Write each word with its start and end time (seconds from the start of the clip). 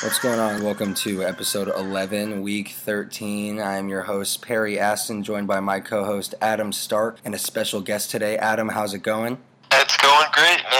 What's 0.00 0.20
going 0.20 0.38
on? 0.38 0.62
Welcome 0.62 0.94
to 0.94 1.24
episode 1.24 1.66
11, 1.66 2.40
week 2.40 2.68
13. 2.68 3.58
I 3.58 3.78
am 3.78 3.88
your 3.88 4.02
host, 4.02 4.42
Perry 4.42 4.78
Aston, 4.78 5.24
joined 5.24 5.48
by 5.48 5.58
my 5.58 5.80
co 5.80 6.04
host, 6.04 6.36
Adam 6.40 6.70
Stark, 6.70 7.18
and 7.24 7.34
a 7.34 7.38
special 7.38 7.80
guest 7.80 8.08
today. 8.08 8.38
Adam, 8.38 8.68
how's 8.68 8.94
it 8.94 9.02
going? 9.02 9.38
It's 9.72 9.96
going 9.96 10.26
great, 10.30 10.62
man. 10.70 10.77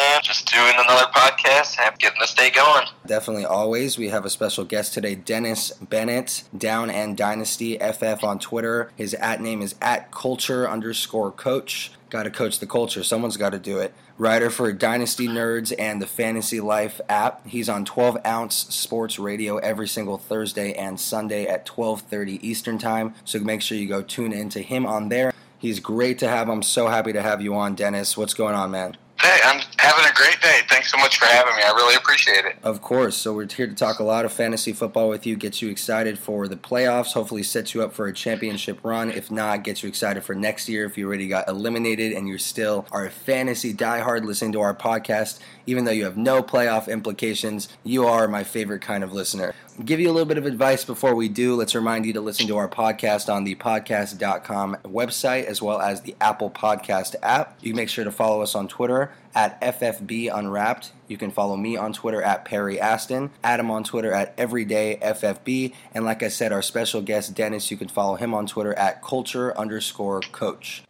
Doing 0.52 0.72
another 0.78 1.06
podcast. 1.14 1.76
I'm 1.78 1.94
getting 1.98 2.18
this 2.20 2.32
day 2.32 2.50
going. 2.50 2.86
Definitely 3.06 3.44
always. 3.44 3.98
We 3.98 4.08
have 4.08 4.24
a 4.24 4.30
special 4.30 4.64
guest 4.64 4.94
today, 4.94 5.14
Dennis 5.14 5.72
Bennett, 5.72 6.44
Down 6.56 6.90
and 6.90 7.16
Dynasty 7.16 7.76
FF 7.78 8.24
on 8.24 8.38
Twitter. 8.38 8.90
His 8.96 9.12
at 9.14 9.42
name 9.42 9.60
is 9.60 9.74
at 9.82 10.10
culture 10.10 10.68
underscore 10.68 11.32
coach. 11.32 11.92
Got 12.08 12.22
to 12.22 12.30
coach 12.30 12.60
the 12.60 12.66
culture. 12.66 13.04
Someone's 13.04 13.37
got 13.37 13.50
to 13.50 13.59
do 13.59 13.78
it. 13.78 13.92
Writer 14.16 14.48
for 14.48 14.73
Dynasty 14.73 15.28
Nerds 15.28 15.74
and 15.78 16.00
the 16.00 16.06
Fantasy 16.06 16.60
Life 16.60 17.01
app. 17.10 17.46
He's 17.46 17.68
on 17.68 17.84
12 17.84 18.18
Ounce 18.24 18.54
Sports 18.74 19.18
Radio 19.18 19.59
every 19.59 19.87
single 19.87 20.16
Thursday 20.16 20.73
and 20.73 20.98
Sunday 20.98 21.46
at 21.46 21.66
12:30 21.66 22.42
Eastern 22.42 22.78
Time. 22.78 23.15
So 23.24 23.38
make 23.40 23.60
sure 23.60 23.76
you 23.76 23.87
go 23.87 24.01
tune 24.02 24.32
into 24.32 24.60
him 24.60 24.87
on 24.87 25.10
there. 25.10 25.32
He's 25.59 25.78
great 25.78 26.18
to 26.20 26.28
have. 26.28 26.48
I'm 26.48 26.62
so 26.62 26.88
happy 26.88 27.12
to 27.12 27.20
have 27.20 27.42
you 27.42 27.54
on, 27.54 27.74
Dennis. 27.74 28.16
What's 28.16 28.34
going 28.34 28.54
on, 28.54 28.70
man? 28.70 28.96
Hey, 29.20 29.40
I'm 29.45 29.60
having 29.78 30.05
a 30.05 30.14
great 30.14 30.41
day. 30.41 30.60
Thanks 30.68 30.91
so 30.91 30.98
much 30.98 31.18
for 31.18 31.27
having 31.27 31.55
me. 31.56 31.62
I 31.62 31.70
really 31.70 31.95
appreciate 31.95 32.45
it. 32.45 32.59
Of 32.62 32.82
course. 32.82 33.16
So 33.16 33.32
we're 33.32 33.48
here 33.48 33.66
to 33.66 33.74
talk 33.74 33.98
a 33.98 34.04
lot 34.04 34.24
of 34.24 34.32
fantasy 34.32 34.73
football 34.73 35.09
with 35.09 35.27
you, 35.27 35.37
get 35.37 35.62
you 35.62 35.70
excited 35.70 36.18
for 36.18 36.48
the 36.48 36.56
playoffs, 36.56 37.12
hopefully 37.12 37.42
set 37.42 37.74
you 37.74 37.82
up 37.82 37.92
for 37.92 38.06
a 38.06 38.12
championship 38.12 38.80
run. 38.82 39.10
If 39.10 39.30
not, 39.30 39.64
get 39.64 39.82
you 39.82 39.88
excited 39.88 40.24
for 40.24 40.34
next 40.34 40.68
year 40.68 40.84
if 40.84 40.98
you 40.98 41.06
already 41.06 41.28
got 41.28 41.48
eliminated 41.48 42.12
and 42.12 42.28
you're 42.28 42.38
still 42.38 42.87
are 42.91 43.06
a 43.06 43.10
fantasy 43.10 43.73
diehard 43.73 44.24
listening 44.24 44.52
to 44.52 44.60
our 44.60 44.74
podcast, 44.74 45.38
even 45.66 45.84
though 45.84 45.93
you 45.93 46.04
have 46.04 46.16
no 46.16 46.43
playoff 46.43 46.88
implications, 46.88 47.68
you 47.84 48.04
are 48.04 48.26
my 48.29 48.45
favorite 48.45 48.82
kind 48.82 49.04
of 49.04 49.12
listener. 49.12 49.54
Give 49.84 50.01
you 50.01 50.10
a 50.10 50.12
little 50.12 50.26
bit 50.26 50.38
of 50.38 50.46
advice 50.46 50.84
before 50.84 51.15
we 51.15 51.29
do. 51.29 51.54
Let's 51.54 51.74
remind 51.74 52.04
you 52.04 52.12
to 52.15 52.21
listen 52.21 52.49
to 52.49 52.56
our 52.56 52.68
podcast 52.68 53.32
on 53.32 53.45
the 53.45 53.54
podcast.com 53.54 54.79
website 54.84 55.45
as 55.45 55.62
well 55.62 55.80
as 55.80 56.02
the 56.02 56.16
Apple 56.21 56.51
Podcast 56.51 57.15
app. 57.23 57.56
You 57.60 57.74
make 57.74 57.88
sure 57.88 58.04
to 58.04 58.10
follow 58.10 58.43
us 58.43 58.56
on 58.56 58.66
Twitter 58.66 59.12
at 59.34 59.60
FFB 59.60 60.30
Unwrapped. 60.32 60.93
You 61.07 61.16
can 61.16 61.30
follow 61.30 61.57
me 61.57 61.76
on 61.76 61.93
Twitter 61.93 62.23
at 62.23 62.45
Perry 62.45 62.80
Aston, 62.80 63.30
Adam 63.43 63.71
on 63.71 63.84
Twitter 63.84 64.12
at 64.12 64.34
Everyday 64.37 64.98
FFB, 65.00 65.72
and 65.94 66.04
like 66.04 66.22
I 66.22 66.28
said, 66.28 66.53
our 66.53 66.62
special 66.62 67.03
guest 67.03 67.34
Dennis, 67.34 67.71
you 67.71 67.76
can 67.76 67.88
follow 67.88 68.16
him 68.16 68.34
on 68.34 68.47
Twitter 68.47 68.75
at 68.75 69.03
Culture 69.03 69.56
underscore 69.56 70.21
Coach. 70.21 70.82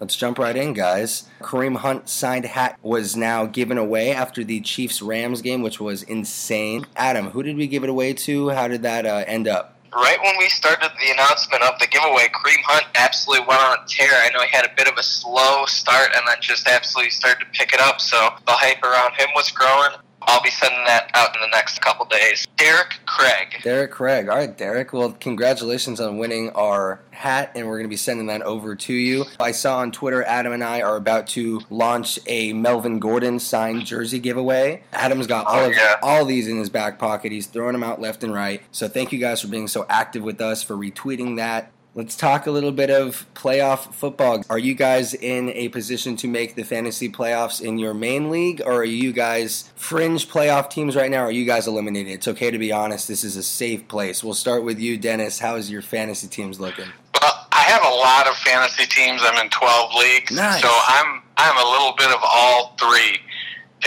Let's 0.00 0.16
jump 0.16 0.38
right 0.38 0.56
in, 0.56 0.72
guys. 0.72 1.28
Kareem 1.40 1.76
Hunt 1.76 2.08
signed 2.08 2.46
hat 2.46 2.78
was 2.82 3.16
now 3.16 3.44
given 3.44 3.76
away 3.76 4.12
after 4.12 4.42
the 4.42 4.62
Chiefs 4.62 5.02
Rams 5.02 5.42
game, 5.42 5.60
which 5.60 5.78
was 5.78 6.02
insane. 6.02 6.86
Adam, 6.96 7.30
who 7.30 7.42
did 7.42 7.58
we 7.58 7.66
give 7.66 7.84
it 7.84 7.90
away 7.90 8.14
to? 8.14 8.48
How 8.48 8.66
did 8.66 8.80
that 8.80 9.04
uh, 9.04 9.24
end 9.26 9.46
up? 9.46 9.76
Right 9.92 10.18
when 10.22 10.38
we 10.38 10.48
started 10.48 10.90
the 11.00 11.10
announcement 11.10 11.64
of 11.64 11.78
the 11.80 11.86
giveaway, 11.88 12.28
Kareem 12.28 12.62
Hunt 12.64 12.86
absolutely 12.94 13.46
went 13.46 13.60
on 13.60 13.78
a 13.82 13.88
tear. 13.88 14.12
I 14.12 14.30
know 14.32 14.40
he 14.42 14.48
had 14.50 14.64
a 14.64 14.74
bit 14.76 14.86
of 14.86 14.94
a 14.96 15.02
slow 15.02 15.66
start 15.66 16.10
and 16.14 16.26
then 16.28 16.36
just 16.40 16.68
absolutely 16.68 17.10
started 17.10 17.40
to 17.40 17.50
pick 17.50 17.74
it 17.74 17.80
up. 17.80 18.00
So 18.00 18.16
the 18.46 18.52
hype 18.52 18.82
around 18.84 19.14
him 19.14 19.28
was 19.34 19.50
growing. 19.50 19.90
I'll 20.30 20.42
be 20.42 20.50
sending 20.50 20.84
that 20.84 21.10
out 21.14 21.34
in 21.34 21.40
the 21.42 21.48
next 21.48 21.80
couple 21.80 22.06
days. 22.06 22.46
Derek 22.56 23.00
Craig. 23.06 23.56
Derek 23.64 23.90
Craig. 23.90 24.28
All 24.28 24.36
right, 24.36 24.56
Derek. 24.56 24.92
Well, 24.92 25.12
congratulations 25.12 26.00
on 26.00 26.18
winning 26.18 26.50
our 26.50 27.00
hat, 27.10 27.50
and 27.56 27.66
we're 27.66 27.74
going 27.78 27.84
to 27.86 27.88
be 27.90 27.96
sending 27.96 28.26
that 28.28 28.42
over 28.42 28.76
to 28.76 28.92
you. 28.92 29.24
I 29.40 29.50
saw 29.50 29.78
on 29.78 29.90
Twitter 29.90 30.22
Adam 30.22 30.52
and 30.52 30.62
I 30.62 30.82
are 30.82 30.96
about 30.96 31.26
to 31.28 31.60
launch 31.68 32.18
a 32.26 32.52
Melvin 32.52 33.00
Gordon 33.00 33.40
signed 33.40 33.86
jersey 33.86 34.20
giveaway. 34.20 34.84
Adam's 34.92 35.26
got 35.26 35.46
all 35.46 35.60
Oh, 35.60 35.66
of 35.70 35.74
yeah. 35.74 35.96
all 36.02 36.24
these 36.24 36.46
in 36.46 36.58
his 36.58 36.70
back 36.70 36.98
pocket. 36.98 37.32
He's 37.32 37.46
throwing 37.46 37.72
them 37.72 37.82
out 37.82 38.00
left 38.00 38.22
and 38.22 38.32
right. 38.32 38.62
So 38.70 38.86
thank 38.88 39.10
you 39.12 39.18
guys 39.18 39.40
for 39.40 39.48
being 39.48 39.66
so 39.68 39.84
active 39.88 40.22
with 40.22 40.40
us 40.40 40.62
for 40.62 40.76
retweeting 40.76 41.36
that. 41.36 41.72
Let's 41.92 42.14
talk 42.16 42.46
a 42.46 42.52
little 42.52 42.70
bit 42.70 42.88
of 42.88 43.26
playoff 43.34 43.92
football. 43.92 44.44
Are 44.48 44.60
you 44.60 44.74
guys 44.74 45.12
in 45.12 45.48
a 45.50 45.70
position 45.70 46.14
to 46.18 46.28
make 46.28 46.54
the 46.54 46.62
fantasy 46.62 47.08
playoffs 47.10 47.60
in 47.60 47.78
your 47.78 47.94
main 47.94 48.30
league, 48.30 48.62
or 48.64 48.74
are 48.74 48.84
you 48.84 49.12
guys 49.12 49.70
fringe 49.74 50.28
playoff 50.28 50.70
teams 50.70 50.94
right 50.94 51.10
now? 51.10 51.22
Or 51.22 51.26
are 51.26 51.30
you 51.32 51.44
guys 51.44 51.66
eliminated? 51.66 52.12
It's 52.12 52.28
okay 52.28 52.52
to 52.52 52.58
be 52.58 52.70
honest. 52.70 53.08
This 53.08 53.24
is 53.24 53.34
a 53.36 53.42
safe 53.42 53.88
place. 53.88 54.22
We'll 54.22 54.34
start 54.34 54.62
with 54.62 54.78
you, 54.78 54.98
Dennis. 54.98 55.40
How 55.40 55.56
is 55.56 55.68
your 55.68 55.82
fantasy 55.82 56.28
teams 56.28 56.60
looking? 56.60 56.86
Well, 57.20 57.46
I 57.50 57.62
have 57.62 57.82
a 57.82 57.94
lot 57.96 58.28
of 58.28 58.36
fantasy 58.36 58.86
teams. 58.86 59.20
I'm 59.24 59.44
in 59.44 59.50
12 59.50 59.94
leagues, 59.96 60.30
Nice. 60.36 60.62
so 60.62 60.68
I'm 60.70 61.22
I'm 61.36 61.56
a 61.56 61.70
little 61.72 61.94
bit 61.98 62.10
of 62.10 62.20
all 62.22 62.76
three. 62.78 63.18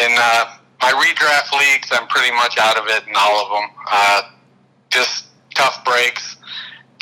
In 0.04 0.12
uh, 0.20 0.46
my 0.82 0.92
redraft 0.92 1.58
leagues, 1.58 1.88
I'm 1.94 2.08
pretty 2.08 2.36
much 2.36 2.58
out 2.58 2.76
of 2.78 2.84
it 2.88 3.08
in 3.08 3.14
all 3.16 3.46
of 3.46 3.50
them. 3.50 3.70
Uh, 3.90 4.22
just 4.90 5.28
tough 5.56 5.86
breaks. 5.86 6.36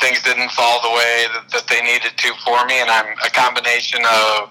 Things 0.02 0.20
didn't 0.22 0.50
fall 0.50 0.82
the 0.82 0.90
way 0.90 1.26
that, 1.32 1.46
that 1.52 1.66
they 1.68 1.80
needed 1.80 2.10
to 2.16 2.34
for 2.44 2.66
me, 2.66 2.80
and 2.82 2.90
I'm 2.90 3.14
a 3.24 3.30
combination 3.30 4.02
of 4.02 4.50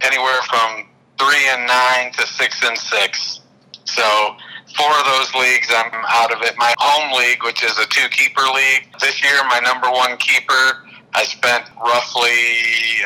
anywhere 0.00 0.40
from 0.46 0.86
three 1.18 1.44
and 1.50 1.66
nine 1.66 2.12
to 2.12 2.26
six 2.26 2.62
and 2.62 2.78
six. 2.78 3.40
So 3.84 4.36
four 4.76 4.90
of 4.90 5.04
those 5.04 5.34
leagues, 5.34 5.66
I'm 5.74 5.90
out 6.08 6.32
of 6.32 6.42
it. 6.42 6.54
My 6.58 6.74
home 6.78 7.18
league, 7.18 7.42
which 7.42 7.64
is 7.64 7.76
a 7.78 7.86
two 7.86 8.08
keeper 8.10 8.46
league, 8.54 8.86
this 9.00 9.20
year 9.20 9.34
my 9.50 9.58
number 9.60 9.90
one 9.90 10.16
keeper, 10.18 10.86
I 11.14 11.24
spent 11.24 11.64
roughly, 11.80 12.30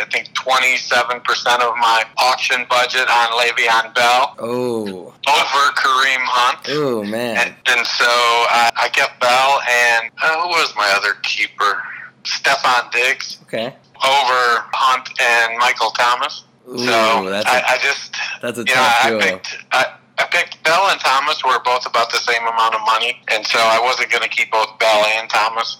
I 0.00 0.06
think, 0.10 0.28
27% 0.34 1.60
of 1.60 1.76
my 1.76 2.04
auction 2.18 2.66
budget 2.68 3.08
on 3.08 3.28
Le'Veon 3.38 3.94
Bell 3.94 4.34
Oh, 4.38 5.14
over 5.28 5.62
Kareem 5.76 6.20
Hunt. 6.26 6.66
oh 6.70 7.04
man. 7.04 7.36
And, 7.38 7.54
and 7.68 7.86
so 7.86 8.04
uh, 8.06 8.70
I 8.76 8.88
kept 8.92 9.20
Bell 9.20 9.60
and 9.68 10.10
uh, 10.22 10.42
who 10.42 10.48
was 10.48 10.72
my 10.76 10.92
other 10.96 11.14
keeper? 11.22 11.82
Stefon 12.24 12.90
Diggs 12.92 13.38
Okay. 13.44 13.66
over 13.66 14.64
Hunt 14.72 15.08
and 15.20 15.58
Michael 15.58 15.90
Thomas. 15.90 16.44
Ooh, 16.68 16.78
so 16.78 16.92
I, 16.92 17.40
a, 17.40 17.72
I 17.74 17.78
just 17.82 18.14
that's 18.40 18.58
a 18.58 18.62
you 18.62 18.74
know, 18.74 18.80
I 18.80 19.08
duo. 19.10 19.18
picked 19.20 19.56
I, 19.72 19.86
I 20.18 20.24
picked 20.30 20.62
Bell 20.62 20.86
and 20.90 21.00
Thomas 21.00 21.42
were 21.44 21.58
both 21.64 21.84
about 21.86 22.10
the 22.12 22.18
same 22.18 22.42
amount 22.42 22.74
of 22.76 22.80
money, 22.82 23.20
and 23.28 23.44
so 23.44 23.58
I 23.58 23.80
wasn't 23.82 24.10
going 24.10 24.22
to 24.22 24.28
keep 24.28 24.52
both 24.52 24.78
Bell 24.78 25.04
and 25.18 25.28
Thomas. 25.28 25.78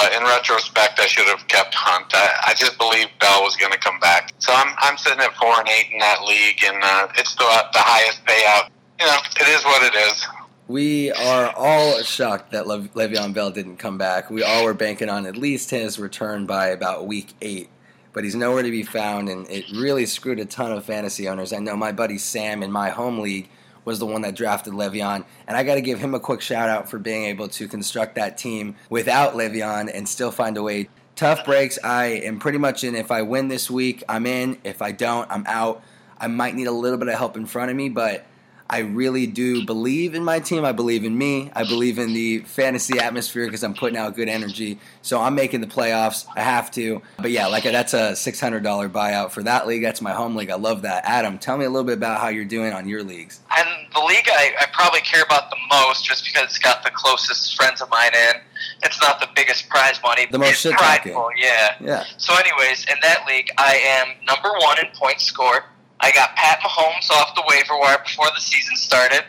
But 0.00 0.12
in 0.12 0.22
retrospect, 0.22 1.00
I 1.00 1.06
should 1.06 1.26
have 1.26 1.46
kept 1.48 1.74
Hunt. 1.74 2.06
I, 2.14 2.52
I 2.52 2.54
just 2.54 2.78
believed 2.78 3.10
Bell 3.18 3.42
was 3.42 3.56
going 3.56 3.72
to 3.72 3.78
come 3.78 3.98
back. 3.98 4.32
So 4.38 4.52
I'm 4.54 4.72
I'm 4.78 4.96
sitting 4.96 5.18
at 5.18 5.34
four 5.34 5.58
and 5.58 5.68
eight 5.68 5.92
in 5.92 5.98
that 5.98 6.22
league, 6.22 6.62
and 6.64 6.78
uh, 6.82 7.08
it's 7.16 7.34
the 7.34 7.44
the 7.72 7.80
highest 7.80 8.24
payout. 8.24 8.70
You 9.00 9.06
know, 9.06 9.18
it 9.40 9.48
is 9.48 9.64
what 9.64 9.82
it 9.82 9.98
is. 9.98 10.26
We 10.68 11.10
are 11.10 11.52
all 11.56 12.00
shocked 12.02 12.52
that 12.52 12.66
Le- 12.66 12.88
Le'Veon 12.88 13.32
Bell 13.32 13.50
didn't 13.50 13.78
come 13.78 13.98
back. 13.98 14.30
We 14.30 14.42
all 14.42 14.64
were 14.64 14.74
banking 14.74 15.08
on 15.08 15.26
at 15.26 15.36
least 15.36 15.70
his 15.70 15.98
return 15.98 16.46
by 16.46 16.68
about 16.68 17.06
week 17.06 17.32
eight, 17.40 17.68
but 18.12 18.22
he's 18.22 18.34
nowhere 18.36 18.62
to 18.62 18.70
be 18.70 18.84
found, 18.84 19.28
and 19.28 19.48
it 19.50 19.64
really 19.72 20.06
screwed 20.06 20.38
a 20.38 20.44
ton 20.44 20.70
of 20.70 20.84
fantasy 20.84 21.26
owners. 21.26 21.52
I 21.52 21.58
know 21.58 21.76
my 21.76 21.90
buddy 21.90 22.18
Sam 22.18 22.62
in 22.62 22.70
my 22.70 22.90
home 22.90 23.18
league 23.18 23.48
was 23.88 23.98
the 23.98 24.06
one 24.06 24.20
that 24.22 24.36
drafted 24.36 24.74
Le'Veon, 24.74 25.24
and 25.48 25.56
I 25.56 25.64
got 25.64 25.74
to 25.74 25.80
give 25.80 25.98
him 25.98 26.14
a 26.14 26.20
quick 26.20 26.42
shout 26.42 26.68
out 26.68 26.88
for 26.88 26.98
being 26.98 27.24
able 27.24 27.48
to 27.48 27.66
construct 27.66 28.14
that 28.16 28.36
team 28.36 28.76
without 28.90 29.32
Le'Veon 29.32 29.90
and 29.92 30.06
still 30.06 30.30
find 30.30 30.56
a 30.58 30.62
way. 30.62 30.88
Tough 31.16 31.44
breaks. 31.44 31.78
I 31.82 32.04
am 32.06 32.38
pretty 32.38 32.58
much 32.58 32.84
in. 32.84 32.94
If 32.94 33.10
I 33.10 33.22
win 33.22 33.48
this 33.48 33.68
week, 33.70 34.04
I'm 34.08 34.26
in. 34.26 34.58
If 34.62 34.82
I 34.82 34.92
don't, 34.92 35.28
I'm 35.30 35.44
out. 35.48 35.82
I 36.18 36.28
might 36.28 36.54
need 36.54 36.66
a 36.66 36.72
little 36.72 36.98
bit 36.98 37.08
of 37.08 37.14
help 37.14 37.36
in 37.36 37.46
front 37.46 37.70
of 37.70 37.76
me, 37.76 37.88
but 37.88 38.26
I 38.70 38.80
really 38.80 39.26
do 39.26 39.64
believe 39.64 40.14
in 40.14 40.24
my 40.24 40.40
team. 40.40 40.64
I 40.64 40.72
believe 40.72 41.04
in 41.04 41.16
me. 41.16 41.50
I 41.54 41.64
believe 41.64 41.98
in 41.98 42.12
the 42.12 42.40
fantasy 42.40 42.98
atmosphere 42.98 43.46
because 43.46 43.62
I'm 43.62 43.72
putting 43.72 43.96
out 43.96 44.14
good 44.14 44.28
energy. 44.28 44.78
So 45.00 45.20
I'm 45.20 45.34
making 45.34 45.62
the 45.62 45.66
playoffs. 45.66 46.26
I 46.36 46.42
have 46.42 46.70
to. 46.72 47.00
But 47.16 47.30
yeah, 47.30 47.46
like 47.46 47.64
that's 47.64 47.94
a 47.94 48.12
$600 48.12 48.62
buyout 48.90 49.30
for 49.30 49.42
that 49.42 49.66
league. 49.66 49.82
That's 49.82 50.02
my 50.02 50.12
home 50.12 50.36
league. 50.36 50.50
I 50.50 50.56
love 50.56 50.82
that. 50.82 51.04
Adam, 51.06 51.38
tell 51.38 51.56
me 51.56 51.64
a 51.64 51.70
little 51.70 51.86
bit 51.86 51.96
about 51.96 52.20
how 52.20 52.28
you're 52.28 52.44
doing 52.44 52.74
on 52.74 52.86
your 52.86 53.02
leagues. 53.02 53.40
And 53.56 53.68
the 53.94 54.00
league 54.00 54.28
I, 54.30 54.52
I 54.60 54.66
probably 54.72 55.00
care 55.00 55.22
about 55.22 55.48
the 55.48 55.56
most 55.70 56.04
just 56.04 56.26
because 56.26 56.44
it's 56.44 56.58
got 56.58 56.84
the 56.84 56.90
closest 56.90 57.56
friends 57.56 57.80
of 57.80 57.88
mine 57.88 58.12
in. 58.14 58.40
It's 58.82 59.00
not 59.00 59.18
the 59.20 59.28
biggest 59.34 59.68
prize 59.70 59.98
money. 60.02 60.26
The 60.30 60.38
most 60.38 60.64
it's 60.64 60.76
prideful, 60.76 61.30
yeah. 61.36 61.74
Yeah. 61.80 62.04
So, 62.18 62.34
anyways, 62.34 62.84
in 62.86 62.96
that 63.02 63.24
league, 63.26 63.50
I 63.56 63.76
am 63.76 64.08
number 64.26 64.50
one 64.60 64.78
in 64.78 64.86
points 64.94 65.24
scored. 65.24 65.62
I 66.00 66.12
got 66.12 66.36
Pat 66.36 66.60
Mahomes 66.60 67.10
off 67.10 67.34
the 67.34 67.44
waiver 67.48 67.78
wire 67.78 67.98
before 68.04 68.28
the 68.34 68.40
season 68.40 68.76
started, 68.76 69.24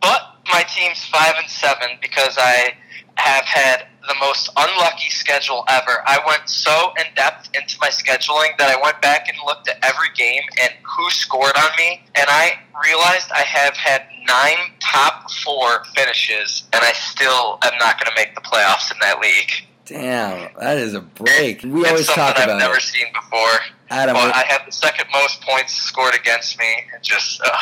but 0.00 0.36
my 0.52 0.62
team's 0.62 1.04
five 1.06 1.34
and 1.38 1.50
seven 1.50 1.98
because 2.00 2.36
I 2.38 2.74
have 3.16 3.44
had 3.44 3.86
the 4.06 4.14
most 4.20 4.50
unlucky 4.56 5.10
schedule 5.10 5.64
ever. 5.68 6.02
I 6.06 6.20
went 6.26 6.48
so 6.48 6.92
in 6.98 7.12
depth 7.14 7.48
into 7.54 7.76
my 7.80 7.88
scheduling 7.88 8.56
that 8.58 8.68
I 8.70 8.80
went 8.80 9.02
back 9.02 9.28
and 9.28 9.36
looked 9.44 9.68
at 9.68 9.78
every 9.82 10.08
game 10.14 10.42
and 10.62 10.72
who 10.82 11.10
scored 11.10 11.56
on 11.56 11.70
me, 11.76 12.04
and 12.14 12.26
I 12.28 12.58
realized 12.84 13.30
I 13.32 13.42
have 13.42 13.76
had 13.76 14.02
nine 14.26 14.72
top 14.80 15.30
four 15.44 15.84
finishes, 15.96 16.64
and 16.72 16.82
I 16.84 16.92
still 16.92 17.58
am 17.62 17.72
not 17.78 17.98
going 17.98 18.14
to 18.14 18.16
make 18.16 18.34
the 18.34 18.42
playoffs 18.42 18.92
in 18.92 18.98
that 19.00 19.20
league. 19.20 19.65
Damn, 19.86 20.50
that 20.58 20.78
is 20.78 20.94
a 20.94 21.00
break. 21.00 21.62
We 21.62 21.80
it's 21.80 21.88
always 21.90 22.06
talk 22.08 22.36
I've 22.38 22.44
about 22.44 22.58
never 22.58 22.76
it. 22.76 22.82
seen 22.82 23.06
before. 23.14 23.60
Adam, 23.88 24.14
Well, 24.16 24.32
I 24.34 24.44
have 24.48 24.66
the 24.66 24.72
second 24.72 25.06
most 25.12 25.40
points 25.42 25.72
scored 25.74 26.14
against 26.14 26.58
me. 26.58 26.66
It 26.94 27.02
just, 27.02 27.40
uh, 27.40 27.56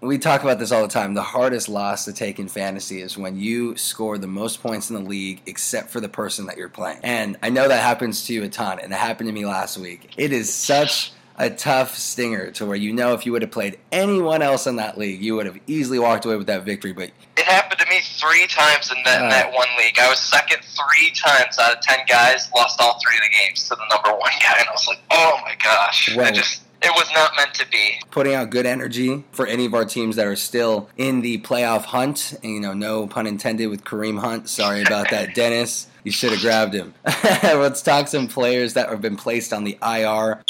we 0.00 0.18
talk 0.18 0.42
about 0.44 0.58
this 0.60 0.70
all 0.70 0.82
the 0.82 0.88
time. 0.88 1.14
The 1.14 1.22
hardest 1.22 1.68
loss 1.68 2.04
to 2.04 2.12
take 2.12 2.38
in 2.38 2.46
fantasy 2.46 3.00
is 3.00 3.18
when 3.18 3.36
you 3.36 3.76
score 3.76 4.18
the 4.18 4.28
most 4.28 4.62
points 4.62 4.88
in 4.90 4.94
the 5.02 5.02
league 5.08 5.42
except 5.46 5.90
for 5.90 5.98
the 6.00 6.08
person 6.08 6.46
that 6.46 6.56
you're 6.56 6.68
playing. 6.68 7.00
And 7.02 7.36
I 7.42 7.50
know 7.50 7.66
that 7.66 7.82
happens 7.82 8.24
to 8.26 8.34
you 8.34 8.44
a 8.44 8.48
ton, 8.48 8.78
and 8.78 8.92
it 8.92 8.96
happened 8.96 9.28
to 9.28 9.32
me 9.32 9.44
last 9.44 9.76
week. 9.76 10.12
It 10.16 10.32
is 10.32 10.52
such 10.54 11.10
a 11.36 11.50
tough 11.50 11.96
stinger 11.96 12.50
to 12.52 12.66
where 12.66 12.76
you 12.76 12.92
know 12.92 13.14
if 13.14 13.26
you 13.26 13.32
would 13.32 13.42
have 13.42 13.50
played 13.50 13.78
anyone 13.90 14.42
else 14.42 14.66
in 14.66 14.76
that 14.76 14.96
league, 14.96 15.22
you 15.22 15.34
would 15.36 15.46
have 15.46 15.58
easily 15.66 15.98
walked 15.98 16.24
away 16.24 16.36
with 16.36 16.46
that 16.46 16.64
victory. 16.64 16.92
But 16.92 17.10
it 17.36 17.44
happened 17.44 17.80
to 17.80 17.86
me 17.88 17.98
three 18.02 18.46
times 18.46 18.90
in 18.90 19.02
that, 19.04 19.20
uh, 19.20 19.24
in 19.24 19.30
that 19.30 19.52
one 19.52 19.68
league. 19.78 19.98
I 19.98 20.08
was 20.08 20.20
second 20.20 20.58
three 20.62 21.10
times 21.10 21.58
out 21.58 21.76
of 21.76 21.80
ten 21.80 22.00
guys, 22.08 22.48
lost 22.54 22.80
all 22.80 22.98
three 23.00 23.16
of 23.16 23.22
the 23.22 23.30
games 23.30 23.68
to 23.68 23.74
the 23.74 23.84
number 23.90 24.10
one 24.18 24.32
guy, 24.40 24.58
and 24.58 24.68
I 24.68 24.72
was 24.72 24.86
like, 24.86 25.00
oh 25.10 25.38
my 25.44 25.54
gosh, 25.62 26.14
well, 26.16 26.26
I 26.26 26.30
just 26.30 26.62
it 26.84 26.92
was 26.94 27.10
not 27.14 27.32
meant 27.36 27.54
to 27.54 27.66
be. 27.68 27.98
Putting 28.10 28.34
out 28.34 28.50
good 28.50 28.66
energy 28.66 29.24
for 29.32 29.46
any 29.46 29.64
of 29.64 29.74
our 29.74 29.86
teams 29.86 30.16
that 30.16 30.26
are 30.26 30.36
still 30.36 30.90
in 30.98 31.22
the 31.22 31.38
playoff 31.38 31.84
hunt. 31.84 32.34
And, 32.42 32.52
you 32.52 32.60
know, 32.60 32.74
no 32.74 33.06
pun 33.06 33.26
intended 33.26 33.68
with 33.68 33.84
Kareem 33.84 34.20
Hunt. 34.20 34.48
Sorry 34.50 34.82
about 34.86 35.10
that, 35.10 35.34
Dennis. 35.34 35.88
You 36.04 36.12
should 36.12 36.32
have 36.32 36.40
grabbed 36.40 36.74
him. 36.74 36.92
Let's 37.24 37.80
talk 37.80 38.08
some 38.08 38.28
players 38.28 38.74
that 38.74 38.90
have 38.90 39.00
been 39.00 39.16
placed 39.16 39.54
on 39.54 39.64
the 39.64 39.78
IR. 39.82 40.42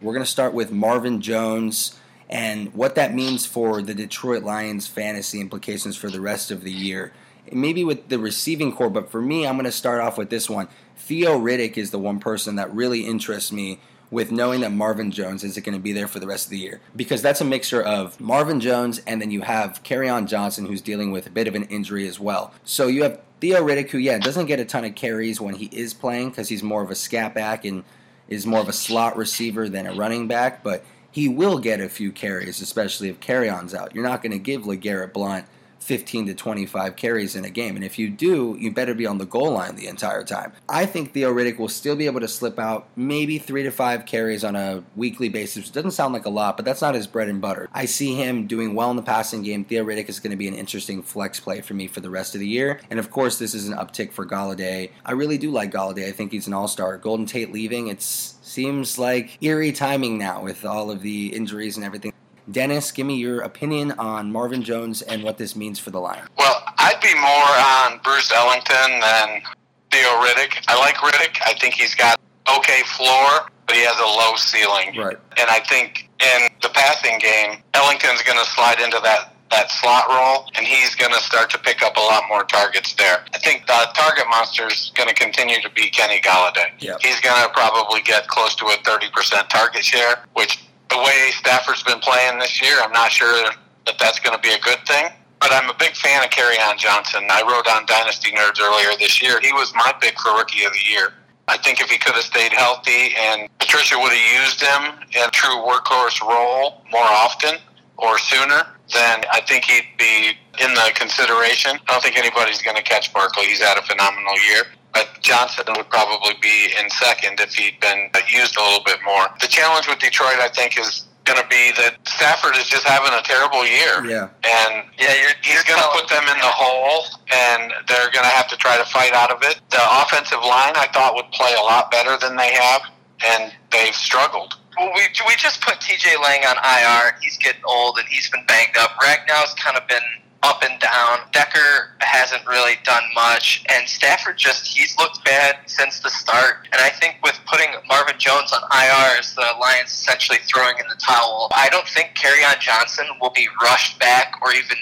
We're 0.00 0.12
going 0.12 0.24
to 0.24 0.30
start 0.30 0.54
with 0.54 0.70
Marvin 0.70 1.20
Jones 1.20 1.98
and 2.30 2.72
what 2.72 2.94
that 2.94 3.12
means 3.12 3.46
for 3.46 3.82
the 3.82 3.94
Detroit 3.94 4.44
Lions 4.44 4.86
fantasy 4.86 5.40
implications 5.40 5.96
for 5.96 6.08
the 6.08 6.20
rest 6.20 6.52
of 6.52 6.62
the 6.62 6.70
year. 6.70 7.12
Maybe 7.50 7.82
with 7.82 8.08
the 8.08 8.18
receiving 8.18 8.72
corps, 8.72 8.90
but 8.90 9.10
for 9.10 9.20
me, 9.20 9.44
I'm 9.44 9.56
going 9.56 9.64
to 9.64 9.72
start 9.72 10.00
off 10.00 10.16
with 10.16 10.30
this 10.30 10.48
one. 10.48 10.68
Theo 10.96 11.36
Riddick 11.36 11.76
is 11.76 11.90
the 11.90 11.98
one 11.98 12.20
person 12.20 12.56
that 12.56 12.72
really 12.72 13.06
interests 13.06 13.50
me 13.50 13.80
with 14.10 14.30
knowing 14.30 14.60
that 14.60 14.70
Marvin 14.70 15.10
Jones 15.10 15.42
isn't 15.42 15.66
going 15.66 15.76
to 15.76 15.82
be 15.82 15.92
there 15.92 16.06
for 16.06 16.20
the 16.20 16.26
rest 16.28 16.46
of 16.46 16.50
the 16.50 16.58
year. 16.58 16.80
Because 16.94 17.20
that's 17.20 17.40
a 17.40 17.44
mixture 17.44 17.82
of 17.82 18.20
Marvin 18.20 18.60
Jones 18.60 19.00
and 19.06 19.20
then 19.20 19.32
you 19.32 19.40
have 19.40 19.82
Kerryon 19.82 20.28
Johnson 20.28 20.66
who's 20.66 20.80
dealing 20.80 21.10
with 21.10 21.26
a 21.26 21.30
bit 21.30 21.48
of 21.48 21.56
an 21.56 21.64
injury 21.64 22.06
as 22.06 22.20
well. 22.20 22.54
So 22.64 22.86
you 22.86 23.02
have 23.02 23.20
Theo 23.40 23.66
Riddick 23.66 23.90
who, 23.90 23.98
yeah, 23.98 24.18
doesn't 24.18 24.46
get 24.46 24.60
a 24.60 24.64
ton 24.64 24.84
of 24.84 24.94
carries 24.94 25.40
when 25.40 25.56
he 25.56 25.66
is 25.66 25.92
playing 25.92 26.30
because 26.30 26.48
he's 26.48 26.62
more 26.62 26.82
of 26.82 26.90
a 26.90 26.94
scat 26.94 27.34
back 27.34 27.64
and 27.64 27.82
is 28.28 28.46
more 28.46 28.60
of 28.60 28.68
a 28.68 28.72
slot 28.72 29.16
receiver 29.16 29.68
than 29.68 29.86
a 29.86 29.94
running 29.94 30.28
back, 30.28 30.62
but 30.62 30.84
he 31.10 31.28
will 31.28 31.58
get 31.58 31.80
a 31.80 31.88
few 31.88 32.12
carries, 32.12 32.60
especially 32.60 33.08
if 33.08 33.20
Kerryon's 33.20 33.74
out. 33.74 33.94
You're 33.94 34.04
not 34.04 34.22
going 34.22 34.32
to 34.32 34.38
give 34.38 34.62
LeGarrette 34.62 35.12
Blunt 35.12 35.46
15 35.88 36.26
to 36.26 36.34
25 36.34 36.96
carries 36.96 37.34
in 37.34 37.46
a 37.46 37.50
game. 37.50 37.74
And 37.74 37.82
if 37.82 37.98
you 37.98 38.10
do, 38.10 38.58
you 38.60 38.70
better 38.70 38.92
be 38.92 39.06
on 39.06 39.16
the 39.16 39.24
goal 39.24 39.52
line 39.52 39.74
the 39.74 39.86
entire 39.86 40.22
time. 40.22 40.52
I 40.68 40.84
think 40.84 41.14
Theo 41.14 41.32
Riddick 41.32 41.58
will 41.58 41.70
still 41.70 41.96
be 41.96 42.04
able 42.04 42.20
to 42.20 42.28
slip 42.28 42.58
out 42.58 42.88
maybe 42.94 43.38
three 43.38 43.62
to 43.62 43.70
five 43.70 44.04
carries 44.04 44.44
on 44.44 44.54
a 44.54 44.84
weekly 44.96 45.30
basis. 45.30 45.70
It 45.70 45.72
doesn't 45.72 45.92
sound 45.92 46.12
like 46.12 46.26
a 46.26 46.30
lot, 46.30 46.58
but 46.58 46.66
that's 46.66 46.82
not 46.82 46.94
his 46.94 47.06
bread 47.06 47.28
and 47.28 47.40
butter. 47.40 47.70
I 47.72 47.86
see 47.86 48.14
him 48.14 48.46
doing 48.46 48.74
well 48.74 48.90
in 48.90 48.96
the 48.96 49.02
passing 49.02 49.42
game. 49.42 49.64
Theo 49.64 49.82
Riddick 49.82 50.10
is 50.10 50.20
going 50.20 50.30
to 50.30 50.36
be 50.36 50.46
an 50.46 50.54
interesting 50.54 51.02
flex 51.02 51.40
play 51.40 51.62
for 51.62 51.72
me 51.72 51.86
for 51.86 52.00
the 52.00 52.10
rest 52.10 52.34
of 52.34 52.40
the 52.42 52.46
year. 52.46 52.80
And 52.90 52.98
of 52.98 53.10
course, 53.10 53.38
this 53.38 53.54
is 53.54 53.66
an 53.66 53.74
uptick 53.74 54.12
for 54.12 54.26
Golladay. 54.26 54.90
I 55.06 55.12
really 55.12 55.38
do 55.38 55.50
like 55.50 55.72
Golladay. 55.72 56.06
I 56.06 56.12
think 56.12 56.32
he's 56.32 56.46
an 56.46 56.52
all 56.52 56.68
star. 56.68 56.98
Golden 56.98 57.24
Tate 57.24 57.50
leaving, 57.50 57.88
it 57.88 58.02
seems 58.02 58.98
like 58.98 59.42
eerie 59.42 59.72
timing 59.72 60.18
now 60.18 60.42
with 60.42 60.66
all 60.66 60.90
of 60.90 61.00
the 61.00 61.28
injuries 61.34 61.76
and 61.76 61.86
everything. 61.86 62.12
Dennis, 62.50 62.92
give 62.92 63.06
me 63.06 63.16
your 63.16 63.40
opinion 63.40 63.92
on 63.92 64.32
Marvin 64.32 64.62
Jones 64.62 65.02
and 65.02 65.22
what 65.22 65.38
this 65.38 65.54
means 65.54 65.78
for 65.78 65.90
the 65.90 66.00
Lions. 66.00 66.28
Well, 66.38 66.62
I'd 66.78 67.00
be 67.02 67.14
more 67.14 67.94
on 67.94 68.00
Bruce 68.02 68.32
Ellington 68.32 69.00
than 69.00 69.42
Theo 69.90 70.08
Riddick. 70.22 70.64
I 70.68 70.78
like 70.78 70.96
Riddick. 70.96 71.38
I 71.44 71.54
think 71.54 71.74
he's 71.74 71.94
got 71.94 72.18
okay 72.56 72.82
floor, 72.96 73.50
but 73.66 73.76
he 73.76 73.82
has 73.82 73.98
a 73.98 74.04
low 74.04 74.36
ceiling. 74.36 74.96
Right. 74.96 75.18
And 75.38 75.50
I 75.50 75.60
think 75.60 76.08
in 76.20 76.48
the 76.62 76.70
passing 76.70 77.18
game, 77.18 77.62
Ellington's 77.74 78.22
going 78.22 78.38
to 78.38 78.50
slide 78.50 78.80
into 78.80 79.00
that 79.02 79.34
that 79.50 79.70
slot 79.70 80.08
role, 80.08 80.50
and 80.56 80.66
he's 80.66 80.94
going 80.94 81.12
to 81.12 81.20
start 81.20 81.50
to 81.50 81.58
pick 81.58 81.82
up 81.82 81.96
a 81.96 82.00
lot 82.00 82.24
more 82.28 82.44
targets 82.44 82.94
there. 82.94 83.24
I 83.34 83.38
think 83.38 83.66
the 83.66 83.88
target 83.94 84.24
monster 84.28 84.66
is 84.66 84.92
going 84.94 85.08
to 85.08 85.14
continue 85.14 85.60
to 85.62 85.70
be 85.70 85.88
Kenny 85.90 86.20
Golladay. 86.20 86.68
Yep. 86.80 86.98
He's 87.00 87.20
going 87.20 87.42
to 87.42 87.48
probably 87.52 88.02
get 88.02 88.28
close 88.28 88.54
to 88.56 88.66
a 88.66 88.76
30% 88.84 89.48
target 89.48 89.84
share, 89.84 90.24
which 90.34 90.58
the 90.90 90.98
way 90.98 91.30
Stafford's 91.32 91.82
been 91.82 92.00
playing 92.00 92.38
this 92.38 92.60
year, 92.62 92.76
I'm 92.82 92.92
not 92.92 93.10
sure 93.10 93.50
that 93.86 93.98
that's 93.98 94.18
going 94.20 94.34
to 94.34 94.42
be 94.42 94.52
a 94.52 94.60
good 94.60 94.78
thing. 94.86 95.06
But 95.40 95.52
I'm 95.52 95.70
a 95.70 95.74
big 95.78 95.94
fan 95.94 96.24
of 96.24 96.30
Kerryon 96.30 96.78
Johnson. 96.78 97.22
I 97.30 97.42
wrote 97.42 97.68
on 97.68 97.86
Dynasty 97.86 98.32
Nerds 98.32 98.60
earlier 98.60 98.90
this 98.98 99.22
year. 99.22 99.38
He 99.40 99.52
was 99.52 99.72
my 99.74 99.92
pick 100.00 100.18
for 100.18 100.34
Rookie 100.34 100.64
of 100.64 100.72
the 100.72 100.90
Year. 100.90 101.12
I 101.46 101.56
think 101.56 101.80
if 101.80 101.88
he 101.88 101.96
could 101.96 102.14
have 102.14 102.24
stayed 102.24 102.52
healthy 102.52 103.14
and 103.16 103.48
Patricia 103.58 103.96
would 103.98 104.12
have 104.12 104.42
used 104.42 104.60
him 104.60 105.06
in 105.14 105.26
a 105.26 105.30
true 105.30 105.62
workhorse 105.62 106.20
role 106.20 106.82
more 106.90 107.06
often 107.06 107.54
or 107.96 108.18
sooner, 108.18 108.66
then 108.92 109.22
I 109.32 109.40
think 109.46 109.64
he'd 109.64 109.88
be 109.96 110.32
in 110.60 110.74
the 110.74 110.90
consideration. 110.94 111.78
I 111.88 111.92
don't 111.92 112.02
think 112.02 112.18
anybody's 112.18 112.60
going 112.60 112.76
to 112.76 112.82
catch 112.82 113.12
Barkley. 113.14 113.46
He's 113.46 113.62
had 113.62 113.78
a 113.78 113.82
phenomenal 113.82 114.34
year 114.50 114.64
but 114.92 115.08
Johnson 115.20 115.64
would 115.76 115.90
probably 115.90 116.34
be 116.40 116.72
in 116.80 116.90
second 116.90 117.40
if 117.40 117.54
he'd 117.54 117.78
been 117.80 118.10
used 118.28 118.56
a 118.56 118.62
little 118.62 118.84
bit 118.84 118.98
more. 119.04 119.28
The 119.40 119.48
challenge 119.48 119.88
with 119.88 119.98
Detroit, 119.98 120.40
I 120.40 120.48
think, 120.48 120.78
is 120.78 121.08
going 121.28 121.40
to 121.40 121.48
be 121.48 121.70
that 121.76 122.00
Stafford 122.08 122.56
is 122.56 122.64
just 122.64 122.88
having 122.88 123.12
a 123.12 123.20
terrible 123.20 123.60
year. 123.68 124.00
Yeah. 124.08 124.32
And 124.48 124.88
yeah, 124.96 125.12
you're, 125.20 125.36
he's 125.44 125.62
going 125.68 125.78
to 125.78 125.88
put 125.92 126.08
them 126.08 126.24
in 126.24 126.38
the 126.40 126.48
hole, 126.48 127.04
and 127.28 127.72
they're 127.86 128.10
going 128.10 128.24
to 128.24 128.32
have 128.32 128.48
to 128.48 128.56
try 128.56 128.80
to 128.80 128.84
fight 128.88 129.12
out 129.12 129.30
of 129.30 129.44
it. 129.44 129.60
The 129.70 129.84
offensive 130.00 130.40
line, 130.40 130.72
I 130.80 130.88
thought, 130.92 131.14
would 131.14 131.28
play 131.36 131.52
a 131.52 131.62
lot 131.62 131.90
better 131.90 132.16
than 132.16 132.36
they 132.36 132.52
have, 132.56 132.82
and 133.24 133.52
they've 133.70 133.94
struggled. 133.94 134.56
Well, 134.78 134.90
we, 134.94 135.02
we 135.28 135.34
just 135.36 135.60
put 135.60 135.76
TJ 135.84 136.16
Lang 136.22 136.48
on 136.48 136.56
IR. 136.56 137.18
He's 137.20 137.36
getting 137.36 137.62
old, 137.68 137.98
and 137.98 138.08
he's 138.08 138.30
been 138.30 138.46
banged 138.46 138.76
up. 138.78 138.96
Ragnow's 139.02 139.52
kind 139.54 139.76
of 139.76 139.86
been 139.86 140.06
up 140.42 140.62
and 140.62 140.78
down. 140.80 141.18
Decker 141.32 141.90
hasn't 142.00 142.46
really 142.46 142.74
done 142.84 143.02
much, 143.14 143.64
and 143.68 143.88
Stafford 143.88 144.36
just 144.36 144.66
he's 144.66 144.96
looked 144.98 145.24
bad 145.24 145.56
since 145.66 146.00
the 146.00 146.10
start. 146.10 146.68
And 146.72 146.80
I 146.80 146.90
think 146.90 147.16
with 147.22 147.38
putting 147.46 147.68
Marvin 147.88 148.16
Jones 148.18 148.52
on 148.52 148.62
IR 148.62 149.18
as 149.18 149.34
the 149.34 149.46
Lions 149.60 149.90
essentially 149.90 150.38
throwing 150.46 150.76
in 150.78 150.86
the 150.88 150.96
towel, 150.96 151.48
I 151.54 151.68
don't 151.70 151.88
think 151.88 152.14
Kerryon 152.14 152.60
Johnson 152.60 153.06
will 153.20 153.30
be 153.30 153.48
rushed 153.62 153.98
back 153.98 154.34
or 154.42 154.52
even 154.52 154.76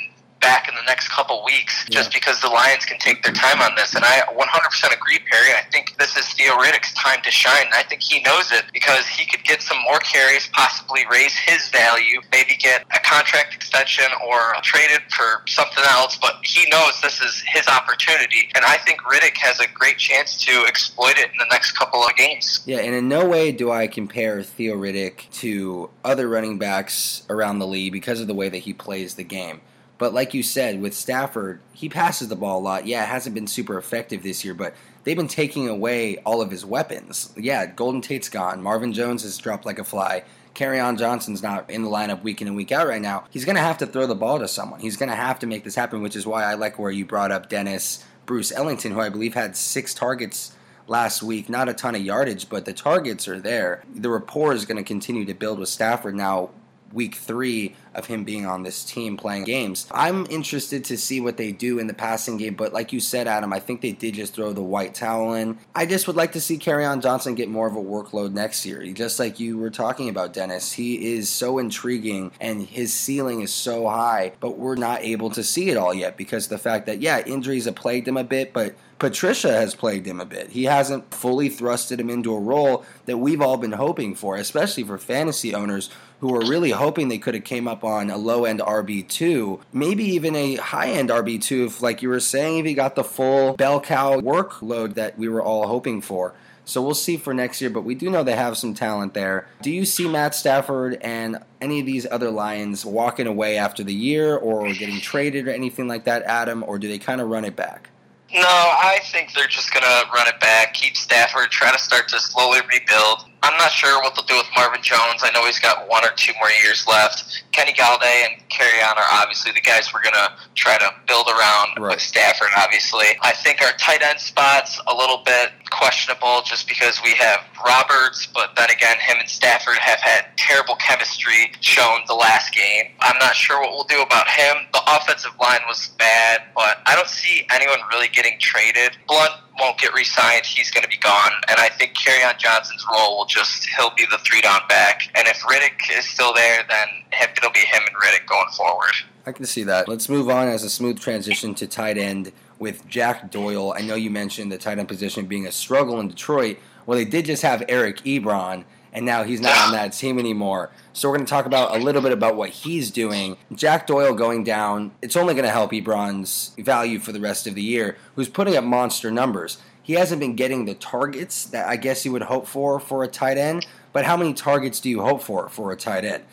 back 0.47 0.69
in 0.69 0.77
the 0.77 0.87
next 0.87 1.09
couple 1.09 1.43
weeks 1.45 1.85
yeah. 1.89 1.99
just 1.99 2.15
because 2.15 2.41
the 2.41 2.49
Lions 2.49 2.85
can 2.85 2.99
take 3.01 3.21
their 3.25 3.35
time 3.35 3.61
on 3.61 3.75
this. 3.75 3.97
And 3.97 4.05
I 4.05 4.23
100% 4.31 4.95
agree, 4.95 5.19
Perry. 5.29 5.51
I 5.59 5.67
think 5.73 5.99
this 5.99 6.17
is 6.17 6.25
Theo 6.35 6.55
Riddick's 6.55 6.95
time 6.95 7.21
to 7.25 7.33
shine. 7.33 7.67
And 7.67 7.75
I 7.75 7.83
think 7.83 8.01
he 8.01 8.23
knows 8.23 8.53
it 8.53 8.65
because 8.73 9.09
he 9.09 9.27
could 9.27 9.43
get 9.43 9.61
some 9.61 9.79
more 9.83 9.99
carries, 9.99 10.47
possibly 10.53 11.03
raise 11.11 11.35
his 11.35 11.69
value, 11.71 12.21
maybe 12.31 12.55
get 12.55 12.85
a 12.95 13.01
contract 13.01 13.55
extension 13.55 14.07
or 14.25 14.55
trade 14.63 14.91
it 14.91 15.03
for 15.11 15.43
something 15.49 15.83
else. 15.91 16.17
But 16.17 16.37
he 16.45 16.69
knows 16.71 17.01
this 17.03 17.21
is 17.21 17.43
his 17.49 17.67
opportunity. 17.67 18.49
And 18.55 18.65
I 18.65 18.77
think 18.77 19.01
Riddick 19.03 19.37
has 19.39 19.59
a 19.59 19.67
great 19.75 19.99
chance 19.99 20.39
to 20.45 20.65
exploit 20.69 21.19
it 21.19 21.27
in 21.33 21.39
the 21.41 21.51
next 21.51 21.73
couple 21.73 22.05
of 22.05 22.15
games. 22.15 22.63
Yeah, 22.67 22.79
and 22.79 22.95
in 22.95 23.09
no 23.09 23.29
way 23.29 23.51
do 23.51 23.73
I 23.73 23.89
compare 23.89 24.45
Theo 24.45 24.77
Riddick 24.77 25.29
to 25.41 25.91
other 26.05 26.29
running 26.29 26.57
backs 26.57 27.27
around 27.29 27.59
the 27.59 27.67
league 27.67 27.93
because 27.93 28.21
of 28.21 28.29
the 28.29 28.35
way 28.35 28.49
that 28.49 28.59
he 28.59 28.73
plays 28.73 29.17
the 29.17 29.25
game. 29.25 29.61
But 29.99 30.13
like 30.13 30.35
you 30.35 30.43
said, 30.43 30.81
with 30.81 30.95
Stafford, 30.95 31.61
he 31.73 31.89
passes 31.89 32.29
the 32.29 32.37
ball 32.37 32.59
a 32.59 32.61
lot. 32.61 32.87
Yeah, 32.87 33.05
it 33.05 33.09
hasn't 33.09 33.35
been 33.35 33.47
super 33.47 33.79
effective 33.79 34.23
this 34.23 34.45
year, 34.45 34.53
but 34.53 34.75
they've 35.05 35.17
been 35.17 35.29
taking 35.29 35.69
away 35.69 36.19
all 36.19 36.43
of 36.43 36.51
his 36.51 36.67
weapons. 36.67 37.33
Yeah, 37.37 37.67
Golden 37.67 38.03
Tate's 38.03 38.29
gone. 38.29 38.63
Marvin 38.63 38.93
Jones 38.93 39.23
has 39.23 39.39
dropped 39.39 39.65
like 39.65 39.79
a 39.79 39.85
fly. 39.85 40.25
Kerryon 40.55 40.99
Johnson's 40.99 41.43
not 41.43 41.71
in 41.71 41.83
the 41.83 41.91
lineup 41.91 42.23
week 42.23 42.41
in 42.41 42.49
and 42.49 42.57
week 42.57 42.73
out 42.73 42.89
right 42.89 43.01
now. 43.01 43.25
He's 43.31 43.45
going 43.45 43.57
to 43.57 43.63
have 43.63 43.79
to 43.79 43.87
throw 43.87 44.07
the 44.07 44.15
ball 44.15 44.39
to 44.39 44.49
someone. 44.49 44.81
He's 44.81 44.97
going 44.97 45.11
to 45.11 45.17
have 45.17 45.39
to 45.41 45.47
make 45.47 45.65
this 45.65 45.75
happen, 45.75 46.03
which 46.03 46.17
is 46.17 46.27
why 46.27 46.45
I 46.45 46.55
like 46.55 46.79
where 46.79 46.91
you 46.91 47.05
brought 47.05 47.31
up 47.31 47.49
Dennis 47.49 48.05
Bruce 48.25 48.53
Ellington, 48.53 48.93
who 48.93 49.01
I 49.01 49.11
believe 49.11 49.35
had 49.35 49.57
six 49.57 49.95
targets 49.95 50.57
last 50.87 51.23
week. 51.23 51.49
Not 51.49 51.69
a 51.69 51.75
ton 51.75 51.95
of 51.95 52.01
yardage, 52.01 52.49
but 52.49 52.65
the 52.65 52.73
targets 52.73 53.29
are 53.29 53.39
there. 53.39 53.83
The 53.95 54.09
rapport 54.09 54.55
is 54.55 54.65
going 54.65 54.79
to 54.79 54.83
continue 54.83 55.27
to 55.27 55.35
build 55.35 55.59
with 55.59 55.69
Stafford. 55.69 56.15
Now, 56.15 56.51
week 56.93 57.15
three 57.15 57.75
of 57.95 58.07
him 58.07 58.25
being 58.25 58.47
on 58.47 58.63
this 58.63 58.85
team 58.85 59.17
playing 59.17 59.45
games. 59.45 59.87
I'm 59.91 60.27
interested 60.27 60.85
to 60.85 60.99
see 60.99 61.21
what 61.21 61.37
they 61.37 61.53
do 61.53 61.79
in 61.79 61.87
the 61.87 61.95
passing 61.95 62.37
game, 62.37 62.55
but 62.55 62.73
like 62.73 62.93
you 62.93 63.01
said, 63.01 63.27
Adam, 63.27 63.53
I 63.53 63.61
think 63.61 63.81
they 63.81 63.93
did 63.93 64.15
just 64.15 64.35
throw 64.35 64.53
the 64.53 64.63
white 64.63 64.95
towel 64.95 65.35
in. 65.35 65.59
I 65.75 65.87
just 65.87 66.07
would 66.07 66.17
like 66.17 66.33
to 66.33 66.41
see 66.41 66.59
Kerryon 66.59 67.03
Johnson 67.03 67.35
get 67.35 67.49
more 67.49 67.67
of 67.67 67.75
a 67.75 67.83
workload 67.83 68.33
next 68.33 68.67
year. 68.67 68.85
Just 68.93 69.19
like 69.19 69.41
you 69.41 69.59
were 69.59 69.71
talking 69.71 70.09
about, 70.09 70.33
Dennis, 70.33 70.73
he 70.73 71.15
is 71.15 71.29
so 71.29 71.59
intriguing 71.59 72.33
and 72.41 72.67
his 72.67 72.93
ceiling 72.93 73.41
is 73.41 73.53
so 73.53 73.89
high, 73.89 74.33
but 74.41 74.59
we're 74.59 74.77
not 74.77 75.03
able 75.03 75.31
to 75.31 75.43
see 75.43 75.71
it 75.71 75.77
all 75.77 75.95
yet 75.95 76.17
because 76.17 76.49
the 76.49 76.59
fact 76.59 76.87
that, 76.87 77.01
yeah, 77.01 77.23
injuries 77.25 77.65
have 77.65 77.75
plagued 77.75 78.07
him 78.07 78.17
a 78.17 78.25
bit, 78.25 78.53
but 78.53 78.75
Patricia 78.99 79.53
has 79.53 79.75
plagued 79.75 80.07
him 80.07 80.21
a 80.21 80.25
bit. 80.25 80.51
He 80.51 80.65
hasn't 80.65 81.13
fully 81.13 81.51
thrusted 81.51 82.01
him 82.01 82.09
into 82.09 82.35
a 82.35 82.41
role 82.41 82.85
that 83.05 83.19
we've 83.19 83.43
all 83.43 83.59
been 83.59 83.73
hoping 83.73 84.15
for, 84.15 84.37
especially 84.37 84.85
for 84.85 84.97
fantasy 84.97 85.55
owners 85.55 85.91
who 86.21 86.33
were 86.33 86.41
really 86.41 86.71
hoping 86.71 87.09
they 87.09 87.19
could 87.19 87.35
have 87.35 87.45
came 87.45 87.69
up 87.69 87.85
on 87.85 88.11
a 88.11 88.17
low 88.17 88.45
end 88.45 88.61
RB2, 88.61 89.61
maybe 89.73 90.05
even 90.05 90.35
a 90.35 90.57
high 90.57 90.91
end 90.91 91.11
RB2, 91.11 91.67
if, 91.67 91.83
like 91.83 92.03
you 92.03 92.09
were 92.09 92.21
saying, 92.21 92.59
if 92.59 92.67
he 92.67 92.75
got 92.75 92.95
the 92.95 93.05
full 93.05 93.55
bell 93.55 93.81
cow 93.81 94.21
workload 94.21 94.95
that 94.95 95.19
we 95.19 95.29
were 95.29 95.43
all 95.43 95.67
hoping 95.67 96.01
for. 96.01 96.35
So 96.65 96.83
we'll 96.83 96.95
see 96.95 97.17
for 97.17 97.33
next 97.33 97.61
year, 97.61 97.71
but 97.71 97.83
we 97.83 97.95
do 97.95 98.11
know 98.11 98.25
they 98.25 98.35
have 98.35 98.59
some 98.59 98.75
talent 98.75 99.15
there. 99.15 99.47
Do 99.63 99.71
you 99.71 99.85
see 99.85 100.09
Matt 100.09 100.35
Stafford 100.35 100.99
and 101.01 101.39
any 101.61 101.79
of 101.79 101.87
these 101.87 102.09
other 102.11 102.29
Lions 102.29 102.85
walking 102.85 103.29
away 103.29 103.57
after 103.57 103.85
the 103.85 103.95
year 103.95 104.37
or 104.37 104.73
getting 104.73 105.01
traded 105.01 105.47
or 105.47 105.53
anything 105.53 105.87
like 105.87 106.05
that, 106.05 106.25
Adam, 106.25 106.65
or 106.67 106.81
do 106.81 106.89
they 106.89 106.99
kind 106.99 107.21
of 107.21 107.29
run 107.29 107.45
it 107.45 107.55
back? 107.55 107.91
No, 108.35 108.41
I 108.43 108.99
think 109.05 109.33
they're 109.33 109.47
just 109.47 109.73
going 109.73 109.85
to 109.85 110.11
run 110.13 110.27
it 110.27 110.41
back, 110.41 110.75
keep 110.75 110.97
Stafford, 110.97 111.53
try 111.53 111.71
to 111.71 111.79
start 111.79 112.09
to 112.09 112.19
slowly 112.19 112.59
rebuild. 112.69 113.27
I'm 113.43 113.57
not 113.59 113.71
sure 113.71 114.01
what 114.03 114.15
they'll 114.17 114.25
do 114.27 114.37
with 114.37 114.49
Marvin 114.57 114.83
Jones. 114.83 115.23
I 115.23 115.31
know 115.33 115.45
he's 115.47 115.61
got 115.61 115.89
one 115.89 116.05
or 116.05 116.11
two 116.17 116.33
more 116.41 116.51
years 116.65 116.85
left. 116.89 117.45
Kenny 117.53 117.73
Golladay 117.73 118.27
and 118.27 118.43
Kerryon 118.51 118.97
are 118.97 119.09
obviously 119.13 119.53
the 119.53 119.61
guys 119.61 119.93
we're 119.95 120.03
going 120.03 120.15
to 120.15 120.33
try 120.55 120.77
to 120.79 120.91
build 121.07 121.29
around 121.29 121.79
Right. 121.79 121.95
with 121.95 122.01
Stafford, 122.01 122.49
obviously. 122.57 123.07
I 123.23 123.33
think 123.33 123.63
our 123.63 123.73
tight 123.79 124.03
end 124.03 124.19
spot's 124.19 124.81
a 124.87 124.95
little 124.95 125.23
bit 125.25 125.53
questionable 125.71 126.43
just 126.45 126.67
because 126.69 127.01
we 127.05 127.11
have 127.15 127.41
Roberts, 127.65 128.27
but 128.35 128.51
then 128.57 128.71
again, 128.71 128.97
him 128.99 129.19
and 129.21 129.29
Stafford 129.29 129.79
have 129.79 130.01
had 130.01 130.27
terrible 130.37 130.75
chemistry 130.77 131.53
shown 131.61 132.01
the 132.09 132.15
last 132.15 132.53
game. 132.55 132.87
I'm 133.01 133.19
not 133.19 133.35
sure 133.37 133.61
what 133.61 133.71
we'll 133.71 133.85
do 133.89 134.03
about 134.03 134.29
him. 134.29 134.57
The 134.73 134.81
offensive 134.89 135.33
line 135.41 135.61
was 135.69 135.89
bad, 135.99 136.43
but 136.55 136.79
I 136.87 136.95
don't 136.97 137.09
see 137.09 137.47
anyone 137.53 137.79
really 137.91 138.09
getting 138.09 138.39
traded. 138.41 138.97
Blunt 139.07 139.33
won't 139.59 139.79
get 139.79 139.95
re-signed. 139.95 140.45
He's 140.45 140.71
going 140.71 140.83
to 140.83 140.89
be 140.89 140.99
gone. 140.99 141.33
And 141.49 141.59
I 141.59 141.69
think 141.69 141.95
on 142.25 142.35
Johnson's 142.39 142.85
role 142.93 143.19
will 143.19 143.27
just, 143.27 143.67
he'll 143.77 143.95
be 143.97 144.07
the 144.11 144.19
three 144.19 144.41
down 144.41 144.61
back. 144.69 145.03
And 145.15 145.27
if 145.29 145.39
Riddick 145.41 145.99
is 145.99 146.07
still 146.07 146.33
there, 146.35 146.65
then 146.69 146.89
it'll 147.37 147.51
be 147.51 147.61
him 147.61 147.83
and 147.87 147.97
Riddick 147.97 148.27
going 148.27 148.49
forward. 148.57 148.93
I 149.27 149.33
can 149.33 149.45
see 149.45 149.65
that. 149.65 149.89
Let's 149.89 150.09
move 150.09 150.31
on 150.31 150.49
as 150.49 150.63
a 150.63 150.71
smooth 150.71 151.01
transition 151.01 151.55
to 151.57 151.67
tight 151.67 151.99
end 151.99 152.33
with 152.59 152.87
Jack 152.89 153.31
Doyle. 153.31 153.75
I 153.77 153.83
know 153.83 153.95
you 153.95 154.11
mentioned 154.11 154.53
the 154.53 154.59
tight 154.59 154.79
end 154.79 154.89
position 154.89 155.27
being 155.27 155.47
a 155.47 155.53
struggle 155.53 155.99
in 156.01 156.09
Detroit. 156.09 156.59
Well, 156.87 156.97
they 156.97 157.05
did 157.05 157.25
just 157.25 157.43
have 157.43 157.65
Eric 157.69 157.99
Ebron, 158.03 158.65
and 158.97 159.07
now 159.07 159.23
he's 159.23 159.41
not 159.41 159.57
on 159.59 159.73
that 159.73 159.93
team 159.93 160.19
anymore. 160.19 160.71
So 160.93 161.09
we're 161.09 161.19
going 161.19 161.27
to 161.27 161.31
talk 161.31 161.47
about 161.47 161.77
a 161.77 161.79
little 161.79 162.03
bit 162.03 162.11
about 162.11 162.35
what 162.35 162.51
he's 162.51 162.91
doing. 162.91 163.37
Jack 163.53 163.87
Doyle 163.87 164.15
going 164.15 164.43
down, 164.43 164.91
it's 165.01 165.15
only 165.15 165.35
going 165.35 165.45
to 165.45 165.51
help 165.51 165.71
Ebron's 165.71 166.53
value 166.59 166.99
for 166.99 167.13
the 167.13 167.21
rest 167.21 167.47
of 167.47 167.55
the 167.55 167.63
year, 167.63 167.97
who's 168.17 168.29
putting 168.29 168.57
up 168.57 168.65
monster 168.65 169.13
numbers. 169.13 169.59
He 169.81 169.93
hasn't 169.93 170.19
been 170.19 170.35
getting 170.35 170.65
the 170.65 170.75
targets 170.75 171.45
that 171.45 171.69
I 171.69 171.77
guess 171.77 172.05
you 172.05 172.11
would 172.11 172.23
hope 172.23 172.49
for 172.49 172.81
for 172.81 173.05
a 173.05 173.09
tight 173.09 173.39
end, 173.39 173.69
but 173.93 174.05
how 174.05 174.17
many 174.17 174.35
targets 174.35 174.81
do 174.81 174.91
you 174.91 175.03
hope 175.03 175.23
for 175.23 175.49
for 175.49 175.71
a 175.71 175.77
tight 175.77 176.05
end? 176.05 176.25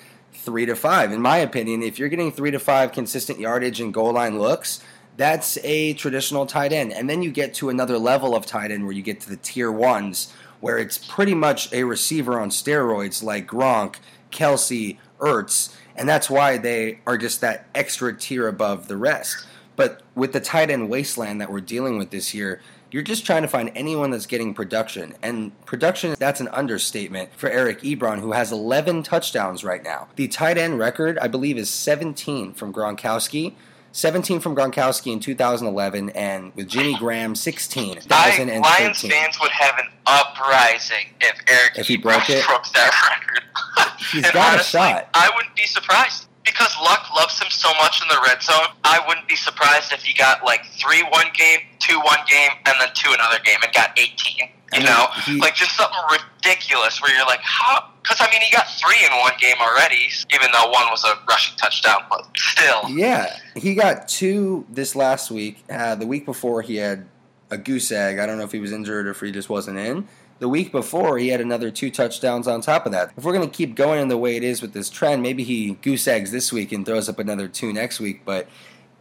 three 0.43 0.65
to 0.65 0.75
five. 0.75 1.11
In 1.11 1.21
my 1.21 1.37
opinion, 1.37 1.81
if 1.81 1.97
you're 1.97 2.09
getting 2.09 2.31
three 2.31 2.51
to 2.51 2.59
five 2.59 2.91
consistent 2.91 3.39
yardage 3.39 3.79
and 3.79 3.93
goal 3.93 4.11
line 4.13 4.39
looks, 4.39 4.81
that's 5.15 5.57
a 5.63 5.93
traditional 5.93 6.45
tight 6.45 6.73
end. 6.73 6.91
And 6.91 7.09
then 7.09 7.21
you 7.21 7.31
get 7.31 7.53
to 7.55 7.69
another 7.69 7.97
level 7.97 8.35
of 8.35 8.45
tight 8.45 8.71
end 8.71 8.83
where 8.83 8.93
you 8.93 9.01
get 9.01 9.21
to 9.21 9.29
the 9.29 9.37
tier 9.37 9.71
ones, 9.71 10.33
where 10.63 10.77
it's 10.77 10.97
pretty 10.97 11.35
much 11.35 11.73
a 11.73 11.83
receiver 11.83 12.39
on 12.39 12.49
steroids 12.49 13.21
like 13.21 13.45
Gronk, 13.45 13.97
Kelce, 14.31 14.97
Ertz, 15.19 15.75
and 15.97 16.07
that's 16.07 16.29
why 16.29 16.57
they 16.57 16.99
are 17.05 17.17
just 17.17 17.41
that 17.41 17.67
extra 17.75 18.15
tier 18.15 18.47
above 18.47 18.87
the 18.87 18.95
rest. 18.95 19.45
But 19.75 20.03
with 20.15 20.31
the 20.31 20.39
tight 20.39 20.69
end 20.69 20.89
wasteland 20.89 21.41
that 21.41 21.51
we're 21.51 21.59
dealing 21.59 21.97
with 21.97 22.11
this 22.11 22.33
year, 22.33 22.61
you're 22.91 23.03
just 23.03 23.25
trying 23.25 23.41
to 23.41 23.47
find 23.49 23.73
anyone 23.75 24.11
that's 24.11 24.25
getting 24.25 24.53
production. 24.53 25.15
And 25.21 25.51
production, 25.65 26.15
that's 26.17 26.39
an 26.39 26.47
understatement 26.47 27.33
for 27.35 27.49
Eric 27.49 27.81
Ebron, 27.81 28.21
who 28.21 28.31
has 28.31 28.53
11 28.53 29.03
touchdowns 29.03 29.65
right 29.65 29.83
now. 29.83 30.07
The 30.15 30.29
tight 30.29 30.57
end 30.57 30.79
record, 30.79 31.19
I 31.19 31.27
believe, 31.27 31.57
is 31.57 31.69
17 31.69 32.53
from 32.53 32.71
Gronkowski. 32.71 33.55
17 33.93 34.39
from 34.39 34.55
Gronkowski 34.55 35.13
in 35.13 35.19
2011, 35.19 36.09
and 36.09 36.51
with 36.55 36.67
Jimmy 36.67 36.95
Graham, 36.97 37.35
16. 37.35 37.99
I, 38.09 38.43
Lions 38.43 39.01
fans 39.01 39.39
would 39.39 39.51
have 39.51 39.77
an 39.77 39.85
uprising 40.07 41.05
if 41.21 41.39
Eric 41.47 41.77
If 41.77 41.87
he 41.87 41.97
broke 41.97 42.27
it? 42.27 42.43
broke 42.45 42.67
that 42.73 43.19
record. 43.77 43.99
He's 44.11 44.23
and 44.25 44.33
got 44.33 44.59
a 44.59 44.63
shot. 44.63 45.09
I 45.13 45.29
wouldn't 45.35 45.55
be 45.55 45.67
surprised 45.67 46.27
because 46.45 46.75
Luck 46.81 47.05
loves 47.15 47.39
him 47.39 47.49
so 47.49 47.69
much 47.79 48.01
in 48.01 48.07
the 48.07 48.19
red 48.27 48.41
zone. 48.41 48.67
I 48.83 48.99
wouldn't 49.07 49.27
be 49.27 49.35
surprised 49.35 49.91
if 49.93 50.03
he 50.03 50.13
got 50.13 50.43
like 50.43 50.65
three 50.65 51.03
one 51.03 51.27
game, 51.33 51.59
two 51.79 51.99
one 51.99 52.19
game, 52.29 52.51
and 52.65 52.75
then 52.79 52.89
two 52.93 53.11
another 53.13 53.39
game, 53.43 53.57
and 53.63 53.73
got 53.73 53.97
eighteen. 53.99 54.37
You 54.39 54.49
I 54.73 54.77
mean, 54.79 54.85
know, 54.87 55.05
he- 55.25 55.39
like 55.39 55.55
just 55.55 55.75
something 55.77 55.99
ridiculous 56.11 57.01
where 57.01 57.15
you're 57.15 57.25
like, 57.27 57.41
how? 57.41 57.89
Because 58.01 58.17
I 58.19 58.29
mean, 58.31 58.41
he 58.41 58.51
got 58.51 58.67
three 58.69 59.05
in 59.05 59.11
one 59.19 59.33
game 59.39 59.55
already, 59.61 60.09
even 60.33 60.47
though 60.51 60.69
one 60.69 60.87
was 60.89 61.03
a 61.05 61.13
rushing 61.29 61.55
touchdown, 61.57 62.01
but 62.09 62.25
still. 62.35 62.89
Yeah, 62.89 63.37
he 63.55 63.75
got 63.75 64.07
two 64.07 64.65
this 64.69 64.95
last 64.95 65.31
week. 65.31 65.63
Uh, 65.69 65.95
the 65.95 66.07
week 66.07 66.25
before, 66.25 66.61
he 66.63 66.77
had 66.77 67.05
a 67.51 67.57
goose 67.57 67.91
egg. 67.91 68.17
I 68.19 68.25
don't 68.25 68.37
know 68.39 68.43
if 68.43 68.51
he 68.51 68.59
was 68.59 68.71
injured 68.71 69.07
or 69.07 69.11
if 69.11 69.21
he 69.21 69.31
just 69.31 69.49
wasn't 69.49 69.77
in. 69.77 70.07
The 70.43 70.49
week 70.49 70.73
before, 70.73 71.19
he 71.19 71.29
had 71.29 71.39
another 71.39 71.71
two 71.71 71.89
touchdowns 71.89 72.49
on 72.49 72.59
top 72.59 72.85
of 72.85 72.91
that. 72.91 73.13
If 73.15 73.23
we're 73.23 73.31
going 73.31 73.49
to 73.49 73.55
keep 73.55 73.75
going 73.75 74.01
in 74.01 74.09
the 74.09 74.17
way 74.17 74.35
it 74.35 74.43
is 74.43 74.61
with 74.61 74.73
this 74.73 74.89
trend, 74.89 75.21
maybe 75.21 75.41
he 75.41 75.75
goose 75.75 76.05
eggs 76.05 76.33
this 76.33 76.51
week 76.51 76.73
and 76.73 76.85
throws 76.85 77.07
up 77.07 77.17
another 77.17 77.47
two 77.47 77.71
next 77.71 78.01
week. 78.01 78.25
But 78.25 78.49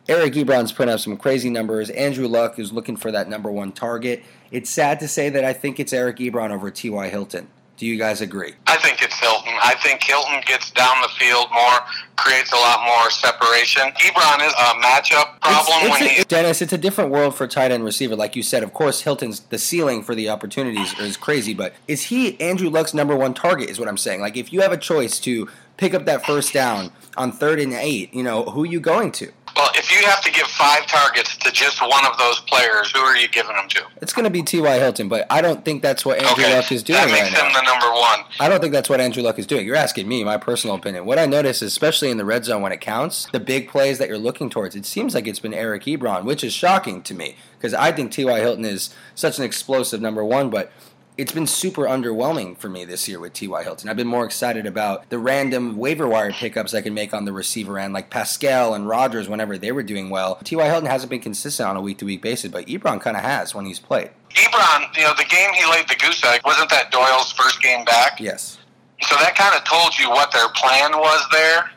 Eric 0.08 0.34
Ebron's 0.34 0.70
putting 0.70 0.94
up 0.94 1.00
some 1.00 1.16
crazy 1.16 1.50
numbers. 1.50 1.90
Andrew 1.90 2.28
Luck 2.28 2.60
is 2.60 2.72
looking 2.72 2.96
for 2.96 3.10
that 3.10 3.28
number 3.28 3.50
one 3.50 3.72
target. 3.72 4.22
It's 4.52 4.70
sad 4.70 5.00
to 5.00 5.08
say 5.08 5.30
that 5.30 5.44
I 5.44 5.52
think 5.52 5.80
it's 5.80 5.92
Eric 5.92 6.18
Ebron 6.18 6.52
over 6.52 6.70
T.Y. 6.70 7.08
Hilton. 7.08 7.48
Do 7.78 7.86
you 7.86 7.98
guys 7.98 8.20
agree? 8.20 8.54
I 8.68 8.76
think 8.76 9.02
it's 9.02 9.18
Hilton. 9.18 9.54
I 9.60 9.74
think 9.82 10.02
Hilton 10.04 10.40
gets 10.46 10.70
down 10.70 11.00
the 11.02 11.08
field 11.18 11.48
more, 11.52 11.80
creates 12.16 12.52
a 12.52 12.56
lot 12.56 12.84
more 12.86 13.10
separation. 13.10 13.82
Ebron 13.98 14.46
is 14.46 14.52
a 14.52 14.74
matchup 14.80 15.40
problem 15.40 15.78
It's- 15.78 15.90
when 15.90 16.02
a- 16.02 16.08
he's 16.12 16.24
Dennis, 16.26 16.62
it's 16.62 16.72
a 16.72 16.78
different 16.78 17.10
world 17.10 17.34
for 17.34 17.48
tight 17.48 17.72
end 17.72 17.84
receiver. 17.84 18.14
Like 18.14 18.36
you 18.36 18.42
said, 18.44 18.62
of 18.62 18.72
course, 18.72 19.00
Hilton's 19.00 19.40
the 19.50 19.58
ceiling 19.58 20.04
for 20.04 20.14
the 20.14 20.28
opportunities 20.28 20.96
is 21.00 21.16
crazy, 21.16 21.54
but 21.54 21.74
is 21.88 22.04
he 22.04 22.40
Andrew 22.40 22.68
Luck's 22.70 22.94
number 22.94 23.16
one 23.16 23.34
target? 23.34 23.68
Is 23.68 23.80
what 23.80 23.88
I'm 23.88 23.96
saying. 23.96 24.20
Like 24.20 24.36
if 24.36 24.52
you 24.52 24.60
have 24.60 24.70
a 24.72 24.76
choice 24.76 25.18
to 25.20 25.48
pick 25.76 25.92
up 25.92 26.04
that 26.04 26.24
first 26.24 26.52
down 26.52 26.92
on 27.16 27.32
third 27.32 27.58
and 27.58 27.72
eight, 27.72 28.14
you 28.14 28.22
know 28.22 28.44
who 28.44 28.62
are 28.62 28.66
you 28.66 28.78
going 28.80 29.10
to? 29.12 29.32
Well. 29.56 29.70
If 29.74 29.90
you 29.90 30.06
have 30.06 30.22
to 30.22 30.32
give 30.32 30.46
five 30.46 30.86
targets 30.86 31.36
to 31.38 31.52
just 31.52 31.80
one 31.80 32.04
of 32.06 32.16
those 32.18 32.40
players, 32.40 32.90
who 32.92 33.00
are 33.00 33.16
you 33.16 33.28
giving 33.28 33.54
them 33.54 33.68
to? 33.70 33.84
It's 34.00 34.12
going 34.12 34.24
to 34.24 34.30
be 34.30 34.42
T.Y. 34.42 34.78
Hilton, 34.78 35.08
but 35.08 35.26
I 35.30 35.40
don't 35.40 35.64
think 35.64 35.82
that's 35.82 36.04
what 36.04 36.18
Andrew 36.18 36.44
okay, 36.44 36.56
Luck 36.56 36.70
is 36.72 36.82
doing 36.82 36.98
that 36.98 37.10
right 37.10 37.22
makes 37.22 37.32
now. 37.32 37.46
him 37.46 37.52
the 37.52 37.62
number 37.62 37.90
one. 37.90 38.20
I 38.40 38.48
don't 38.48 38.60
think 38.60 38.72
that's 38.72 38.88
what 38.88 39.00
Andrew 39.00 39.22
Luck 39.22 39.38
is 39.38 39.46
doing. 39.46 39.66
You're 39.66 39.76
asking 39.76 40.08
me, 40.08 40.24
my 40.24 40.36
personal 40.36 40.76
opinion. 40.76 41.04
What 41.04 41.18
I 41.18 41.26
notice, 41.26 41.62
especially 41.62 42.10
in 42.10 42.16
the 42.16 42.24
red 42.24 42.44
zone 42.44 42.62
when 42.62 42.72
it 42.72 42.80
counts, 42.80 43.26
the 43.32 43.40
big 43.40 43.68
plays 43.68 43.98
that 43.98 44.08
you're 44.08 44.18
looking 44.18 44.50
towards, 44.50 44.76
it 44.76 44.86
seems 44.86 45.14
like 45.14 45.26
it's 45.26 45.40
been 45.40 45.54
Eric 45.54 45.84
Ebron, 45.84 46.24
which 46.24 46.44
is 46.44 46.52
shocking 46.52 47.02
to 47.02 47.14
me 47.14 47.36
because 47.58 47.74
I 47.74 47.92
think 47.92 48.10
T.Y. 48.10 48.40
Hilton 48.40 48.64
is 48.64 48.94
such 49.14 49.38
an 49.38 49.44
explosive 49.44 50.00
number 50.00 50.24
one, 50.24 50.50
but 50.50 50.72
it's 51.18 51.32
been 51.32 51.46
super 51.46 51.82
underwhelming 51.82 52.56
for 52.56 52.68
me 52.68 52.84
this 52.84 53.06
year 53.06 53.20
with 53.20 53.32
T.Y. 53.34 53.62
Hilton. 53.62 53.90
I've 53.90 53.96
been 53.96 54.06
more 54.06 54.24
excited 54.24 54.66
about 54.66 55.10
the 55.10 55.18
random 55.18 55.76
waiver 55.76 56.08
wire 56.08 56.32
pickups 56.32 56.72
I 56.72 56.80
can 56.80 56.94
make 56.94 57.12
on 57.12 57.26
the 57.26 57.32
receiver 57.32 57.78
end, 57.78 57.92
like 57.92 58.08
Pascal 58.08 58.74
and 58.74 58.88
Rogers 58.88 59.28
whenever 59.28 59.58
they 59.58 59.72
were 59.72 59.82
doing 59.82 60.08
well. 60.08 60.36
T.Y. 60.36 60.64
Hilton 60.64 60.88
hasn't 60.88 61.10
been 61.10 61.20
consistent 61.20 61.68
on 61.68 61.76
a 61.76 61.80
week 61.80 61.98
to 61.98 62.06
week 62.06 62.22
basis, 62.22 62.50
but 62.50 62.66
Ebron 62.66 63.00
kind 63.00 63.16
of 63.16 63.22
has 63.22 63.54
when 63.54 63.66
he's 63.66 63.78
played. 63.78 64.10
Ebron, 64.30 64.96
you 64.96 65.02
know, 65.02 65.12
the 65.16 65.24
game 65.24 65.52
he 65.52 65.70
laid 65.70 65.86
the 65.88 65.96
goose 65.96 66.24
egg 66.24 66.40
wasn't 66.44 66.70
that 66.70 66.90
Doyle's 66.90 67.32
first 67.32 67.62
game 67.62 67.84
back. 67.84 68.18
Yes. 68.18 68.58
So 69.02 69.16
that 69.16 69.34
kind 69.36 69.54
of 69.54 69.64
told 69.64 69.98
you 69.98 70.08
what 70.10 70.32
their 70.32 70.48
plan 70.54 70.92
was 70.96 71.26
there. 71.30 71.70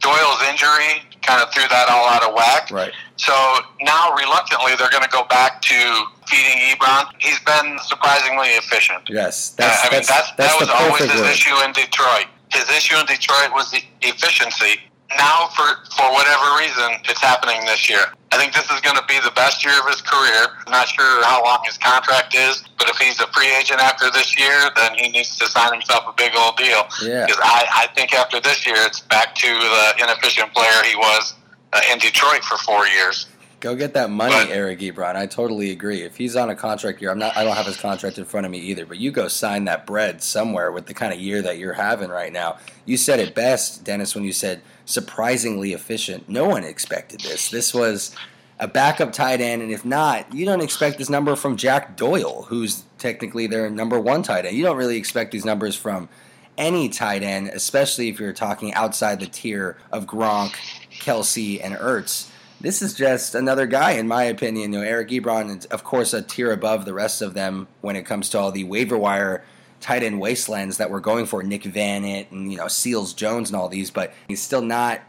Doyle's 0.00 0.42
injury 0.50 1.08
kind 1.22 1.42
of 1.42 1.52
threw 1.52 1.66
that 1.68 1.88
all 1.88 2.06
out 2.06 2.22
of 2.22 2.34
whack. 2.34 2.70
Right. 2.70 2.92
So 3.16 3.32
now, 3.80 4.14
reluctantly, 4.14 4.72
they're 4.78 4.90
going 4.90 5.02
to 5.02 5.08
go 5.08 5.24
back 5.24 5.62
to 5.62 6.04
feeding 6.28 6.58
Ebron. 6.70 7.06
He's 7.18 7.40
been 7.40 7.78
surprisingly 7.84 8.48
efficient. 8.60 9.08
Yes. 9.08 9.54
Uh, 9.58 9.62
That's, 9.62 9.80
I 9.80 9.90
mean, 9.90 9.90
that's, 9.92 10.08
that's, 10.08 10.30
that's 10.36 10.52
that 10.52 10.60
was 10.60 10.70
always 10.70 11.12
his 11.12 11.20
word. 11.20 11.30
issue 11.30 11.56
in 11.64 11.72
Detroit. 11.72 12.26
His 12.52 12.68
issue 12.70 12.96
in 12.96 13.06
Detroit 13.06 13.50
was 13.52 13.70
the 13.70 13.82
efficiency. 14.02 14.80
Now, 15.16 15.48
for 15.54 15.64
for 15.94 16.10
whatever 16.12 16.58
reason, 16.58 16.98
it's 17.04 17.20
happening 17.20 17.64
this 17.66 17.88
year. 17.88 18.00
I 18.32 18.36
think 18.36 18.52
this 18.52 18.68
is 18.70 18.80
going 18.80 18.96
to 18.96 19.04
be 19.06 19.20
the 19.22 19.30
best 19.36 19.64
year 19.64 19.78
of 19.78 19.86
his 19.86 20.02
career. 20.02 20.48
I'm 20.66 20.72
not 20.72 20.88
sure 20.88 21.22
how 21.24 21.44
long 21.44 21.62
his 21.64 21.78
contract 21.78 22.34
is, 22.34 22.64
but 22.78 22.88
if 22.88 22.96
he's 22.96 23.20
a 23.20 23.28
free 23.28 23.54
agent 23.54 23.80
after 23.80 24.10
this 24.10 24.36
year, 24.36 24.70
then 24.74 24.94
he 24.96 25.10
needs 25.10 25.38
to 25.38 25.46
sign 25.46 25.72
himself 25.72 26.04
a 26.08 26.12
big 26.16 26.32
old 26.34 26.56
deal. 26.56 26.82
Yeah. 27.02 27.26
Because 27.26 27.38
I, 27.44 27.86
I 27.86 27.86
think 27.94 28.12
after 28.12 28.40
this 28.40 28.66
year, 28.66 28.74
it's 28.78 29.00
back 29.00 29.36
to 29.36 29.46
the 29.46 30.02
inefficient 30.02 30.52
player 30.52 30.82
he 30.82 30.96
was 30.96 31.34
uh, 31.72 31.80
in 31.92 31.98
Detroit 31.98 32.42
for 32.42 32.58
four 32.58 32.88
years. 32.88 33.26
Go 33.64 33.74
get 33.74 33.94
that 33.94 34.10
money, 34.10 34.34
But- 34.34 34.50
Eric 34.50 34.80
Ebron. 34.80 35.16
I 35.16 35.24
totally 35.24 35.70
agree. 35.70 36.02
If 36.02 36.18
he's 36.18 36.36
on 36.36 36.50
a 36.50 36.54
contract 36.54 37.00
year, 37.00 37.10
I'm 37.10 37.18
not. 37.18 37.34
I 37.34 37.44
don't 37.44 37.56
have 37.56 37.64
his 37.64 37.78
contract 37.78 38.18
in 38.18 38.26
front 38.26 38.44
of 38.44 38.52
me 38.52 38.58
either. 38.58 38.84
But 38.84 38.98
you 38.98 39.10
go 39.10 39.26
sign 39.26 39.64
that 39.64 39.86
bread 39.86 40.22
somewhere 40.22 40.70
with 40.70 40.84
the 40.84 40.92
kind 40.92 41.14
of 41.14 41.18
year 41.18 41.40
that 41.40 41.56
you're 41.56 41.72
having 41.72 42.10
right 42.10 42.30
now. 42.30 42.58
You 42.84 42.98
said 42.98 43.20
it 43.20 43.34
best, 43.34 43.82
Dennis, 43.82 44.14
when 44.14 44.22
you 44.22 44.34
said 44.34 44.60
surprisingly 44.84 45.72
efficient. 45.72 46.28
No 46.28 46.46
one 46.46 46.62
expected 46.62 47.20
this. 47.20 47.48
This 47.48 47.72
was 47.72 48.14
a 48.60 48.68
backup 48.68 49.14
tight 49.14 49.40
end, 49.40 49.62
and 49.62 49.72
if 49.72 49.82
not, 49.82 50.30
you 50.34 50.44
don't 50.44 50.60
expect 50.60 50.98
this 50.98 51.08
number 51.08 51.34
from 51.34 51.56
Jack 51.56 51.96
Doyle, 51.96 52.42
who's 52.50 52.82
technically 52.98 53.46
their 53.46 53.70
number 53.70 53.98
one 53.98 54.22
tight 54.22 54.44
end. 54.44 54.58
You 54.58 54.64
don't 54.64 54.76
really 54.76 54.98
expect 54.98 55.32
these 55.32 55.46
numbers 55.46 55.74
from 55.74 56.10
any 56.58 56.90
tight 56.90 57.22
end, 57.22 57.48
especially 57.48 58.10
if 58.10 58.20
you're 58.20 58.34
talking 58.34 58.74
outside 58.74 59.20
the 59.20 59.26
tier 59.26 59.78
of 59.90 60.04
Gronk, 60.04 60.52
Kelce, 61.00 61.64
and 61.64 61.74
Ertz. 61.76 62.28
This 62.60 62.80
is 62.80 62.94
just 62.94 63.34
another 63.34 63.66
guy, 63.66 63.92
in 63.92 64.08
my 64.08 64.24
opinion. 64.24 64.72
You 64.72 64.80
know, 64.80 64.84
Eric 64.84 65.08
Ebron 65.10 65.58
is, 65.58 65.66
of 65.66 65.84
course, 65.84 66.14
a 66.14 66.22
tier 66.22 66.50
above 66.50 66.84
the 66.84 66.94
rest 66.94 67.20
of 67.20 67.34
them 67.34 67.68
when 67.80 67.96
it 67.96 68.06
comes 68.06 68.28
to 68.30 68.38
all 68.38 68.52
the 68.52 68.64
waiver 68.64 68.96
wire 68.96 69.44
tight 69.80 70.02
end 70.02 70.20
wastelands 70.20 70.78
that 70.78 70.90
we're 70.90 71.00
going 71.00 71.26
for. 71.26 71.42
Nick 71.42 71.62
Vannett 71.62 72.30
and 72.30 72.50
you 72.50 72.56
know 72.56 72.68
Seals 72.68 73.12
Jones 73.12 73.50
and 73.50 73.56
all 73.56 73.68
these, 73.68 73.90
but 73.90 74.14
he's 74.28 74.40
still 74.40 74.62
not 74.62 75.02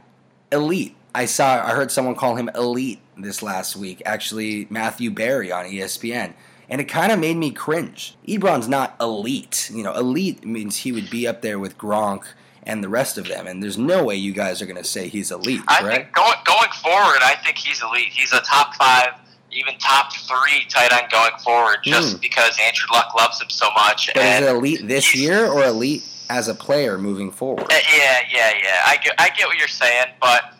elite. 0.51 0.95
I 1.13 1.25
saw, 1.25 1.65
I 1.65 1.71
heard 1.71 1.91
someone 1.91 2.15
call 2.15 2.35
him 2.35 2.49
elite 2.55 2.99
this 3.17 3.41
last 3.41 3.77
week. 3.77 4.01
Actually, 4.05 4.67
Matthew 4.69 5.11
Berry 5.11 5.49
on 5.49 5.65
ESPN 5.65 6.33
and 6.69 6.81
it 6.81 6.85
kind 6.85 7.11
of 7.11 7.19
made 7.19 7.37
me 7.37 7.51
cringe. 7.51 8.15
Ebron's 8.27 8.67
not 8.67 8.95
elite. 8.99 9.69
You 9.73 9.83
know, 9.83 9.93
elite 9.93 10.45
means 10.45 10.77
he 10.77 10.91
would 10.91 11.09
be 11.09 11.27
up 11.27 11.41
there 11.41 11.59
with 11.59 11.77
Gronk 11.77 12.25
and 12.65 12.83
the 12.83 12.89
rest 12.89 13.17
of 13.17 13.27
them, 13.27 13.47
and 13.47 13.61
there's 13.61 13.77
no 13.77 14.03
way 14.03 14.15
you 14.15 14.33
guys 14.33 14.61
are 14.61 14.65
going 14.65 14.81
to 14.81 14.83
say 14.83 15.07
he's 15.07 15.31
elite. 15.31 15.61
I 15.67 15.81
think 15.81 16.11
going 16.13 16.37
going 16.45 16.71
forward, 16.81 17.19
I 17.21 17.35
think 17.43 17.57
he's 17.57 17.81
elite. 17.81 18.09
He's 18.09 18.33
a 18.33 18.41
top 18.41 18.75
five, 18.75 19.09
even 19.51 19.77
top 19.77 20.13
three 20.13 20.65
tight 20.69 20.91
end 20.91 21.11
going 21.11 21.37
forward, 21.43 21.77
just 21.83 22.17
mm. 22.17 22.21
because 22.21 22.57
Andrew 22.59 22.87
Luck 22.91 23.13
loves 23.15 23.41
him 23.41 23.49
so 23.49 23.67
much. 23.75 24.09
But 24.13 24.23
is 24.23 24.41
it 24.41 24.49
elite 24.49 24.87
this 24.87 25.15
year 25.15 25.45
or 25.45 25.63
elite 25.63 26.03
as 26.29 26.47
a 26.47 26.55
player 26.55 26.97
moving 26.97 27.31
forward? 27.31 27.63
Uh, 27.63 27.75
yeah, 27.95 28.19
yeah, 28.31 28.51
yeah. 28.61 28.81
I 28.85 28.97
get, 29.03 29.15
I 29.19 29.29
get 29.29 29.47
what 29.47 29.57
you're 29.57 29.67
saying, 29.67 30.07
but 30.19 30.53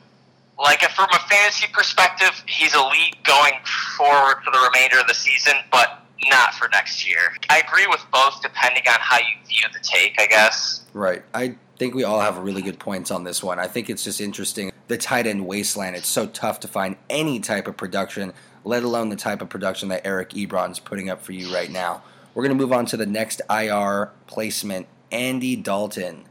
like 0.60 0.82
from 0.92 1.10
a 1.12 1.20
fantasy 1.28 1.68
perspective, 1.74 2.44
he's 2.48 2.76
elite 2.76 3.18
going 3.24 3.54
forward 3.98 4.38
for 4.44 4.52
the 4.52 4.70
remainder 4.72 5.00
of 5.00 5.08
the 5.08 5.14
season, 5.14 5.54
but 5.72 6.02
not 6.30 6.54
for 6.54 6.70
next 6.70 7.08
year. 7.08 7.36
I 7.50 7.60
agree 7.60 7.88
with 7.88 8.04
both, 8.12 8.42
depending 8.42 8.84
on 8.88 8.96
how 9.00 9.18
you 9.18 9.48
view 9.48 9.68
the 9.74 9.80
take. 9.80 10.16
I 10.20 10.28
guess. 10.28 10.86
Right. 10.94 11.24
I 11.34 11.56
think 11.78 11.94
we 11.94 12.04
all 12.04 12.22
have 12.22 12.38
really 12.38 12.62
good 12.62 12.80
points 12.80 13.12
on 13.12 13.24
this 13.24 13.44
one. 13.44 13.60
I 13.60 13.68
think 13.68 13.90
it's 13.90 14.04
just 14.04 14.22
interesting. 14.22 14.72
The 14.88 14.98
tight 14.98 15.28
end 15.28 15.46
wasteland. 15.46 15.96
It's 15.96 16.08
so 16.08 16.28
tough 16.28 16.60
to 16.62 16.68
find 16.68 16.96
any 17.10 17.40
type 17.40 17.68
of 17.68 17.78
production, 17.78 18.34
let 18.64 18.84
alone 18.84 19.10
the 19.10 19.16
type 19.16 19.42
of 19.42 19.50
production 19.50 19.90
that 19.90 20.06
Eric 20.06 20.30
Ebron's 20.32 20.80
putting 20.80 21.10
up 21.10 21.22
for 21.22 21.34
you 21.34 21.54
right 21.54 21.72
now. 21.72 22.04
We're 22.34 22.44
going 22.44 22.58
to 22.58 22.62
move 22.62 22.74
on 22.74 22.86
to 22.88 22.98
the 22.98 23.06
next 23.06 23.42
IR 23.50 24.12
placement, 24.28 24.88
Andy 25.12 25.56
Dalton. 25.56 26.26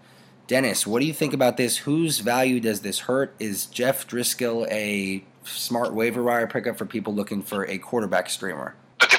Dennis, 0.47 0.87
what 0.87 1.01
do 1.01 1.07
you 1.07 1.15
think 1.15 1.33
about 1.33 1.57
this? 1.57 1.79
Whose 1.79 2.19
value 2.19 2.61
does 2.61 2.83
this 2.83 3.01
hurt? 3.01 3.35
Is 3.39 3.65
Jeff 3.65 4.07
Driskel 4.07 4.71
a 4.71 5.25
smart 5.45 5.95
waiver 5.95 6.23
wire 6.23 6.47
pickup 6.47 6.77
for 6.77 6.85
people 6.85 7.15
looking 7.15 7.43
for 7.43 7.65
a 7.65 7.79
quarterback 7.79 8.29
streamer? 8.29 8.75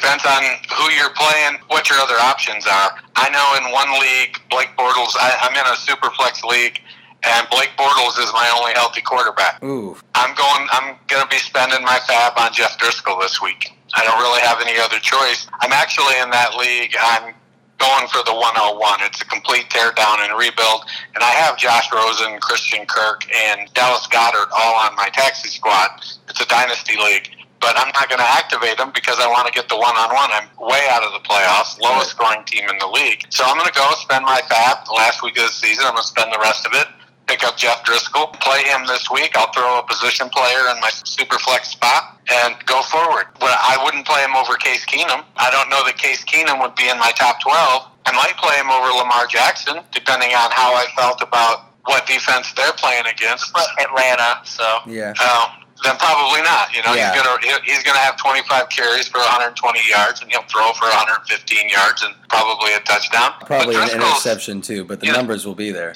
Depends 0.05 0.25
on 0.29 0.43
who 0.77 0.93
you're 0.93 1.09
playing, 1.17 1.57
what 1.65 1.89
your 1.89 1.97
other 1.97 2.13
options 2.21 2.67
are. 2.67 2.93
I 3.15 3.25
know 3.33 3.41
in 3.57 3.73
one 3.73 3.89
league, 3.97 4.37
Blake 4.53 4.69
Bortles, 4.77 5.17
I, 5.17 5.33
I'm 5.41 5.57
in 5.57 5.65
a 5.65 5.75
super 5.81 6.11
flex 6.11 6.43
league, 6.43 6.77
and 7.25 7.49
Blake 7.49 7.73
Bortles 7.73 8.21
is 8.21 8.29
my 8.29 8.45
only 8.53 8.73
healthy 8.77 9.01
quarterback. 9.01 9.63
Ooh. 9.63 9.97
I'm 10.13 10.35
going. 10.37 10.69
I'm 10.69 11.01
going 11.07 11.25
to 11.25 11.29
be 11.33 11.41
spending 11.41 11.81
my 11.81 11.97
FAAB 12.05 12.37
on 12.37 12.53
Jeff 12.53 12.77
Driskel 12.77 13.19
this 13.19 13.41
week. 13.41 13.73
I 13.97 14.05
don't 14.05 14.21
really 14.21 14.41
have 14.41 14.61
any 14.61 14.77
other 14.77 14.99
choice. 14.99 15.49
I'm 15.61 15.73
actually 15.73 16.21
in 16.21 16.29
that 16.29 16.53
league. 16.53 16.93
I'm 17.01 17.33
going 17.81 18.05
for 18.13 18.21
the 18.29 18.35
101. 18.37 18.77
It's 19.09 19.23
a 19.23 19.25
complete 19.25 19.73
teardown 19.73 20.21
and 20.21 20.37
rebuild. 20.37 20.85
And 21.15 21.23
I 21.23 21.33
have 21.33 21.57
Josh 21.57 21.89
Rosen, 21.89 22.37
Christian 22.45 22.85
Kirk, 22.85 23.25
and 23.33 23.73
Dallas 23.73 24.05
Goedert 24.05 24.53
all 24.53 24.75
on 24.85 24.95
my 24.95 25.09
taxi 25.09 25.49
squad. 25.49 25.97
It's 26.29 26.41
a 26.41 26.45
dynasty 26.45 26.93
league. 26.93 27.44
But 27.65 27.73
I'm 27.81 27.89
not 27.97 28.05
going 28.13 28.21
to 28.21 28.31
activate 28.37 28.77
them 28.77 28.93
because 28.93 29.17
I 29.17 29.25
want 29.25 29.49
to 29.49 29.53
get 29.53 29.65
the 29.73 29.77
one 29.81 29.97
on 29.97 30.13
one. 30.13 30.29
I'm 30.29 30.45
way 30.61 30.85
out 30.93 31.01
of 31.01 31.17
the 31.17 31.23
playoffs, 31.25 31.81
lowest 31.81 32.13
scoring 32.13 32.45
team 32.45 32.69
in 32.69 32.77
the 32.77 32.85
league. 32.93 33.25
So 33.33 33.41
I'm 33.41 33.57
going 33.57 33.65
to 33.65 33.73
go 33.73 33.89
spend 33.97 34.21
my 34.21 34.37
FAAB 34.45 34.85
the 34.85 34.93
last 34.93 35.25
week 35.25 35.33
of 35.41 35.49
the 35.49 35.55
season. 35.57 35.89
I'm 35.89 35.97
going 35.97 36.05
to 36.05 36.13
spend 36.13 36.29
the 36.29 36.37
rest 36.37 36.69
of 36.69 36.77
it 36.77 36.85
pick 37.27 37.43
up 37.43 37.57
Jeff 37.57 37.83
Driskel, 37.83 38.31
play 38.39 38.63
him 38.63 38.85
this 38.87 39.09
week. 39.09 39.35
I'll 39.35 39.51
throw 39.51 39.79
a 39.79 39.83
position 39.83 40.29
player 40.29 40.69
in 40.73 40.79
my 40.81 40.89
super 40.89 41.37
flex 41.39 41.69
spot 41.69 42.21
and 42.31 42.55
go 42.65 42.81
forward. 42.83 43.25
But 43.39 43.57
I 43.57 43.81
wouldn't 43.83 44.05
play 44.05 44.21
him 44.23 44.35
over 44.35 44.55
Case 44.55 44.85
Keenum. 44.85 45.23
I 45.37 45.49
don't 45.51 45.69
know 45.69 45.83
that 45.85 45.97
Case 45.97 46.23
Keenum 46.23 46.61
would 46.61 46.75
be 46.75 46.89
in 46.89 46.97
my 46.99 47.11
top 47.17 47.41
12. 47.41 47.91
I 48.05 48.11
might 48.13 48.37
play 48.37 48.55
him 48.57 48.69
over 48.69 48.93
Lamar 48.93 49.25
Jackson, 49.27 49.81
depending 49.91 50.29
on 50.29 50.51
how 50.51 50.73
I 50.73 50.85
felt 50.95 51.21
about 51.21 51.73
what 51.85 52.05
defense 52.05 52.53
they're 52.53 52.73
playing 52.73 53.05
against. 53.07 53.53
Atlanta, 53.79 54.41
so. 54.43 54.79
Yeah. 54.85 55.13
Um, 55.17 55.64
then 55.85 55.95
probably 55.97 56.41
not. 56.41 56.73
You 56.73 56.81
know, 56.83 56.93
yeah. 56.93 57.13
he's 57.13 57.21
gonna 57.21 57.61
he's 57.63 57.83
gonna 57.83 57.99
have 57.99 58.17
25 58.17 58.69
carries 58.69 59.07
for 59.07 59.19
120 59.19 59.79
yards, 59.89 60.21
and 60.21 60.31
he'll 60.31 60.43
throw 60.43 60.73
for 60.73 60.89
115 60.89 61.69
yards 61.69 62.03
and 62.03 62.15
probably 62.27 62.73
a 62.73 62.79
touchdown. 62.81 63.33
Probably 63.45 63.75
an 63.75 63.89
interception 63.91 64.61
too, 64.61 64.83
but 64.83 64.99
the 64.99 65.11
numbers 65.11 65.45
will 65.45 65.55
be 65.55 65.71
there. 65.71 65.95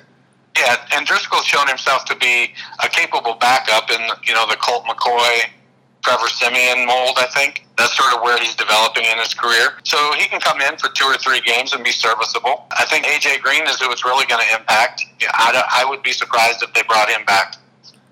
Yeah, 0.57 0.75
and 0.93 1.07
Driskel's 1.07 1.45
shown 1.45 1.67
himself 1.67 2.05
to 2.05 2.15
be 2.15 2.53
a 2.83 2.89
capable 2.89 3.35
backup 3.35 3.89
in 3.91 4.01
you 4.23 4.33
know 4.33 4.45
the 4.47 4.57
Colt 4.57 4.85
McCoy, 4.85 5.49
Trevor 6.03 6.27
Siemian 6.27 6.85
mold. 6.85 7.17
I 7.17 7.27
think 7.33 7.65
that's 7.79 7.95
sort 7.95 8.13
of 8.13 8.21
where 8.21 8.37
he's 8.37 8.55
developing 8.55 9.05
in 9.05 9.17
his 9.17 9.33
career. 9.33 9.79
So 9.83 9.97
he 10.17 10.27
can 10.27 10.41
come 10.41 10.59
in 10.61 10.77
for 10.77 10.89
two 10.89 11.05
or 11.05 11.15
three 11.15 11.39
games 11.41 11.73
and 11.73 11.83
be 11.83 11.91
serviceable. 11.91 12.67
I 12.77 12.85
think 12.85 13.05
AJ 13.05 13.41
Green 13.41 13.65
is 13.67 13.79
who 13.79 13.89
it's 13.91 14.03
really 14.03 14.25
going 14.25 14.45
to 14.45 14.55
impact. 14.55 15.05
I, 15.33 15.63
I 15.81 15.89
would 15.89 16.03
be 16.03 16.11
surprised 16.11 16.61
if 16.61 16.73
they 16.73 16.83
brought 16.83 17.09
him 17.09 17.23
back. 17.25 17.55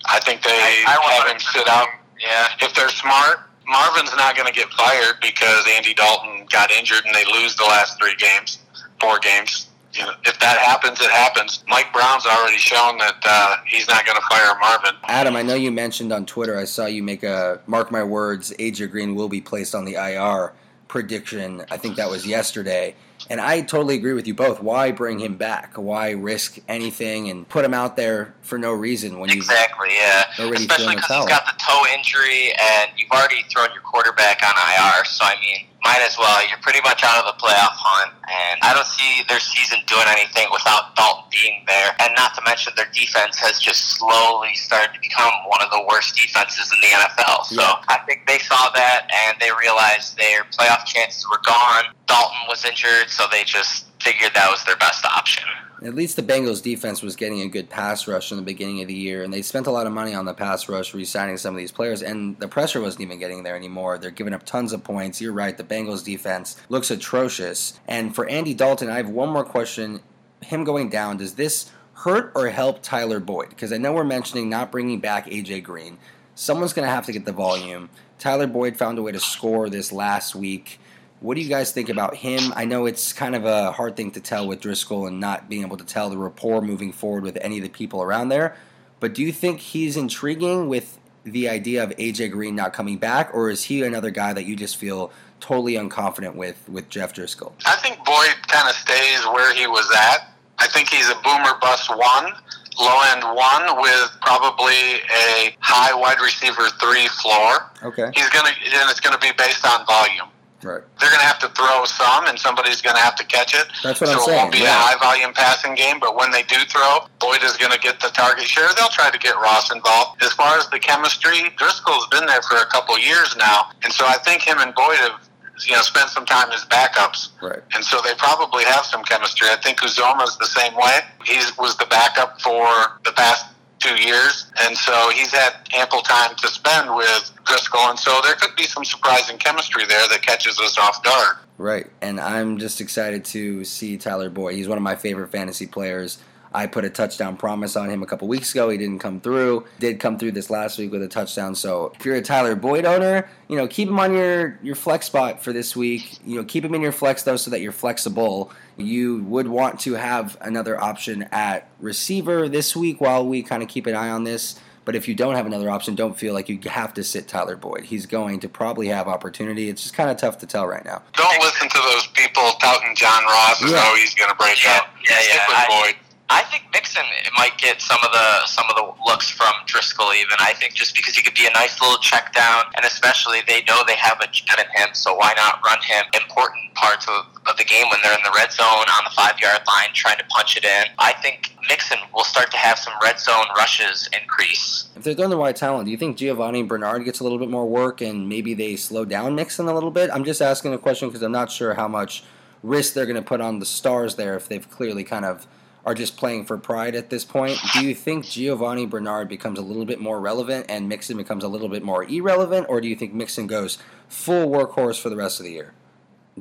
I 0.05 0.19
think 0.19 0.43
they 0.43 0.49
I, 0.51 0.97
I 0.97 1.13
have 1.13 1.31
him 1.31 1.39
sit 1.39 1.67
out. 1.67 1.87
Yeah, 2.19 2.47
if 2.61 2.73
they're 2.73 2.89
smart. 2.89 3.41
Marvin's 3.67 4.15
not 4.15 4.35
going 4.35 4.47
to 4.47 4.53
get 4.53 4.69
fired 4.69 5.15
because 5.21 5.67
Andy 5.75 5.93
Dalton 5.93 6.45
got 6.49 6.71
injured 6.71 7.03
and 7.05 7.13
they 7.13 7.25
lose 7.25 7.53
the 7.57 7.65
last 7.65 7.99
three 7.99 8.15
games, 8.15 8.59
four 9.01 9.19
games 9.19 9.67
you 9.97 10.05
know, 10.05 10.13
if 10.25 10.39
that 10.39 10.57
happens, 10.59 10.99
it 11.01 11.09
happens. 11.09 11.63
Mike 11.67 11.91
Brown's 11.91 12.25
already 12.25 12.57
shown 12.57 12.97
that 12.99 13.17
uh, 13.25 13.57
he's 13.65 13.87
not 13.87 14.05
going 14.05 14.15
to 14.15 14.23
fire 14.29 14.57
Marvin. 14.59 14.91
Adam, 15.05 15.35
I 15.35 15.41
know 15.41 15.55
you 15.55 15.71
mentioned 15.71 16.11
on 16.11 16.25
Twitter. 16.25 16.57
I 16.57 16.65
saw 16.65 16.85
you 16.85 17.01
make 17.01 17.23
a 17.23 17.61
mark 17.65 17.91
my 17.91 18.03
words. 18.03 18.53
AJ 18.59 18.91
Green 18.91 19.15
will 19.15 19.29
be 19.29 19.41
placed 19.41 19.73
on 19.73 19.85
the 19.85 19.95
IR 19.95 20.53
prediction. 20.87 21.63
I 21.69 21.77
think 21.77 21.95
that 21.97 22.09
was 22.09 22.25
yesterday. 22.25 22.95
And 23.29 23.41
I 23.41 23.61
totally 23.61 23.95
agree 23.95 24.13
with 24.13 24.27
you 24.27 24.33
both. 24.33 24.61
Why 24.61 24.91
bring 24.91 25.19
him 25.19 25.35
back? 25.35 25.73
Why 25.75 26.11
risk 26.11 26.59
anything 26.67 27.29
and 27.29 27.47
put 27.49 27.65
him 27.65 27.73
out 27.73 27.95
there 27.95 28.33
for 28.41 28.57
no 28.57 28.71
reason 28.71 29.19
when 29.19 29.29
exactly, 29.31 29.89
yeah. 29.95 30.25
Especially 30.37 30.95
because 30.95 31.17
he's 31.17 31.25
got 31.25 31.45
the 31.45 31.53
toe 31.59 31.83
injury 31.95 32.53
and 32.53 32.91
you've 32.95 33.11
already 33.11 33.43
thrown 33.51 33.69
your 33.73 33.81
quarterback 33.81 34.41
on 34.43 34.51
IR. 34.51 35.05
So 35.05 35.25
I 35.25 35.35
mean, 35.41 35.67
might 35.87 36.03
as 36.03 36.19
well. 36.19 36.43
You're 36.51 36.59
pretty 36.59 36.83
much 36.83 36.99
out 37.07 37.23
of 37.23 37.31
the 37.31 37.39
playoff 37.39 37.71
hunt, 37.79 38.11
and 38.27 38.59
I 38.59 38.75
don't 38.75 38.85
see 38.91 39.23
their 39.31 39.39
season 39.39 39.79
doing 39.87 40.03
anything 40.11 40.51
without 40.51 40.91
Dalton 40.99 41.31
being 41.31 41.63
there. 41.63 41.95
And 42.03 42.11
not 42.19 42.35
to 42.35 42.43
mention, 42.43 42.75
their 42.75 42.91
defense 42.91 43.39
has 43.39 43.55
just 43.55 43.95
slowly 43.95 44.51
started 44.59 44.91
to 44.91 44.99
become 44.99 45.31
one 45.47 45.63
of 45.63 45.71
the 45.71 45.79
worst 45.87 46.19
defenses 46.19 46.67
in 46.75 46.83
the 46.83 46.91
NFL. 46.91 47.47
So 47.47 47.63
yeah. 47.63 47.87
I 47.87 48.03
think 48.03 48.27
they 48.27 48.43
saw 48.43 48.67
that 48.75 49.07
and 49.07 49.39
they 49.39 49.47
realized 49.55 50.19
their 50.19 50.43
playoff 50.51 50.83
chances 50.83 51.23
were 51.31 51.39
gone. 51.47 51.95
Dalton 52.03 52.43
was 52.51 52.67
injured, 52.67 53.07
so 53.07 53.23
they 53.31 53.47
just 53.47 53.87
figured 54.03 54.35
that 54.35 54.51
was 54.51 54.59
their 54.67 54.75
best 54.75 55.07
option. 55.07 55.47
At 55.83 55.93
least 55.93 56.15
the 56.15 56.23
Bengals 56.23 56.63
defense 56.63 57.03
was 57.03 57.15
getting 57.15 57.41
a 57.41 57.47
good 57.47 57.69
pass 57.69 58.07
rush 58.07 58.31
in 58.31 58.37
the 58.37 58.43
beginning 58.43 58.81
of 58.81 58.87
the 58.87 58.95
year, 58.95 59.23
and 59.23 59.31
they 59.31 59.43
spent 59.43 59.67
a 59.67 59.71
lot 59.71 59.85
of 59.85 59.93
money 59.93 60.13
on 60.13 60.25
the 60.25 60.33
pass 60.33 60.67
rush, 60.67 60.93
re-signing 60.93 61.37
some 61.37 61.53
of 61.53 61.59
these 61.59 61.71
players, 61.71 62.01
and 62.01 62.39
the 62.39 62.47
pressure 62.47 62.81
wasn't 62.81 63.01
even 63.01 63.19
getting 63.19 63.43
there 63.43 63.55
anymore. 63.55 63.97
They're 63.97 64.09
giving 64.09 64.33
up 64.33 64.43
tons 64.43 64.73
of 64.73 64.83
points. 64.83 65.21
You're 65.21 65.33
right, 65.33 65.55
the 65.55 65.63
Bengals 65.63 66.03
defense 66.03 66.57
looks 66.69 66.89
atrocious. 66.89 67.79
And 67.87 68.15
for 68.15 68.27
Andy 68.27 68.53
Dalton, 68.55 68.89
I 68.89 68.97
have 68.97 69.09
one 69.09 69.29
more 69.29 69.45
question. 69.45 70.01
Him 70.41 70.63
going 70.63 70.89
down, 70.89 71.17
does 71.17 71.35
this 71.35 71.71
hurt 71.93 72.31
or 72.35 72.49
help 72.49 72.81
Tyler 72.81 73.19
Boyd? 73.19 73.49
Because 73.49 73.71
I 73.71 73.77
know 73.77 73.93
we're 73.93 74.03
mentioning 74.03 74.49
not 74.49 74.71
bringing 74.71 74.99
back 74.99 75.27
AJ 75.27 75.63
Green. 75.63 75.99
Someone's 76.33 76.73
going 76.73 76.87
to 76.87 76.93
have 76.93 77.05
to 77.05 77.11
get 77.11 77.25
the 77.25 77.31
volume. 77.31 77.89
Tyler 78.19 78.47
Boyd 78.47 78.77
found 78.77 78.97
a 78.97 79.03
way 79.03 79.11
to 79.11 79.19
score 79.19 79.69
this 79.69 79.91
last 79.91 80.35
week. 80.35 80.79
What 81.19 81.35
do 81.35 81.41
you 81.41 81.49
guys 81.49 81.71
think 81.71 81.89
about 81.89 82.15
him? 82.15 82.53
I 82.55 82.65
know 82.65 82.85
it's 82.85 83.11
kind 83.11 83.35
of 83.35 83.43
a 83.45 83.71
hard 83.71 83.95
thing 83.95 84.11
to 84.11 84.21
tell 84.21 84.47
with 84.47 84.61
Driskel 84.61 85.07
and 85.07 85.19
not 85.19 85.49
being 85.49 85.63
able 85.63 85.77
to 85.77 85.85
tell 85.85 86.09
the 86.09 86.17
rapport 86.17 86.61
moving 86.61 86.91
forward 86.91 87.23
with 87.23 87.37
any 87.41 87.57
of 87.57 87.63
the 87.63 87.69
people 87.69 88.03
around 88.03 88.29
there. 88.29 88.55
But 88.99 89.13
do 89.15 89.23
you 89.23 89.31
think 89.31 89.59
he's 89.59 89.97
intriguing 89.97 90.69
with 90.69 90.99
the 91.23 91.49
idea 91.49 91.83
of 91.83 91.89
AJ 91.91 92.31
Green 92.31 92.55
not 92.55 92.73
coming 92.73 92.97
back, 92.97 93.31
or 93.33 93.49
is 93.49 93.63
he 93.65 93.83
another 93.83 94.11
guy 94.11 94.33
that 94.33 94.45
you 94.45 94.55
just 94.55 94.77
feel 94.77 95.11
totally 95.39 95.73
unconfident 95.73 96.35
with 96.35 96.67
with 96.69 96.89
Jeff 96.89 97.13
Driskel? 97.13 97.51
I 97.65 97.75
think 97.77 97.97
Boyd 98.05 98.35
kind 98.47 98.69
of 98.69 98.75
stays 98.75 99.25
where 99.27 99.53
he 99.53 99.67
was 99.67 99.87
at. 99.95 100.31
I 100.59 100.67
think 100.67 100.89
he's 100.89 101.09
a 101.09 101.15
boomer 101.15 101.57
bust 101.61 101.89
one, 101.89 102.33
low 102.79 103.01
end 103.11 103.23
one 103.23 103.81
with 103.81 104.09
probably 104.21 105.01
a 105.11 105.55
high 105.59 105.93
wide 105.93 106.19
receiver 106.21 106.69
three 106.79 107.07
floor. 107.07 107.71
Okay. 107.83 108.09
He's 108.15 108.29
gonna 108.29 108.49
and 108.49 108.89
it's 108.89 108.99
gonna 108.99 109.19
be 109.19 109.31
based 109.37 109.65
on 109.65 109.85
volume. 109.85 110.29
Right. 110.63 110.81
They're 110.99 111.09
going 111.09 111.21
to 111.21 111.25
have 111.27 111.39
to 111.39 111.49
throw 111.49 111.85
some, 111.85 112.25
and 112.25 112.39
somebody's 112.39 112.81
going 112.81 112.95
to 112.95 113.01
have 113.01 113.15
to 113.17 113.25
catch 113.25 113.53
it. 113.53 113.67
That's 113.83 114.01
what 114.01 114.09
so 114.09 114.13
I'm 114.13 114.19
saying. 114.19 114.25
So 114.25 114.31
it 114.31 114.35
won't 114.37 114.51
be 114.53 114.59
yeah. 114.65 114.73
a 114.73 114.81
high 114.89 114.97
volume 114.97 115.33
passing 115.33 115.75
game, 115.75 115.99
but 115.99 116.15
when 116.17 116.31
they 116.31 116.41
do 116.43 116.57
throw, 116.65 117.05
Boyd 117.19 117.43
is 117.43 117.55
going 117.57 117.71
to 117.71 117.79
get 117.79 117.99
the 117.99 118.09
target 118.09 118.45
share. 118.45 118.67
They'll 118.75 118.89
try 118.89 119.11
to 119.11 119.19
get 119.19 119.35
Ross 119.35 119.71
involved. 119.71 120.23
As 120.23 120.33
far 120.33 120.57
as 120.57 120.67
the 120.69 120.79
chemistry, 120.79 121.53
Driskel's 121.61 122.07
been 122.07 122.25
there 122.25 122.41
for 122.41 122.57
a 122.57 122.65
couple 122.67 122.97
years 122.97 123.35
now, 123.37 123.69
and 123.83 123.93
so 123.93 124.05
I 124.07 124.17
think 124.25 124.41
him 124.41 124.57
and 124.59 124.73
Boyd 124.73 124.97
have 124.97 125.21
you 125.65 125.73
know 125.75 125.81
spent 125.81 126.09
some 126.09 126.25
time 126.25 126.51
as 126.51 126.65
backups, 126.65 127.29
Right. 127.41 127.59
and 127.73 127.83
so 127.83 127.99
they 128.03 128.13
probably 128.15 128.63
have 128.65 128.85
some 128.85 129.03
chemistry. 129.03 129.47
I 129.49 129.57
think 129.57 129.79
Uzomah's 129.79 130.37
the 130.37 130.45
same 130.45 130.75
way. 130.75 130.99
He 131.25 131.37
was 131.57 131.75
the 131.77 131.87
backup 131.87 132.39
for 132.41 132.65
the 133.05 133.11
past 133.13 133.45
two 133.79 133.95
years, 133.95 134.51
and 134.61 134.77
so 134.77 135.09
he's 135.11 135.31
had 135.31 135.53
ample 135.75 136.01
time 136.01 136.35
to 136.35 136.47
spend 136.47 136.93
with 136.95 137.31
Driskel, 137.45 137.89
and 137.89 137.99
so 137.99 138.19
there 138.23 138.35
could 138.35 138.55
be 138.55 138.63
some 138.63 138.83
surprising 138.83 139.37
chemistry 139.37 139.85
there 139.85 140.07
that 140.09 140.21
catches 140.21 140.59
us 140.59 140.77
off 140.77 141.03
guard. 141.03 141.37
Right. 141.57 141.87
And 142.01 142.19
I'm 142.19 142.59
just 142.59 142.81
excited 142.81 143.25
to 143.25 143.63
see 143.65 143.97
Tyler 143.97 144.29
Boyd. 144.29 144.55
He's 144.55 144.67
one 144.67 144.77
of 144.77 144.83
my 144.83 144.95
favorite 144.95 145.31
fantasy 145.31 145.65
players. 145.65 146.19
I 146.53 146.65
put 146.65 146.85
a 146.85 146.89
touchdown 146.89 147.37
promise 147.37 147.75
on 147.75 147.89
him 147.89 148.01
a 148.03 148.05
couple 148.05 148.27
weeks 148.27 148.51
ago. 148.51 148.69
He 148.69 148.77
didn't 148.77 148.99
come 148.99 149.19
through. 149.19 149.65
Did 149.79 149.99
come 149.99 150.17
through 150.17 150.31
this 150.31 150.49
last 150.49 150.77
week 150.77 150.91
with 150.91 151.03
a 151.03 151.07
touchdown. 151.07 151.55
So 151.55 151.91
if 151.99 152.05
you're 152.05 152.15
a 152.15 152.21
Tyler 152.21 152.55
Boyd 152.55 152.85
owner, 152.85 153.29
you 153.47 153.57
know, 153.57 153.67
keep 153.67 153.89
him 153.89 153.99
on 153.99 154.13
your, 154.13 154.57
your 154.63 154.75
flex 154.75 155.07
spot 155.07 155.43
for 155.43 155.51
this 155.51 155.75
week. 155.75 156.19
You 156.25 156.37
know, 156.37 156.43
keep 156.43 156.63
him 156.63 156.73
in 156.73 156.81
your 156.81 156.91
flex 156.91 157.23
though 157.23 157.35
so 157.35 157.51
that 157.51 157.61
you're 157.61 157.71
flexible. 157.71 158.51
You 158.77 159.23
would 159.23 159.47
want 159.47 159.79
to 159.81 159.93
have 159.93 160.37
another 160.41 160.79
option 160.81 161.23
at 161.31 161.67
receiver 161.79 162.47
this 162.47 162.75
week 162.75 163.01
while 163.01 163.25
we 163.25 163.41
kind 163.43 163.63
of 163.63 163.69
keep 163.69 163.87
an 163.87 163.95
eye 163.95 164.09
on 164.09 164.23
this. 164.23 164.59
But 164.85 164.95
if 164.95 165.07
you 165.09 165.15
don't 165.15 165.35
have 165.35 165.45
another 165.45 165.69
option, 165.69 165.95
don't 165.95 166.17
feel 166.17 166.33
like 166.33 166.47
you 166.47 166.57
have 166.69 166.93
to 166.93 167.03
sit 167.03 167.27
Tyler 167.27 167.57
Boyd. 167.57 167.83
He's 167.83 168.05
going 168.05 168.39
to 168.39 168.47
probably 168.47 168.87
have 168.87 169.07
opportunity. 169.09 169.67
It's 169.67 169.81
just 169.83 169.93
kind 169.93 170.09
of 170.09 170.15
tough 170.15 170.37
to 170.37 170.45
tell 170.45 170.65
right 170.65 170.85
now. 170.85 171.01
Don't 171.13 171.41
listen 171.43 171.67
to 171.67 171.77
those 171.91 172.07
people 172.07 172.43
touting 172.61 172.95
John 172.95 173.23
Ross 173.25 173.61
as 173.63 173.71
Yeah. 173.71 173.83
though 173.83 173.95
he's 173.97 174.13
going 174.15 174.29
to 174.29 174.35
break 174.37 174.63
Yeah, 174.63 174.75
out. 174.77 174.85
yeah, 175.09 175.17
Stick 175.17 175.33
yeah. 175.35 175.47
with 175.49 175.57
I- 175.57 175.67
Boyd. 175.67 175.95
I 176.29 176.43
think 176.43 176.65
Mixon 176.73 177.03
might 177.37 177.57
get 177.57 177.81
some 177.81 177.99
of 178.03 178.11
the 178.11 178.45
some 178.45 178.65
of 178.69 178.75
the 178.75 178.91
looks 179.05 179.29
from 179.29 179.53
Driskel. 179.65 180.13
Even 180.15 180.35
I 180.39 180.53
think 180.53 180.73
just 180.73 180.95
because 180.95 181.15
he 181.15 181.23
could 181.23 181.33
be 181.33 181.47
a 181.47 181.51
nice 181.51 181.79
little 181.79 181.97
check 181.99 182.33
down, 182.33 182.65
and 182.75 182.85
especially 182.85 183.39
they 183.47 183.63
know 183.63 183.83
they 183.87 183.95
have 183.95 184.19
a 184.19 184.27
jet 184.27 184.59
in 184.59 184.65
him, 184.81 184.89
so 184.93 185.15
why 185.15 185.33
not 185.37 185.61
run 185.65 185.79
him 185.81 186.03
important 186.13 186.73
parts 186.75 187.07
of, 187.07 187.25
of 187.47 187.57
the 187.57 187.63
game 187.63 187.85
when 187.89 187.99
they're 188.03 188.13
in 188.13 188.23
the 188.23 188.33
red 188.35 188.51
zone 188.51 188.65
on 188.65 189.03
the 189.03 189.09
five 189.15 189.39
yard 189.39 189.61
line 189.67 189.89
trying 189.93 190.17
to 190.17 190.25
punch 190.25 190.57
it 190.57 190.65
in. 190.65 190.85
I 190.99 191.13
think 191.13 191.53
Mixon 191.69 191.97
will 192.13 192.23
start 192.23 192.51
to 192.51 192.57
have 192.57 192.77
some 192.77 192.93
red 193.01 193.19
zone 193.19 193.45
rushes 193.57 194.09
increase. 194.19 194.89
If 194.95 195.03
they're 195.03 195.13
throwing 195.13 195.29
the 195.29 195.37
wide 195.37 195.55
talent, 195.55 195.85
do 195.85 195.91
you 195.91 195.97
think 195.97 196.17
Giovani 196.17 196.63
Bernard 196.63 197.05
gets 197.05 197.19
a 197.19 197.23
little 197.23 197.39
bit 197.39 197.49
more 197.49 197.67
work 197.67 198.01
and 198.01 198.27
maybe 198.27 198.53
they 198.53 198.75
slow 198.75 199.05
down 199.05 199.35
Mixon 199.35 199.67
a 199.67 199.73
little 199.73 199.91
bit? 199.91 200.09
I'm 200.13 200.23
just 200.23 200.41
asking 200.41 200.73
a 200.73 200.77
question 200.77 201.07
because 201.07 201.21
I'm 201.21 201.31
not 201.31 201.51
sure 201.51 201.73
how 201.75 201.87
much 201.87 202.23
risk 202.63 202.93
they're 202.93 203.05
going 203.05 203.15
to 203.15 203.21
put 203.21 203.39
on 203.39 203.59
the 203.59 203.65
stars 203.65 204.15
there 204.15 204.35
if 204.35 204.47
they've 204.47 204.69
clearly 204.69 205.03
kind 205.03 205.25
of 205.25 205.47
are 205.87 205.93
just 205.93 206.17
playing 206.17 206.43
for 206.43 206.57
pride 206.57 206.95
at 206.95 207.09
this 207.09 207.23
point. 207.23 207.57
Do 207.71 207.87
you 207.87 207.95
think 207.95 208.25
Giovani 208.25 208.85
Bernard 208.85 209.29
becomes 209.29 209.57
a 209.57 209.61
little 209.61 209.85
bit 209.85 210.01
more 210.01 210.19
relevant 210.19 210.65
and 210.67 210.89
Mixon 210.89 211.15
becomes 211.15 211.45
a 211.45 211.47
little 211.47 211.69
bit 211.69 211.81
more 211.81 212.03
irrelevant, 212.03 212.65
or 212.67 212.81
do 212.81 212.89
you 212.89 212.95
think 212.97 213.13
Mixon 213.13 213.47
goes 213.47 213.77
full 214.09 214.49
workhorse 214.49 214.99
for 214.99 215.09
the 215.09 215.15
rest 215.15 215.39
of 215.39 215.45
the 215.45 215.53
year? 215.53 215.73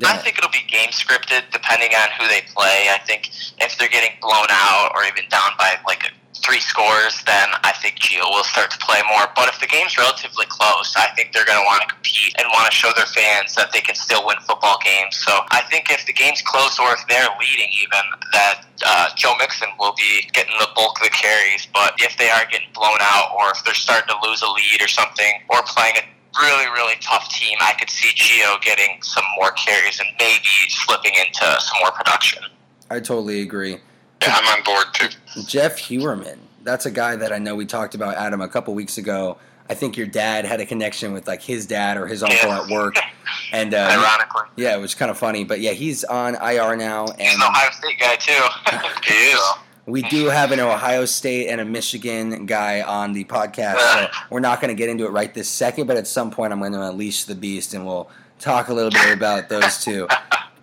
I 0.05 0.17
think 0.17 0.37
it'll 0.37 0.51
be 0.51 0.65
game 0.69 0.91
scripted 0.91 1.45
depending 1.53 1.95
on 1.95 2.09
who 2.19 2.27
they 2.27 2.43
play. 2.53 2.89
I 2.91 2.99
think 3.07 3.31
if 3.59 3.79
they're 3.79 3.89
getting 3.89 4.19
blown 4.21 4.47
out 4.51 4.91
or 4.97 5.05
even 5.05 5.29
down 5.31 5.53
by 5.57 5.77
like 5.87 6.13
three 6.45 6.61
scores, 6.61 7.23
then 7.27 7.49
I 7.65 7.73
think 7.73 7.97
Gio 7.97 8.25
will 8.31 8.45
start 8.45 8.71
to 8.71 8.79
play 8.79 9.01
more. 9.09 9.29
But 9.35 9.49
if 9.49 9.61
the 9.61 9.67
game's 9.67 9.97
relatively 9.99 10.47
close, 10.49 10.95
I 10.97 11.09
think 11.15 11.33
they're 11.33 11.45
going 11.45 11.59
to 11.59 11.67
want 11.67 11.83
to 11.83 11.89
compete 11.89 12.35
and 12.39 12.47
want 12.53 12.71
to 12.71 12.75
show 12.75 12.91
their 12.97 13.07
fans 13.07 13.55
that 13.55 13.73
they 13.73 13.81
can 13.81 13.95
still 13.95 14.27
win 14.27 14.37
football 14.47 14.79
games. 14.85 15.17
So 15.17 15.33
I 15.51 15.63
think 15.71 15.91
if 15.91 16.07
the 16.07 16.13
game's 16.13 16.43
close 16.43 16.79
or 16.79 16.93
if 16.93 17.01
they're 17.09 17.29
leading, 17.41 17.71
even 17.83 18.05
that 18.33 18.65
uh, 18.85 19.09
Joe 19.17 19.35
Mixon 19.39 19.69
will 19.79 19.95
be 19.97 20.29
getting 20.33 20.55
the 20.59 20.69
bulk 20.75 20.99
of 21.01 21.05
the 21.05 21.15
carries. 21.15 21.67
But 21.73 21.95
if 21.99 22.17
they 22.17 22.31
are 22.31 22.45
getting 22.51 22.69
blown 22.75 22.99
out 23.01 23.35
or 23.39 23.51
if 23.51 23.65
they're 23.65 23.75
starting 23.75 24.09
to 24.15 24.19
lose 24.27 24.43
a 24.43 24.51
lead 24.51 24.81
or 24.81 24.89
something 24.89 25.33
or 25.49 25.63
playing 25.65 25.97
a 25.97 26.05
really, 26.41 26.67
really 26.73 26.95
tough 27.01 27.29
team, 27.31 27.57
I 27.61 27.73
could 27.79 27.91
see 27.91 28.13
Gio 28.15 28.61
getting 28.63 29.01
some 29.03 29.25
more 29.39 29.53
carries 29.53 30.01
and 30.01 30.09
maybe 30.19 30.45
slipping 30.69 31.13
into 31.15 31.45
some 31.61 31.79
more 31.81 31.93
production. 31.93 32.43
I 32.91 33.01
totally 33.01 33.41
agree. 33.41 33.79
Yeah, 34.23 34.35
I'm 34.35 34.59
on 34.59 34.65
board 34.65 34.87
too. 34.95 35.43
Jeff 35.47 35.79
Heuerman. 35.79 36.39
That's 36.65 36.87
a 36.87 36.91
guy 36.91 37.17
that 37.17 37.33
I 37.33 37.39
know 37.39 37.55
we 37.55 37.65
talked 37.67 37.95
about, 37.95 38.17
Adam, 38.17 38.41
a 38.41 38.49
couple 38.49 38.75
weeks 38.75 38.99
ago. 38.99 39.39
I 39.69 39.75
think 39.75 39.97
your 39.97 40.07
dad 40.07 40.45
had 40.45 40.61
a 40.61 40.67
connection 40.67 41.13
with 41.13 41.27
like 41.27 41.43
his 41.43 41.67
dad 41.67 41.97
or 41.97 42.07
his 42.07 42.23
uncle 42.23 42.49
Yeah. 42.49 42.63
at 42.63 42.71
work, 42.71 42.97
and 43.53 43.75
uh, 43.75 43.79
Ironically, 43.79 44.43
yeah, 44.57 44.77
it 44.77 44.81
was 44.81 44.95
kind 44.95 45.11
of 45.11 45.19
funny. 45.19 45.45
But 45.45 45.61
yeah, 45.61 45.73
he's 45.73 46.05
on 46.05 46.35
IR 46.37 46.77
now, 46.77 47.07
he's 47.07 47.15
and 47.35 47.37
an 47.37 47.43
Ohio 47.43 47.71
State 47.73 47.99
guy 48.01 48.17
too. 48.17 48.43
He 49.07 49.15
is. 49.15 49.41
we 49.87 50.03
do 50.03 50.27
have 50.27 50.51
an 50.53 50.59
Ohio 50.61 51.05
State 51.05 51.49
and 51.49 51.61
a 51.61 51.65
Michigan 51.65 52.47
guy 52.47 52.81
on 52.83 53.13
the 53.13 53.25
podcast. 53.25 53.79
So 53.79 54.09
we're 54.31 54.41
not 54.41 54.61
going 54.61 54.69
to 54.75 54.79
get 54.79 54.89
into 54.89 55.05
it 55.05 55.11
right 55.11 55.33
this 55.33 55.49
second, 55.49 55.87
but 55.87 55.97
at 55.97 56.07
some 56.09 56.31
point, 56.31 56.53
I'm 56.53 56.59
going 56.61 56.73
to 56.73 56.83
unleash 56.83 57.25
the 57.25 57.35
beast, 57.37 57.75
and 57.75 57.85
we'll 57.87 58.09
talk 58.41 58.69
a 58.69 58.75
little 58.75 58.91
bit 58.91 59.13
about 59.17 59.49
those 59.49 59.83
two. 59.85 60.09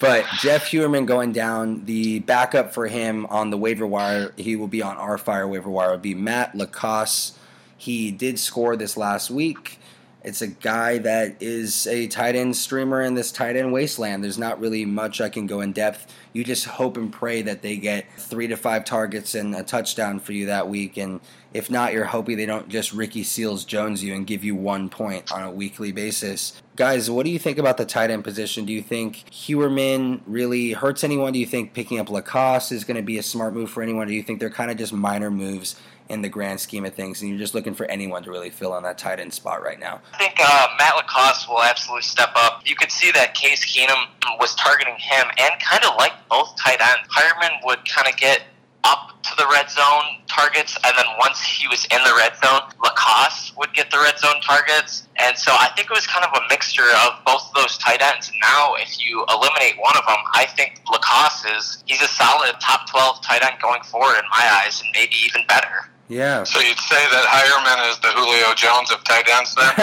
But 0.03 0.25
Jeff 0.41 0.65
Heuerman 0.65 1.05
going 1.05 1.31
down, 1.31 1.85
the 1.85 2.19
backup 2.19 2.73
for 2.73 2.87
him 2.87 3.25
on 3.27 3.51
the 3.51 3.57
waiver 3.57 3.87
wire, 3.87 4.33
he 4.35 4.57
will 4.57 4.67
be 4.67 4.81
on 4.81 4.97
our 4.97 5.17
fire 5.17 5.47
waiver 5.47 5.69
wire, 5.69 5.91
would 5.91 6.01
be 6.01 6.13
Matt 6.13 6.57
LaCosse. 6.57 7.37
He 7.77 8.11
did 8.11 8.37
score 8.37 8.75
this 8.75 8.97
last 8.97 9.31
week. 9.31 9.79
It's 10.21 10.41
a 10.41 10.47
guy 10.47 10.97
that 10.97 11.41
is 11.41 11.87
a 11.87 12.07
tight 12.07 12.35
end 12.35 12.57
streamer 12.57 13.01
in 13.01 13.13
this 13.13 13.31
tight 13.31 13.55
end 13.55 13.71
wasteland. 13.71 14.21
There's 14.21 14.37
not 14.37 14.59
really 14.59 14.83
much 14.83 15.21
I 15.21 15.29
can 15.29 15.47
go 15.47 15.61
in 15.61 15.71
depth. 15.71 16.13
You 16.33 16.43
just 16.43 16.65
hope 16.65 16.97
and 16.97 17.09
pray 17.11 17.41
that 17.41 17.61
they 17.61 17.77
get 17.77 18.05
three 18.17 18.47
to 18.47 18.57
five 18.57 18.83
targets 18.83 19.35
and 19.35 19.55
a 19.55 19.63
touchdown 19.63 20.19
for 20.19 20.33
you 20.33 20.47
that 20.47 20.67
week. 20.67 20.97
And 20.97 21.21
if 21.53 21.69
not, 21.69 21.93
you're 21.93 22.05
hoping 22.05 22.37
they 22.37 22.45
don't 22.45 22.67
just 22.67 22.93
Ricky 22.93 23.23
Seals 23.23 23.63
Jones 23.63 24.03
you 24.03 24.13
and 24.13 24.25
give 24.25 24.43
you 24.43 24.55
one 24.55 24.89
point 24.89 25.31
on 25.31 25.43
a 25.43 25.51
weekly 25.51 25.91
basis. 25.91 26.61
Guys, 26.75 27.09
what 27.11 27.25
do 27.25 27.31
you 27.31 27.37
think 27.37 27.59
about 27.59 27.77
the 27.77 27.85
tight 27.85 28.09
end 28.09 28.23
position? 28.23 28.65
Do 28.65 28.73
you 28.73 28.81
think 28.81 29.25
Heuerman 29.29 30.21
really 30.25 30.71
hurts 30.71 31.03
anyone? 31.03 31.33
Do 31.33 31.39
you 31.39 31.45
think 31.45 31.73
picking 31.73 31.99
up 31.99 32.09
LaCosse 32.09 32.71
is 32.71 32.83
going 32.83 32.97
to 32.97 33.03
be 33.03 33.19
a 33.19 33.23
smart 33.23 33.53
move 33.53 33.69
for 33.69 33.83
anyone? 33.83 34.07
Do 34.07 34.13
you 34.13 34.23
think 34.23 34.39
they're 34.39 34.49
kind 34.49 34.71
of 34.71 34.77
just 34.77 34.93
minor 34.93 35.29
moves 35.29 35.75
in 36.09 36.21
the 36.21 36.29
grand 36.29 36.59
scheme 36.59 36.85
of 36.85 36.93
things 36.93 37.21
and 37.21 37.29
you're 37.29 37.39
just 37.39 37.53
looking 37.53 37.73
for 37.73 37.85
anyone 37.85 38.23
to 38.23 38.29
really 38.29 38.49
fill 38.49 38.73
on 38.73 38.83
that 38.83 38.97
tight 38.97 39.19
end 39.19 39.33
spot 39.33 39.61
right 39.61 39.79
now? 39.79 40.01
I 40.13 40.17
think 40.17 40.35
uh, 40.39 40.67
Matt 40.79 40.95
LaCosse 40.95 41.47
will 41.47 41.61
absolutely 41.61 42.03
step 42.03 42.31
up. 42.35 42.63
You 42.65 42.75
could 42.75 42.91
see 42.91 43.11
that 43.11 43.35
Case 43.35 43.63
Keenum 43.65 44.07
was 44.39 44.55
targeting 44.55 44.95
him 44.95 45.27
and 45.37 45.61
kind 45.61 45.83
of 45.83 45.95
like 45.97 46.13
both 46.29 46.55
tight 46.57 46.81
ends. 46.81 47.07
Heuerman 47.15 47.63
would 47.65 47.87
kind 47.87 48.07
of 48.07 48.17
get 48.17 48.41
up 48.83 49.21
to 49.23 49.31
the 49.37 49.47
red 49.51 49.69
zone 49.69 50.19
targets, 50.27 50.77
and 50.83 50.93
then 50.97 51.05
once 51.19 51.41
he 51.41 51.67
was 51.67 51.85
in 51.85 52.03
the 52.03 52.13
red 52.17 52.33
zone, 52.43 52.61
LaCosse 52.83 53.53
would 53.57 53.73
get 53.73 53.89
the 53.91 53.97
red 53.97 54.17
zone 54.19 54.41
targets. 54.41 55.07
And 55.19 55.37
so 55.37 55.51
I 55.53 55.69
think 55.75 55.89
it 55.89 55.93
was 55.93 56.07
kind 56.07 56.25
of 56.25 56.31
a 56.35 56.43
mixture 56.49 56.89
of 57.07 57.23
both 57.25 57.47
of 57.47 57.53
those 57.53 57.77
tight 57.77 58.01
ends. 58.01 58.31
Now, 58.41 58.75
if 58.75 58.99
you 58.99 59.25
eliminate 59.29 59.79
one 59.79 59.95
of 59.95 60.05
them, 60.05 60.19
I 60.33 60.45
think 60.45 60.81
LaCosse 60.91 61.45
is 61.57 61.83
he's 61.85 62.01
a 62.01 62.07
solid 62.07 62.59
top 62.59 62.89
twelve 62.89 63.21
tight 63.21 63.43
end 63.43 63.55
going 63.61 63.83
forward 63.83 64.15
in 64.15 64.27
my 64.31 64.61
eyes, 64.63 64.81
and 64.81 64.89
maybe 64.93 65.15
even 65.25 65.47
better. 65.47 65.89
Yeah. 66.09 66.43
So 66.43 66.59
you'd 66.59 66.77
say 66.77 66.99
that 66.99 67.25
Heuerman 67.25 67.89
is 67.89 67.97
the 67.99 68.11
Julio 68.53 68.73
Jones 68.75 68.91
of 68.91 69.03
tight 69.03 69.27
ends 69.29 69.55
then? 69.55 69.73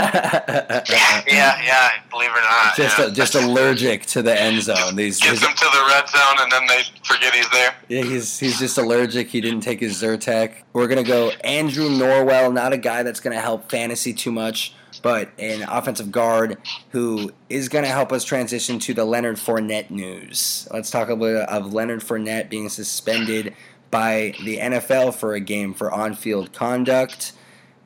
Yeah, 0.88 1.22
yeah, 1.26 1.62
yeah. 1.62 1.90
Believe 2.10 2.30
it 2.30 2.38
or 2.38 2.40
not, 2.42 2.76
just 2.76 2.98
yeah. 2.98 3.08
just 3.10 3.34
allergic 3.34 4.06
to 4.06 4.22
the 4.22 4.38
end 4.38 4.62
zone. 4.62 4.96
These, 4.96 5.20
Gets 5.20 5.40
his- 5.40 5.48
him 5.48 5.54
to 5.54 5.64
the 5.64 5.84
red 5.88 6.08
zone 6.08 6.36
and 6.40 6.52
then 6.52 6.66
they 6.66 6.82
forget 7.04 7.34
he's 7.34 7.48
there. 7.50 7.74
yeah, 7.88 8.02
he's 8.02 8.38
he's 8.38 8.58
just 8.58 8.78
allergic. 8.78 9.28
He 9.28 9.40
didn't 9.40 9.60
take 9.60 9.80
his 9.80 10.00
Zyrtec. 10.02 10.52
We're 10.72 10.88
gonna 10.88 11.02
go 11.02 11.30
Andrew 11.44 11.88
Norwell, 11.88 12.52
not 12.52 12.72
a 12.72 12.78
guy 12.78 13.02
that's 13.02 13.20
gonna 13.20 13.40
help 13.40 13.70
fantasy 13.70 14.12
too 14.12 14.32
much, 14.32 14.74
but 15.02 15.30
an 15.38 15.62
offensive 15.68 16.10
guard 16.12 16.58
who 16.90 17.32
is 17.48 17.68
gonna 17.68 17.86
help 17.88 18.12
us 18.12 18.24
transition 18.24 18.78
to 18.80 18.94
the 18.94 19.04
Leonard 19.04 19.36
Fournette 19.36 19.90
news. 19.90 20.68
Let's 20.72 20.90
talk 20.90 21.08
a 21.08 21.16
bit 21.16 21.36
of 21.48 21.72
Leonard 21.72 22.00
Fournette 22.00 22.48
being 22.50 22.68
suspended 22.68 23.54
by 23.90 24.34
the 24.44 24.58
NFL 24.58 25.14
for 25.14 25.34
a 25.34 25.40
game 25.40 25.74
for 25.74 25.90
on-field 25.90 26.52
conduct. 26.52 27.32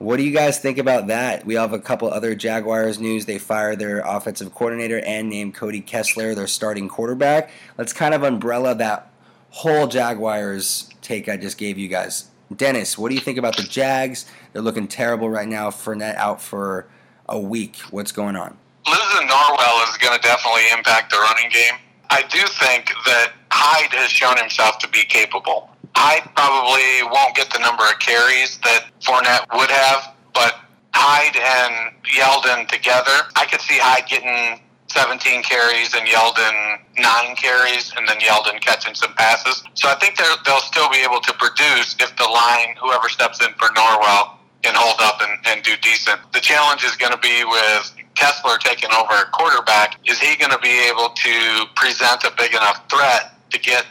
What 0.04 0.18
do 0.18 0.22
you 0.22 0.32
guys 0.32 0.58
think 0.58 0.76
about 0.76 1.06
that? 1.06 1.46
We 1.46 1.54
have 1.54 1.72
a 1.72 1.78
couple 1.78 2.12
other 2.12 2.34
Jaguars 2.34 2.98
news. 2.98 3.24
They 3.24 3.38
fired 3.38 3.78
their 3.78 4.00
offensive 4.00 4.54
coordinator 4.54 4.98
and 4.98 5.30
named 5.30 5.54
Cody 5.54 5.80
Kessler 5.80 6.34
their 6.34 6.46
starting 6.46 6.90
quarterback. 6.90 7.50
Let's 7.78 7.94
kind 7.94 8.12
of 8.12 8.22
umbrella 8.22 8.74
that 8.74 9.10
whole 9.48 9.86
Jaguars 9.86 10.90
take 11.00 11.26
I 11.26 11.38
just 11.38 11.56
gave 11.56 11.78
you 11.78 11.88
guys. 11.88 12.28
Dennis, 12.54 12.98
what 12.98 13.08
do 13.08 13.14
you 13.14 13.20
think 13.22 13.38
about 13.38 13.56
the 13.56 13.62
Jags? 13.62 14.26
They're 14.52 14.60
looking 14.60 14.88
terrible 14.88 15.30
right 15.30 15.48
now. 15.48 15.70
Fournette 15.70 16.16
out 16.16 16.42
for 16.42 16.86
a 17.26 17.40
week. 17.40 17.78
What's 17.90 18.12
going 18.12 18.36
on? 18.36 18.58
Losing 18.86 19.26
Norwell 19.26 19.88
is 19.88 19.96
going 19.96 20.14
to 20.14 20.22
definitely 20.22 20.64
impact 20.76 21.12
the 21.12 21.16
running 21.16 21.50
game. 21.50 21.80
I 22.10 22.20
do 22.28 22.40
think 22.40 22.92
that 23.06 23.32
Hyde 23.50 23.94
has 23.94 24.10
shown 24.10 24.36
himself 24.36 24.76
to 24.80 24.88
be 24.88 25.04
capable. 25.06 25.73
Hyde 25.96 26.28
probably 26.34 27.08
won't 27.10 27.34
get 27.34 27.50
the 27.50 27.58
number 27.60 27.84
of 27.84 27.98
carries 27.98 28.58
that 28.58 28.90
Fournette 29.00 29.46
would 29.54 29.70
have, 29.70 30.14
but 30.34 30.56
Hyde 30.92 31.36
and 31.36 31.94
Yeldon 32.04 32.68
together, 32.68 33.30
I 33.36 33.46
could 33.46 33.60
see 33.60 33.78
Hyde 33.78 34.06
getting 34.08 34.60
17 34.88 35.42
carries 35.42 35.94
and 35.94 36.06
Yeldon 36.06 36.78
nine 36.98 37.34
carries, 37.36 37.92
and 37.96 38.06
then 38.08 38.18
Yeldon 38.20 38.60
catching 38.60 38.94
some 38.94 39.12
passes. 39.14 39.64
So 39.74 39.88
I 39.88 39.96
think 39.96 40.16
they'll 40.16 40.58
still 40.60 40.88
be 40.90 40.98
able 40.98 41.20
to 41.20 41.32
produce 41.34 41.96
if 41.98 42.14
the 42.16 42.28
line, 42.30 42.76
whoever 42.80 43.08
steps 43.08 43.44
in 43.44 43.52
for 43.54 43.68
Norwell, 43.74 44.38
can 44.62 44.74
hold 44.76 45.00
up 45.00 45.20
and, 45.20 45.38
and 45.46 45.62
do 45.62 45.76
decent. 45.82 46.20
The 46.32 46.40
challenge 46.40 46.84
is 46.84 46.96
going 46.96 47.12
to 47.12 47.18
be 47.18 47.44
with 47.44 47.94
Kessler 48.14 48.56
taking 48.58 48.90
over 48.92 49.12
at 49.12 49.32
quarterback, 49.32 49.98
is 50.06 50.20
he 50.20 50.36
going 50.36 50.52
to 50.52 50.58
be 50.58 50.88
able 50.88 51.10
to 51.10 51.66
present 51.74 52.22
a 52.24 52.32
big 52.38 52.52
enough 52.52 52.88
threat 52.88 53.34
to 53.50 53.58
get 53.58 53.84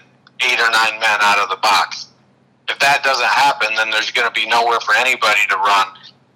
eight 0.49 0.60
or 0.60 0.71
nine 0.71 0.99
men 0.99 1.19
out 1.21 1.39
of 1.39 1.49
the 1.49 1.58
box? 1.58 2.10
If 2.69 2.79
that 2.79 3.03
doesn't 3.03 3.27
happen, 3.27 3.75
then 3.75 3.89
there's 3.89 4.12
going 4.12 4.27
to 4.27 4.34
be 4.34 4.47
nowhere 4.47 4.79
for 4.79 4.95
anybody 4.95 5.41
to 5.49 5.56
run, 5.56 5.88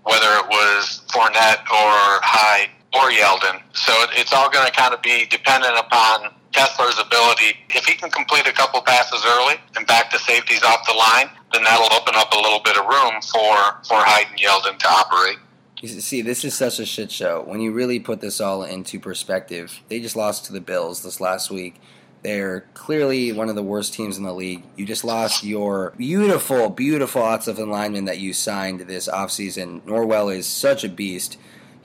whether 0.03 0.27
it 0.39 0.47
was 0.47 1.03
Fournette 1.07 1.63
or 1.71 2.19
Hyde 2.23 2.69
or 2.93 3.11
Yeldon. 3.11 3.61
So 3.73 3.93
it's 4.11 4.33
all 4.33 4.49
going 4.49 4.67
to 4.67 4.73
kind 4.73 4.93
of 4.93 5.01
be 5.01 5.25
dependent 5.25 5.77
upon 5.77 6.31
Kessler's 6.51 6.99
ability. 6.99 7.59
If 7.69 7.85
he 7.85 7.95
can 7.95 8.09
complete 8.09 8.47
a 8.47 8.51
couple 8.51 8.81
passes 8.81 9.23
early 9.25 9.55
and 9.75 9.85
back 9.87 10.11
the 10.11 10.19
safeties 10.19 10.63
off 10.63 10.85
the 10.87 10.93
line, 10.93 11.29
then 11.53 11.63
that'll 11.63 11.91
open 11.93 12.15
up 12.15 12.33
a 12.33 12.37
little 12.37 12.59
bit 12.59 12.77
of 12.77 12.85
room 12.85 13.21
for, 13.21 13.55
for 13.87 14.03
Hyde 14.03 14.27
and 14.31 14.39
Yeldon 14.39 14.77
to 14.79 14.87
operate. 14.87 15.37
See, 15.85 16.23
this 16.23 16.43
is 16.43 16.55
such 16.55 16.79
a 16.79 16.85
shit 16.85 17.11
show. 17.11 17.43
When 17.45 17.61
you 17.61 17.71
really 17.71 17.99
put 17.99 18.19
this 18.19 18.41
all 18.41 18.63
into 18.63 18.99
perspective, 18.99 19.79
they 19.89 19.99
just 19.99 20.15
lost 20.15 20.45
to 20.45 20.53
the 20.53 20.61
Bills 20.61 21.03
this 21.03 21.21
last 21.21 21.51
week. 21.51 21.79
They're 22.27 22.65
clearly 22.73 23.31
one 23.31 23.47
of 23.47 23.55
the 23.55 23.63
worst 23.63 23.93
teams 23.93 24.17
in 24.17 24.25
the 24.25 24.33
league. 24.33 24.63
You 24.75 24.85
just 24.85 25.05
lost 25.05 25.45
your 25.45 25.93
beautiful, 25.95 26.69
beautiful 26.69 27.25
offensive 27.25 27.57
lineman 27.57 28.03
that 28.03 28.19
you 28.19 28.33
signed 28.33 28.81
this 28.81 29.07
offseason. 29.07 29.79
Norwell 29.83 30.35
is 30.35 30.45
such 30.45 30.83
a 30.83 30.89
beast 30.89 31.37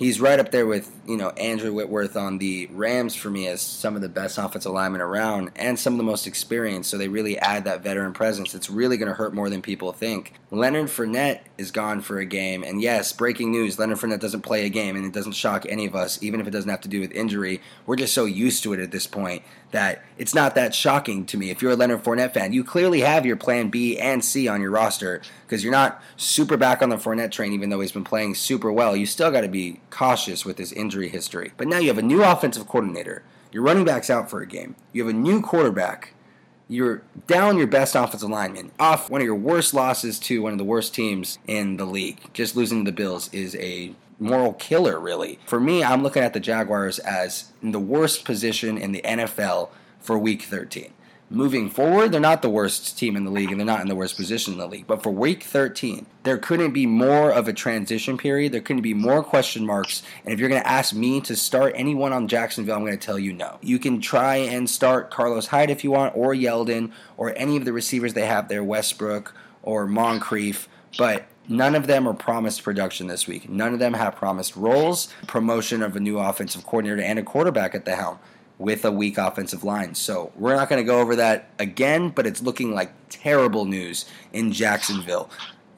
he's 0.03 0.21
right 0.21 0.41
up 0.41 0.51
there 0.51 0.67
with 0.67 0.91
you 1.07 1.17
know 1.17 1.31
Andrew 1.31 1.73
Whitworth 1.73 2.17
on 2.17 2.39
the 2.39 2.67
Rams 2.73 3.15
for 3.15 3.31
me 3.31 3.47
as 3.47 3.61
some 3.61 3.97
of 3.97 4.03
the 4.03 4.09
best 4.09 4.39
offensive 4.39 4.73
linemen 4.73 5.01
around 5.01 5.51
and 5.57 5.79
some 5.79 5.95
of 5.95 5.99
the 5.99 6.05
most 6.05 6.27
experienced. 6.27 6.91
So 6.91 6.99
they 6.99 7.09
really 7.09 7.39
add 7.39 7.65
that 7.65 7.83
veteran 7.83 8.13
presence. 8.13 8.55
It's 8.55 8.69
really 8.69 8.97
going 8.97 9.09
to 9.09 9.15
hurt 9.15 9.35
more 9.35 9.49
than 9.49 9.63
people 9.63 9.93
think. 9.93 10.35
Leonard 10.51 10.89
Fournette 10.89 11.41
is 11.57 11.71
gone 11.71 12.01
for 12.01 12.19
a 12.19 12.25
game, 12.25 12.63
and 12.63 12.83
yes, 12.83 13.13
breaking 13.13 13.53
news: 13.53 13.79
Leonard 13.79 13.99
Fournette 13.99 14.21
doesn't 14.21 14.43
play 14.43 14.67
a 14.67 14.69
game, 14.69 14.97
and 14.97 15.07
it 15.07 15.13
doesn't 15.13 15.33
shock 15.33 15.65
any 15.69 15.87
of 15.87 15.95
us, 15.95 16.23
even 16.23 16.41
if 16.41 16.47
it 16.47 16.51
doesn't 16.51 16.71
have 16.71 16.81
to 16.83 16.89
do 16.89 17.01
with 17.01 17.13
injury. 17.13 17.61
We're 17.87 17.97
just 17.97 18.15
so 18.15 18.25
used 18.25 18.63
to 18.65 18.73
it 18.73 18.81
at 18.81 18.91
this 18.91 19.07
point 19.07 19.43
that 19.73 20.05
it's 20.19 20.35
not 20.35 20.55
that 20.55 20.75
shocking 20.75 21.25
to 21.27 21.37
me. 21.37 21.51
If 21.51 21.63
you're 21.63 21.73
a 21.73 21.77
Leonard 21.77 22.05
Fournette 22.05 22.35
fan, 22.35 22.53
you 22.53 22.63
clearly 22.63 23.01
have 23.01 23.27
your 23.27 23.37
plan 23.37 23.69
B 23.69 23.99
and 23.99 24.25
C 24.25 24.47
on 24.47 24.61
your 24.61 24.71
roster 24.71 25.23
because 25.47 25.65
you're 25.65 25.73
not 25.73 26.03
super 26.17 26.57
back 26.57 26.83
on 26.83 26.91
the 26.91 26.97
Fournette 26.97 27.31
train, 27.31 27.53
even 27.53 27.71
though 27.71 27.81
he's 27.81 27.93
been 27.93 28.05
playing 28.05 28.35
super 28.35 28.71
well. 28.71 28.95
You 28.95 29.07
still 29.07 29.31
got 29.31 29.41
to 29.41 29.49
be 29.49 29.81
cautious 29.93 30.45
with 30.45 30.59
his 30.59 30.73
injury 30.73 31.09
history. 31.09 31.53
But 31.57 31.69
now 31.69 31.79
you 31.79 31.89
have 31.89 31.99
a 31.99 32.03
new 32.03 32.25
offensive 32.25 32.67
coordinator. 32.67 33.23
Your 33.53 33.63
running 33.63 33.85
back's 33.85 34.11
out 34.11 34.31
for 34.31 34.41
a 34.41 34.47
game. 34.47 34.75
You 34.93 35.07
have 35.07 35.15
a 35.15 35.19
new 35.19 35.43
quarterback. 35.43 36.15
You're 36.67 37.03
down 37.27 37.59
your 37.59 37.67
best 37.67 37.95
offensive 37.95 38.31
lineman. 38.31 38.73
Off 38.81 39.11
one 39.11 39.21
of 39.21 39.27
your 39.27 39.37
worst 39.37 39.75
losses 39.75 40.19
to 40.21 40.43
one 40.43 40.53
of 40.53 40.59
the 40.59 40.65
worst 40.65 40.95
teams 40.95 41.39
in 41.47 41.77
the 41.77 41.85
league. 41.85 42.19
Just 42.33 42.57
losing 42.57 42.85
to 42.85 42.91
the 42.91 42.97
Bills 42.97 43.33
is 43.33 43.55
a 43.57 43.95
moral 44.19 44.55
killer, 44.55 44.99
really. 44.99 45.39
For 45.45 45.61
me, 45.61 45.85
I'm 45.85 46.03
looking 46.03 46.23
at 46.23 46.33
the 46.33 46.41
Jaguars 46.41 46.99
as 47.01 47.53
in 47.63 47.73
the 47.73 47.79
worst 47.79 48.25
position 48.25 48.79
in 48.79 48.93
the 48.93 49.03
NFL 49.03 49.69
for 50.01 50.19
week 50.19 50.43
13. 50.43 50.93
Moving 51.33 51.71
forward, 51.71 52.13
they're 52.13 52.21
not 52.21 52.43
the 52.43 52.51
worst 52.51 52.99
team 52.99 53.17
in 53.17 53.25
the 53.25 53.31
league 53.31 53.51
and 53.51 53.59
they're 53.59 53.67
not 53.67 53.81
in 53.81 53.89
the 53.89 53.95
worst 53.95 54.17
position 54.17 54.53
in 54.53 54.59
the 54.59 54.67
league. 54.67 54.87
But 54.87 55.03
for 55.03 55.09
week 55.09 55.45
13, 55.45 56.05
there 56.25 56.37
couldn't 56.37 56.73
be 56.73 56.85
more 56.85 57.33
of 57.33 57.49
a 57.49 57.55
transition 57.55 58.19
period. 58.19 58.53
There 58.53 58.61
couldn't 58.61 58.83
be 58.83 58.93
more 58.93 59.25
question 59.25 59.65
marks. 59.65 60.03
And 60.27 60.35
if 60.35 60.39
you're 60.39 60.51
going 60.51 60.61
to 60.61 60.69
ask 60.69 60.95
me 60.95 61.23
to 61.23 61.35
start 61.35 61.73
anyone 61.75 62.13
on 62.13 62.29
Jacksonville, 62.29 62.77
I'm 62.77 62.85
going 62.85 62.99
to 62.99 63.07
tell 63.07 63.19
you 63.19 63.33
no. 63.33 63.59
You 63.63 63.79
can 63.79 64.03
try 64.03 64.37
and 64.37 64.69
start 64.69 65.11
Carlos 65.11 65.47
Hyde 65.47 65.71
if 65.71 65.83
you 65.83 65.91
want, 65.91 66.15
or 66.15 66.35
Yeldon, 66.35 66.93
or 67.17 67.33
any 67.35 67.57
of 67.57 67.65
the 67.65 67.73
receivers 67.73 68.13
they 68.13 68.27
have 68.27 68.49
there, 68.49 68.63
Westbrook 68.63 69.35
or 69.63 69.87
Moncrief. 69.87 70.69
But 70.99 71.25
None 71.49 71.75
of 71.75 71.89
them 71.89 72.07
are 72.07 72.15
promised 72.15 72.63
production 72.63 73.09
this 73.09 73.27
week. 73.27 73.49
None 73.49 73.73
of 73.73 73.81
them 73.81 73.95
have 73.95 74.15
promised 74.15 74.55
roles, 74.55 75.09
promotion 75.27 75.83
of 75.83 75.97
a 75.97 76.01
new 76.01 76.21
offensive 76.21 76.65
coordinator 76.65 77.03
and 77.03 77.19
a 77.19 77.23
quarterback 77.25 77.75
at 77.75 77.85
the 77.85 77.97
helm 77.97 78.21
with 78.59 78.85
a 78.85 78.93
weak 78.93 79.19
offensive 79.19 79.65
line. 79.65 79.95
So 79.95 80.33
we're 80.37 80.55
not 80.55 80.69
going 80.69 80.81
to 80.83 80.87
go 80.87 81.01
over 81.01 81.17
that 81.17 81.51
again, 81.59 82.11
but 82.11 82.27
it's 82.27 82.43
looking 82.43 82.73
like 82.75 82.93
terrible 83.09 83.65
news 83.65 84.05
in 84.33 84.53
Jacksonville. 84.53 85.31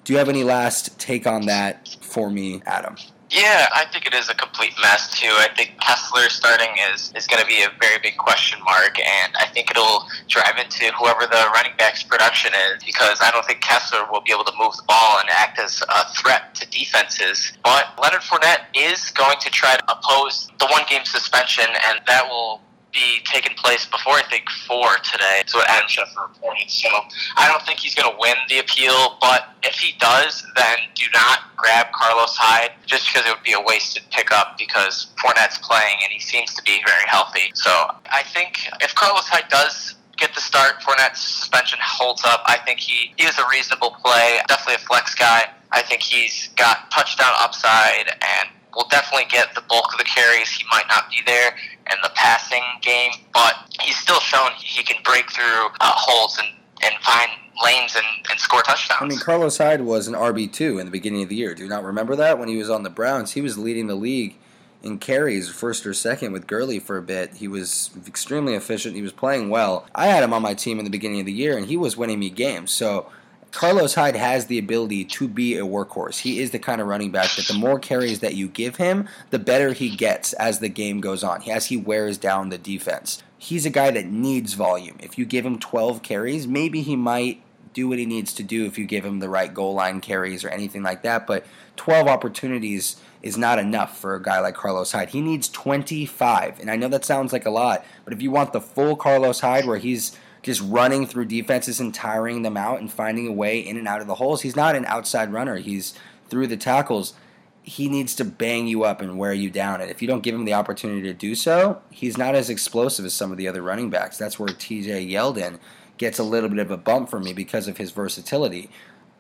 Do 0.05 0.13
you 0.13 0.19
have 0.19 0.29
any 0.29 0.45
last 0.45 0.99
take 0.99 1.27
on 1.27 1.47
that 1.47 1.97
for 2.03 2.31
me, 2.31 2.63
Adam? 2.67 2.97
Yeah, 3.31 3.69
I 3.75 3.87
think 3.87 4.07
it 4.07 4.15
is 4.15 4.29
a 4.29 4.35
complete 4.35 4.75
mess 4.83 5.19
too. 5.19 5.31
I 5.31 5.49
think 5.57 5.81
Kessler 5.81 6.29
starting 6.29 6.69
is 6.93 7.13
is 7.17 7.27
going 7.27 7.41
to 7.41 7.47
be 7.47 7.63
a 7.63 7.69
very 7.81 7.99
big 8.03 8.17
question 8.17 8.63
mark, 8.65 8.99
and 9.01 9.35
I 9.41 9.47
think 9.47 9.71
it'll 9.71 10.07
drive 10.29 10.57
into 10.59 10.93
whoever 10.93 11.27
the 11.27 11.51
running 11.55 11.73
back's 11.79 12.03
production 12.03 12.53
is 12.55 12.85
because 12.85 13.19
I 13.23 13.31
don't 13.31 13.45
think 13.45 13.61
Kessler 13.61 14.07
will 14.13 14.21
be 14.21 14.33
able 14.33 14.45
to 14.45 14.53
move 14.59 14.77
the 14.77 14.85
ball 14.87 15.19
and 15.21 15.29
act 15.31 15.59
as 15.59 15.83
a 15.89 16.13
threat 16.13 16.55
to 16.57 16.71
defenses. 16.71 17.53
But 17.65 17.99
Leonard 18.01 18.21
Fournette 18.21 18.67
is 18.75 19.11
going 19.11 19.39
to 19.41 19.51
try 19.51 19.77
to 19.77 19.85
oppose 19.91 20.51
the 20.61 20.67
one 20.67 20.83
game 20.89 21.05
suspension, 21.05 21.67
and 21.89 22.01
that 22.07 22.29
will 22.29 22.61
be 22.95 23.21
taking 23.25 23.57
place 23.57 23.85
before 23.85 24.15
I 24.15 24.23
think 24.31 24.49
four 24.67 24.97
today. 25.03 25.43
So 25.47 25.61
Adam 25.67 25.89
Schefter 25.89 26.23
reported. 26.23 26.71
So 26.71 26.89
I 27.37 27.49
don't 27.49 27.63
think 27.67 27.81
he's 27.81 27.95
going 27.95 28.11
to 28.11 28.17
win 28.19 28.37
the 28.49 28.61
appeal, 28.61 29.19
but 29.21 29.51
if 29.63 29.75
he 29.75 29.99
does, 29.99 30.47
then 30.57 30.79
do 30.95 31.05
not 31.13 31.55
grab 31.57 31.91
Carlos 31.93 32.37
Hyde 32.37 32.71
just 32.87 33.13
because 33.13 33.27
it 33.27 33.35
would 33.35 33.45
be 33.45 33.53
a 33.53 33.61
wasted 33.61 34.05
pickup 34.11 34.57
because 34.57 35.13
Fournette's 35.19 35.59
playing 35.59 35.99
and 36.03 36.13
he 36.13 36.21
seems 36.21 36.55
to 36.55 36.63
be 36.63 36.81
very 36.87 37.05
healthy. 37.07 37.51
So 37.55 37.71
I 38.07 38.23
think 38.33 38.59
if 38.81 38.95
Carlos 38.95 39.27
Hyde 39.27 39.49
does 39.51 39.97
get 40.17 40.35
the 40.35 40.41
start, 40.41 40.81
Fournette's 40.81 41.21
suspension 41.21 41.79
holds 41.83 42.23
up. 42.25 42.43
I 42.47 42.59
think 42.65 42.79
he, 42.79 43.13
he 43.17 43.27
is 43.27 43.37
a 43.39 43.45
reasonable 43.51 43.97
play, 44.03 44.39
definitely 44.47 44.77
a 44.77 44.87
flex 44.87 45.15
guy. 45.15 45.51
I 45.73 45.83
think 45.83 46.03
he's 46.03 46.51
got 46.57 46.91
touchdown 46.93 47.33
upside 47.41 48.07
and 48.07 48.49
will 48.77 48.89
definitely 48.89 49.27
get 49.31 49.55
the 49.55 49.63
bulk 49.63 49.93
of 49.93 49.99
the 49.99 50.05
carries. 50.05 50.51
He 50.51 50.65
might 50.71 50.87
not 50.89 51.11
be 51.11 51.17
there 51.27 51.55
in 51.91 51.97
the 52.03 52.11
passing 52.15 52.63
game, 52.83 53.13
but 53.33 53.55
he's 53.81 53.97
still 53.97 54.21
shown 54.21 54.51
he 54.57 54.83
can 54.83 55.03
break 55.05 55.31
through 55.31 55.69
uh, 55.81 55.93
holes 55.95 56.39
and, 56.39 56.49
and 56.83 56.95
find 57.03 57.31
lanes 57.63 57.95
and, 57.95 58.07
and 58.31 58.41
score 58.41 58.63
touchdowns. 58.63 59.01
I 59.03 59.07
mean, 59.07 59.19
Carlos 59.19 59.59
Hyde 59.59 59.83
was 59.83 60.09
an 60.09 60.15
RB2 60.15 60.81
in 60.81 60.87
the 60.87 60.93
beginning 60.93 61.23
of 61.23 61.29
the 61.29 61.37
year. 61.37 61.55
Do 61.55 61.63
you 61.63 61.69
not 61.69 61.85
remember 61.85 62.17
that? 62.17 62.39
When 62.39 62.49
he 62.49 62.57
was 62.57 62.71
on 62.71 62.83
the 62.83 62.91
Browns, 62.91 63.33
he 63.33 63.41
was 63.41 63.59
leading 63.59 63.87
the 63.87 63.95
league 63.95 64.37
in 64.83 64.99
carries, 64.99 65.49
first 65.49 65.87
or 65.87 65.95
second 65.95 66.33
with 66.33 66.47
Gurley 66.47 66.79
for 66.79 66.99
a 66.99 67.03
bit. 67.03 67.37
He 67.37 67.49
was 67.49 67.91
extremely 68.07 68.55
efficient. 68.55 68.95
He 68.95 69.03
was 69.03 69.13
playing 69.13 69.49
well. 69.49 69.87
I 69.95 70.07
had 70.07 70.23
him 70.23 70.35
on 70.35 70.43
my 70.43 70.55
team 70.55 70.79
in 70.79 70.85
the 70.85 70.91
beginning 70.91 71.21
of 71.21 71.27
the 71.27 71.33
year, 71.33 71.57
and 71.57 71.67
he 71.67 71.77
was 71.77 71.97
winning 71.97 72.19
me 72.19 72.29
games. 72.29 72.71
So 72.71 73.11
Carlos 73.55 73.95
Hyde 73.95 74.17
has 74.17 74.47
the 74.47 74.59
ability 74.59 75.05
to 75.05 75.29
be 75.29 75.57
a 75.57 75.63
workhorse. 75.63 76.19
He 76.19 76.41
is 76.41 76.51
the 76.51 76.59
kind 76.59 76.81
of 76.81 76.89
running 76.89 77.13
back 77.13 77.37
that 77.37 77.47
the 77.47 77.55
more 77.55 77.79
carries 77.79 78.19
that 78.19 78.35
you 78.35 78.49
give 78.49 78.77
him, 78.77 79.09
the 79.31 79.39
better 79.39 79.73
he 79.73 79.95
gets 79.95 80.33
as 80.35 80.59
the 80.59 80.69
game 80.69 81.01
goes 81.01 81.23
on, 81.23 81.49
as 81.49 81.67
he 81.67 81.77
wears 81.77 82.19
down 82.19 82.49
the 82.49 82.59
defense. 82.59 83.23
He's 83.39 83.65
a 83.65 83.71
guy 83.71 83.93
that 83.93 84.07
needs 84.07 84.55
volume. 84.55 84.97
If 84.99 85.19
you 85.19 85.25
give 85.25 85.47
him 85.47 85.61
12 85.61 86.03
carries, 86.03 86.49
maybe 86.49 86.83
he 86.83 86.97
might 86.97 87.43
do 87.73 87.89
what 87.89 87.99
he 87.99 88.07
needs 88.07 88.33
to 88.35 88.43
do 88.43 88.67
if 88.67 88.77
you 88.77 88.87
give 88.87 89.05
him 89.05 89.21
the 89.21 89.29
right 89.29 89.55
goal 89.55 89.75
line 89.75 90.01
carries 90.01 90.45
or 90.45 90.49
anything 90.49 90.83
like 90.83 91.03
that, 91.03 91.25
but 91.25 91.47
12 91.77 92.09
opportunities 92.09 92.97
is 93.23 93.39
not 93.39 93.61
enough 93.61 93.99
for 93.99 94.17
a 94.17 94.23
guy 94.23 94.41
like 94.41 94.55
Carlos 94.55 94.93
Hyde. 94.93 95.11
He 95.11 95.21
needs 95.21 95.49
25. 95.49 96.61
And 96.61 96.71
I 96.71 96.77
know 96.77 96.89
that 96.89 97.05
sounds 97.05 97.33
like 97.33 97.47
a 97.47 97.51
lot, 97.51 97.85
but 98.05 98.13
if 98.13 98.21
you 98.21 98.31
want 98.31 98.53
the 98.53 98.61
full 98.61 98.97
Carlos 98.97 99.41
Hyde 99.41 99.67
where 99.67 99.79
he's 99.79 100.19
just 100.45 100.61
running 100.61 101.07
through 101.07 101.25
defenses 101.25 101.81
and 101.81 101.93
tiring 101.95 102.43
them 102.43 102.57
out 102.57 102.79
and 102.79 102.93
finding 102.93 103.27
a 103.27 103.33
way 103.33 103.59
in 103.59 103.79
and 103.79 103.89
out 103.89 104.03
of 104.03 104.07
the 104.07 104.17
holes. 104.17 104.43
He's 104.43 104.55
not 104.55 104.77
an 104.77 104.85
outside 104.85 105.33
runner. 105.33 105.57
He's 105.57 105.95
through 106.29 106.49
the 106.49 106.57
tackles. 106.59 107.15
He 107.63 107.89
needs 107.89 108.15
to 108.17 108.27
bang 108.27 108.67
you 108.67 108.85
up 108.85 109.01
and 109.01 109.19
wear 109.19 109.33
you 109.33 109.49
down. 109.49 109.81
And 109.81 109.91
if 109.91 110.03
you 110.03 110.07
don't 110.07 110.23
give 110.23 110.35
him 110.35 110.45
the 110.45 110.53
opportunity 110.53 111.01
to 111.03 111.15
do 111.15 111.35
so, 111.35 111.81
he's 111.91 112.19
not 112.19 112.35
as 112.35 112.51
explosive 112.51 113.07
as 113.07 113.15
some 113.15 113.33
of 113.33 113.39
the 113.39 113.49
other 113.49 113.63
running 113.63 113.89
backs. 113.89 114.19
That's 114.19 114.39
where 114.39 114.51
TJ 114.51 115.11
Yeldon 115.11 115.59
gets 115.97 116.19
a 116.19 116.25
little 116.25 116.51
bit 116.51 116.59
of 116.59 116.71
a 116.71 116.77
bump 116.77 117.09
for 117.09 117.19
me 117.19 117.33
because 117.33 117.67
of 117.67 117.79
his 117.79 117.91
versatility. 117.91 118.69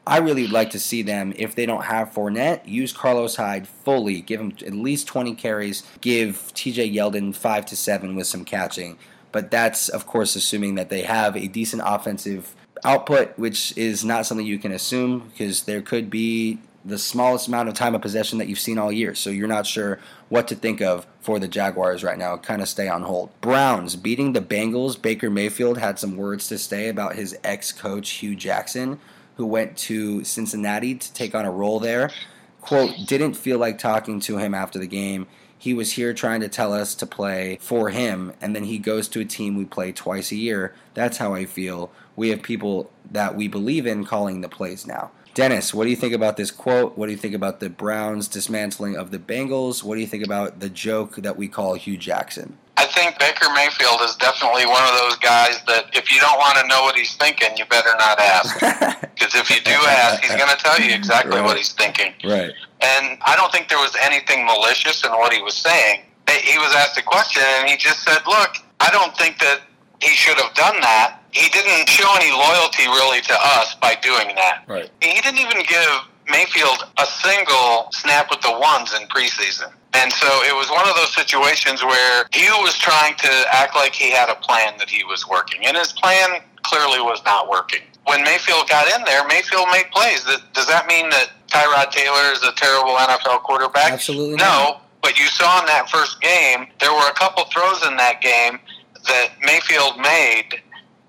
I 0.07 0.19
really 0.19 0.43
would 0.43 0.53
like 0.53 0.69
to 0.71 0.79
see 0.79 1.01
them, 1.01 1.33
if 1.37 1.55
they 1.55 1.65
don't 1.65 1.85
have 1.85 2.13
Fournette, 2.13 2.69
use 2.69 2.93
Carlos 2.93 3.37
Hyde 3.37 3.67
fully. 3.67 4.21
Give 4.21 4.39
him 4.39 4.53
at 4.61 4.75
least 4.75 5.07
20 5.07 5.35
carries. 5.37 5.83
Give 6.03 6.53
TJ 6.55 6.95
Yeldon 6.95 7.35
5 7.35 7.67
to 7.67 7.77
7 7.77 8.15
with 8.15 8.27
some 8.27 8.45
catching. 8.45 8.99
But 9.35 9.51
that's, 9.51 9.89
of 9.89 10.07
course, 10.07 10.37
assuming 10.37 10.77
that 10.77 10.91
they 10.91 11.03
have 11.03 11.37
a 11.37 11.49
decent 11.49 11.83
offensive 11.85 12.55
output, 12.85 13.37
which 13.37 13.77
is 13.77 14.05
not 14.05 14.27
something 14.27 14.47
you 14.47 14.61
can 14.61 14.71
assume 14.71 15.31
because 15.31 15.65
there 15.65 15.83
could 15.83 16.09
be 16.09 16.61
the 16.85 16.99
smallest 16.99 17.49
amount 17.49 17.69
of 17.69 17.75
time 17.75 17.97
of 17.97 18.01
possession 18.01 18.39
that 18.39 18.47
you've 18.47 18.61
seen 18.61 18.79
all 18.79 18.93
year. 18.93 19.13
So 19.17 19.31
you're 19.31 19.49
not 19.49 19.67
sure 19.67 19.99
what 20.29 20.47
to 20.49 20.55
think 20.55 20.81
of 20.81 21.05
for 21.21 21.41
the 21.41 21.49
Jaguars 21.49 22.05
right 22.05 22.17
now. 22.17 22.37
Kind 22.37 22.63
of 22.63 22.69
stay 22.69 22.87
on 22.87 23.03
hold. 23.03 23.31
Browns 23.41 23.97
beating 23.97 24.35
the 24.35 24.41
Bengals. 24.41 25.03
Baker 25.03 25.31
Mayfield 25.31 25.79
had 25.79 25.99
some 25.99 26.17
words 26.17 26.47
to 26.47 26.57
say 26.57 26.89
about 26.89 27.17
his 27.17 27.37
ex 27.43 27.73
coach, 27.73 28.11
Hue 28.11 28.37
Jackson, 28.37 29.01
who 29.37 29.47
went 29.47 29.77
to 29.79 30.23
Cincinnati 30.23 30.95
to 30.95 31.13
take 31.13 31.35
on 31.35 31.45
a 31.45 31.51
role 31.51 31.81
there. 31.81 32.13
Quote, 32.61 32.93
didn't 33.09 33.35
feel 33.35 33.59
like 33.59 33.79
talking 33.79 34.21
to 34.21 34.39
him 34.39 34.55
after 34.55 34.79
the 34.79 34.87
game 34.87 35.27
he 35.65 35.73
was 35.73 35.93
here 35.93 36.13
trying 36.13 36.43
to 36.43 36.49
tell 36.49 36.75
us 36.75 36.95
to 36.95 37.07
play 37.07 37.57
for 37.59 37.89
him, 37.89 38.35
and 38.39 38.55
then 38.55 38.65
he 38.65 38.77
goes 38.77 39.09
to 39.09 39.21
a 39.21 39.25
team 39.25 39.57
we 39.57 39.65
play 39.65 39.93
twice 39.93 40.31
a 40.31 40.37
year. 40.37 40.75
That's 40.93 41.17
how 41.17 41.33
I 41.33 41.47
feel. 41.47 41.91
We 42.17 42.29
have 42.29 42.43
people 42.43 42.91
that 43.11 43.35
we 43.35 43.49
believe 43.49 43.87
in 43.87 44.05
calling 44.05 44.43
the 44.43 44.49
plays 44.51 44.87
now. 44.87 45.11
Dennis, 45.33 45.73
what 45.73 45.85
do 45.85 45.91
you 45.91 45.97
think 45.97 46.13
about 46.13 46.37
this 46.37 46.51
quote? 46.51 46.99
What 46.99 47.07
do 47.07 47.13
you 47.13 47.19
think 47.19 47.35
about 47.35 47.61
the 47.61 47.71
Browns 47.71 48.29
dismantling 48.29 48.95
of 48.95 49.11
the 49.11 49.19
Bengals? 49.19 49.83
What 49.83 49.95
do 49.95 50.03
you 50.03 50.07
think 50.07 50.23
about 50.23 50.61
the 50.61 50.69
joke 50.69 51.17
that 51.17 51.39
we 51.39 51.49
call 51.49 51.75
Hue 51.75 51.97
Jackson? 51.97 52.59
I 52.77 52.85
think 52.85 53.19
Baker 53.19 53.49
Mayfield 53.55 54.03
is 54.03 54.15
definitely 54.17 54.67
one 54.67 54.83
of 54.83 54.91
those 55.01 55.17
guys 55.17 55.63
that 55.67 55.87
if 55.97 56.13
you 56.13 56.21
don't 56.21 56.37
want 56.39 56.59
to 56.59 56.67
know 56.69 56.83
what 56.83 56.95
he's 56.95 57.17
thinking, 57.17 57.57
you 57.57 57.65
better 57.65 57.95
not 57.99 58.21
ask. 58.21 59.01
Because 59.15 59.35
if 59.37 59.49
you 59.49 59.61
do 59.65 59.71
ask, 59.71 60.21
he's 60.23 60.35
going 60.35 60.51
to 60.51 60.57
tell 60.57 60.79
you 60.81 60.93
exactly 60.93 61.37
Right. 61.37 61.45
what 61.45 61.57
he's 61.57 61.73
thinking. 61.73 62.13
Right. 62.25 62.51
And 62.85 63.17
I 63.25 63.35
don't 63.37 63.51
think 63.51 63.69
there 63.69 63.79
was 63.79 63.97
anything 64.03 64.45
malicious 64.45 65.05
in 65.05 65.11
what 65.13 65.33
he 65.33 65.41
was 65.41 65.55
saying. 65.55 66.03
He 66.29 66.59
was 66.59 66.75
asked 66.75 66.99
a 66.99 67.03
question, 67.03 67.43
and 67.59 67.69
he 67.69 67.77
just 67.77 68.03
said, 68.05 68.21
"Look, 68.27 68.59
I 68.81 68.91
don't 68.91 69.17
think 69.17 69.39
that 69.39 69.61
he 70.03 70.11
should 70.11 70.37
have 70.37 70.53
done 70.55 70.81
that. 70.81 71.21
He 71.31 71.49
didn't 71.49 71.89
show 71.89 72.09
any 72.17 72.31
loyalty 72.31 72.85
really 72.87 73.21
to 73.23 73.35
us 73.59 73.75
by 73.77 73.95
doing 74.03 74.35
that. 74.37 74.65
Right. 74.67 74.91
He 75.01 75.21
didn't 75.21 75.39
even 75.39 75.63
give 75.63 75.91
Mayfield 76.29 76.85
a 76.99 77.07
single 77.07 77.89
snap 77.93 78.29
with 78.31 78.41
the 78.43 78.53
ones 78.53 78.93
in 78.93 79.07
preseason." 79.09 79.73
And 79.95 80.13
so 80.13 80.27
it 80.43 80.55
was 80.57 80.69
one 80.71 80.89
of 80.89 80.97
those 80.97 81.15
situations 81.15 81.85
where 81.85 82.27
Hue 82.33 82.59
was 82.61 82.77
trying 82.77 83.15
to 83.15 83.47
act 83.53 83.77
like 83.77 83.95
he 83.95 84.11
had 84.11 84.29
a 84.29 84.35
plan 84.35 84.77
that 84.79 84.91
he 84.91 85.05
was 85.05 85.27
working, 85.29 85.65
and 85.65 85.77
his 85.77 85.93
plan 85.93 86.43
clearly 86.65 87.01
was 87.01 87.23
not 87.25 87.49
working. 87.49 87.83
When 88.07 88.23
Mayfield 88.25 88.69
got 88.69 88.89
in 88.89 89.05
there, 89.05 89.25
Mayfield 89.29 89.69
made 89.71 89.91
plays. 89.93 90.25
Does 90.53 90.67
that 90.67 90.87
mean 90.87 91.11
that 91.11 91.31
Tyrod 91.55 91.91
Taylor 91.91 92.33
is 92.33 92.43
a 92.43 92.53
terrible 92.53 92.97
NFL 92.97 93.45
quarterback? 93.45 93.93
Absolutely 93.93 94.35
no. 94.37 94.45
not. 94.45 94.87
But 95.03 95.21
you 95.21 95.27
saw 95.27 95.61
in 95.61 95.67
that 95.67 95.89
first 95.89 96.21
game, 96.21 96.67
there 96.81 96.93
were 96.93 97.09
a 97.09 97.15
couple 97.15 97.45
throws 97.45 97.87
in 97.87 97.97
that 97.97 98.21
game 98.21 98.59
that 99.07 99.29
Mayfield 99.43 99.99
made 99.99 100.61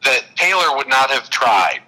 that 0.04 0.22
Taylor 0.36 0.76
would 0.76 0.88
not 0.88 1.10
have 1.10 1.30
tried. 1.32 1.82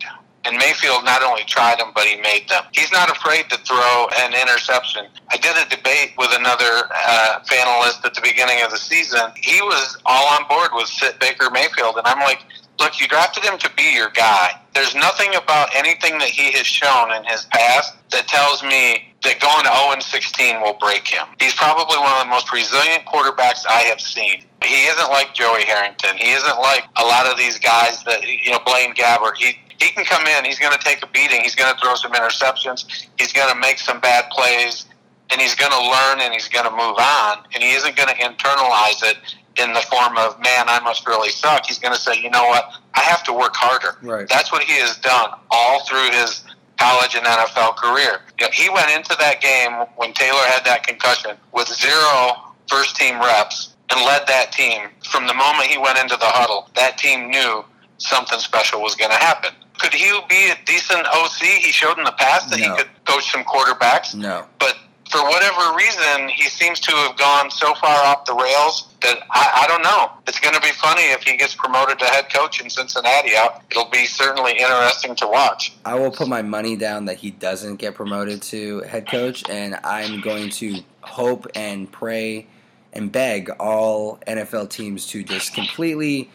And 0.45 0.57
Mayfield 0.57 1.03
not 1.03 1.21
only 1.21 1.43
tried 1.43 1.79
them, 1.79 1.91
but 1.93 2.05
he 2.05 2.15
made 2.21 2.47
them. 2.49 2.63
He's 2.71 2.91
not 2.91 3.11
afraid 3.11 3.49
to 3.49 3.57
throw 3.57 4.07
an 4.23 4.33
interception. 4.33 5.05
I 5.29 5.37
did 5.37 5.55
a 5.57 5.69
debate 5.69 6.13
with 6.17 6.29
another 6.31 6.87
uh, 6.89 7.39
panelist 7.45 8.05
at 8.05 8.15
the 8.15 8.21
beginning 8.23 8.63
of 8.63 8.71
the 8.71 8.77
season. 8.77 9.29
He 9.35 9.61
was 9.61 9.97
all 10.05 10.39
on 10.39 10.47
board 10.47 10.69
with 10.71 10.87
sit 10.87 11.19
Baker 11.19 11.49
Mayfield, 11.51 11.97
and 11.97 12.07
I'm 12.07 12.19
like, 12.19 12.39
look, 12.79 12.99
you 12.99 13.07
drafted 13.07 13.43
him 13.43 13.57
to 13.59 13.69
be 13.75 13.93
your 13.93 14.09
guy. 14.09 14.59
There's 14.73 14.95
nothing 14.95 15.33
about 15.35 15.69
anything 15.75 16.17
that 16.19 16.29
he 16.29 16.51
has 16.53 16.67
shown 16.67 17.13
in 17.13 17.23
his 17.25 17.45
past 17.45 17.95
that 18.11 18.27
tells 18.27 18.63
me 18.63 19.13
that 19.23 19.39
going 19.39 19.65
to 19.65 19.73
0 19.73 19.99
16 19.99 20.61
will 20.61 20.77
break 20.79 21.07
him. 21.07 21.25
He's 21.39 21.53
probably 21.53 21.97
one 21.97 22.11
of 22.13 22.23
the 22.23 22.29
most 22.29 22.51
resilient 22.53 23.05
quarterbacks 23.05 23.65
I 23.67 23.81
have 23.89 23.99
seen. 23.99 24.43
He 24.63 24.85
isn't 24.85 25.09
like 25.09 25.33
Joey 25.33 25.63
Harrington. 25.65 26.17
He 26.17 26.31
isn't 26.31 26.57
like 26.59 26.83
a 26.97 27.03
lot 27.03 27.25
of 27.25 27.37
these 27.37 27.57
guys 27.59 28.03
that 28.03 28.23
you 28.23 28.51
know 28.51 28.59
Blaine 28.65 28.93
Gabbert. 28.93 29.37
He 29.37 29.57
he 29.79 29.91
can 29.91 30.05
come 30.05 30.25
in. 30.25 30.45
He's 30.45 30.59
going 30.59 30.73
to 30.73 30.83
take 30.83 31.03
a 31.03 31.07
beating. 31.07 31.41
He's 31.41 31.55
going 31.55 31.73
to 31.73 31.79
throw 31.79 31.95
some 31.95 32.11
interceptions. 32.11 33.07
He's 33.17 33.31
going 33.31 33.51
to 33.53 33.59
make 33.59 33.77
some 33.77 33.99
bad 33.99 34.29
plays, 34.31 34.85
and 35.29 35.39
he's 35.39 35.53
going 35.53 35.71
to 35.71 35.81
learn 35.81 36.21
and 36.21 36.33
he's 36.33 36.47
going 36.47 36.65
to 36.65 36.71
move 36.71 36.97
on. 36.97 37.43
And 37.53 37.63
he 37.63 37.73
isn't 37.73 37.95
going 37.95 38.09
to 38.09 38.15
internalize 38.15 39.03
it 39.03 39.17
in 39.59 39.73
the 39.73 39.81
form 39.81 40.17
of 40.17 40.39
man, 40.39 40.65
I 40.67 40.79
must 40.83 41.07
really 41.07 41.29
suck. 41.29 41.65
He's 41.65 41.79
going 41.79 41.93
to 41.93 41.99
say, 41.99 42.19
you 42.19 42.29
know 42.29 42.45
what, 42.47 42.71
I 42.93 43.01
have 43.01 43.23
to 43.23 43.33
work 43.33 43.55
harder. 43.55 43.97
Right. 44.01 44.27
That's 44.29 44.51
what 44.51 44.63
he 44.63 44.73
has 44.81 44.97
done 44.97 45.31
all 45.51 45.83
through 45.85 46.09
his 46.11 46.43
college 46.77 47.15
and 47.15 47.25
NFL 47.25 47.75
career. 47.77 48.21
You 48.39 48.45
know, 48.45 48.51
he 48.53 48.69
went 48.69 48.91
into 48.91 49.15
that 49.19 49.41
game 49.41 49.71
when 49.95 50.13
Taylor 50.13 50.43
had 50.47 50.63
that 50.65 50.85
concussion 50.85 51.31
with 51.53 51.67
zero 51.67 52.31
first 52.69 52.95
team 52.95 53.19
reps 53.19 53.73
and 53.89 54.01
led 54.05 54.27
that 54.27 54.51
team 54.51 54.89
from 55.09 55.25
the 55.27 55.33
moment 55.33 55.67
he 55.69 55.77
went 55.77 55.97
into 55.97 56.17
the 56.17 56.25
huddle. 56.25 56.69
That 56.75 56.97
team 56.97 57.29
knew 57.29 57.63
something 57.97 58.37
special 58.39 58.81
was 58.81 58.95
going 58.95 59.11
to 59.11 59.17
happen. 59.17 59.51
Could 59.79 59.93
he 59.93 60.11
be 60.29 60.49
a 60.51 60.55
decent 60.65 61.05
OC? 61.07 61.39
He 61.61 61.71
showed 61.71 61.97
in 61.97 62.03
the 62.03 62.11
past 62.13 62.49
that 62.49 62.59
No. 62.59 62.71
he 62.75 62.77
could 62.77 62.89
coach 63.05 63.31
some 63.31 63.43
quarterbacks, 63.43 64.13
No. 64.13 64.45
but 64.59 64.75
for 65.09 65.21
whatever 65.23 65.75
reason, 65.75 66.29
he 66.29 66.43
seems 66.49 66.79
to 66.81 66.91
have 66.91 67.17
gone 67.17 67.49
so 67.51 67.73
far 67.75 68.05
off 68.05 68.25
the 68.25 68.33
rails 68.33 68.87
that 69.01 69.19
I, 69.31 69.63
I 69.63 69.67
don't 69.67 69.81
know. 69.83 70.11
It's 70.27 70.39
going 70.39 70.55
to 70.55 70.61
be 70.61 70.71
funny 70.71 71.03
if 71.03 71.23
he 71.23 71.37
gets 71.37 71.55
promoted 71.55 71.99
to 71.99 72.05
head 72.05 72.31
coach 72.33 72.61
in 72.61 72.69
Cincinnati. 72.69 73.31
It'll 73.71 73.89
be 73.89 74.05
certainly 74.05 74.53
interesting 74.53 75.15
to 75.15 75.27
watch. 75.27 75.73
I 75.85 75.95
will 75.95 76.11
put 76.11 76.27
my 76.27 76.41
money 76.41 76.75
down 76.75 77.05
that 77.05 77.17
he 77.17 77.31
doesn't 77.31 77.75
get 77.77 77.95
promoted 77.95 78.41
to 78.43 78.81
head 78.81 79.07
coach, 79.09 79.43
and 79.49 79.75
I'm 79.83 80.21
going 80.21 80.49
to 80.51 80.81
hope 81.01 81.47
and 81.55 81.91
pray 81.91 82.47
and 82.93 83.11
beg 83.11 83.49
all 83.59 84.19
NFL 84.27 84.69
teams 84.69 85.05
to 85.07 85.23
just 85.23 85.53
completely 85.53 86.29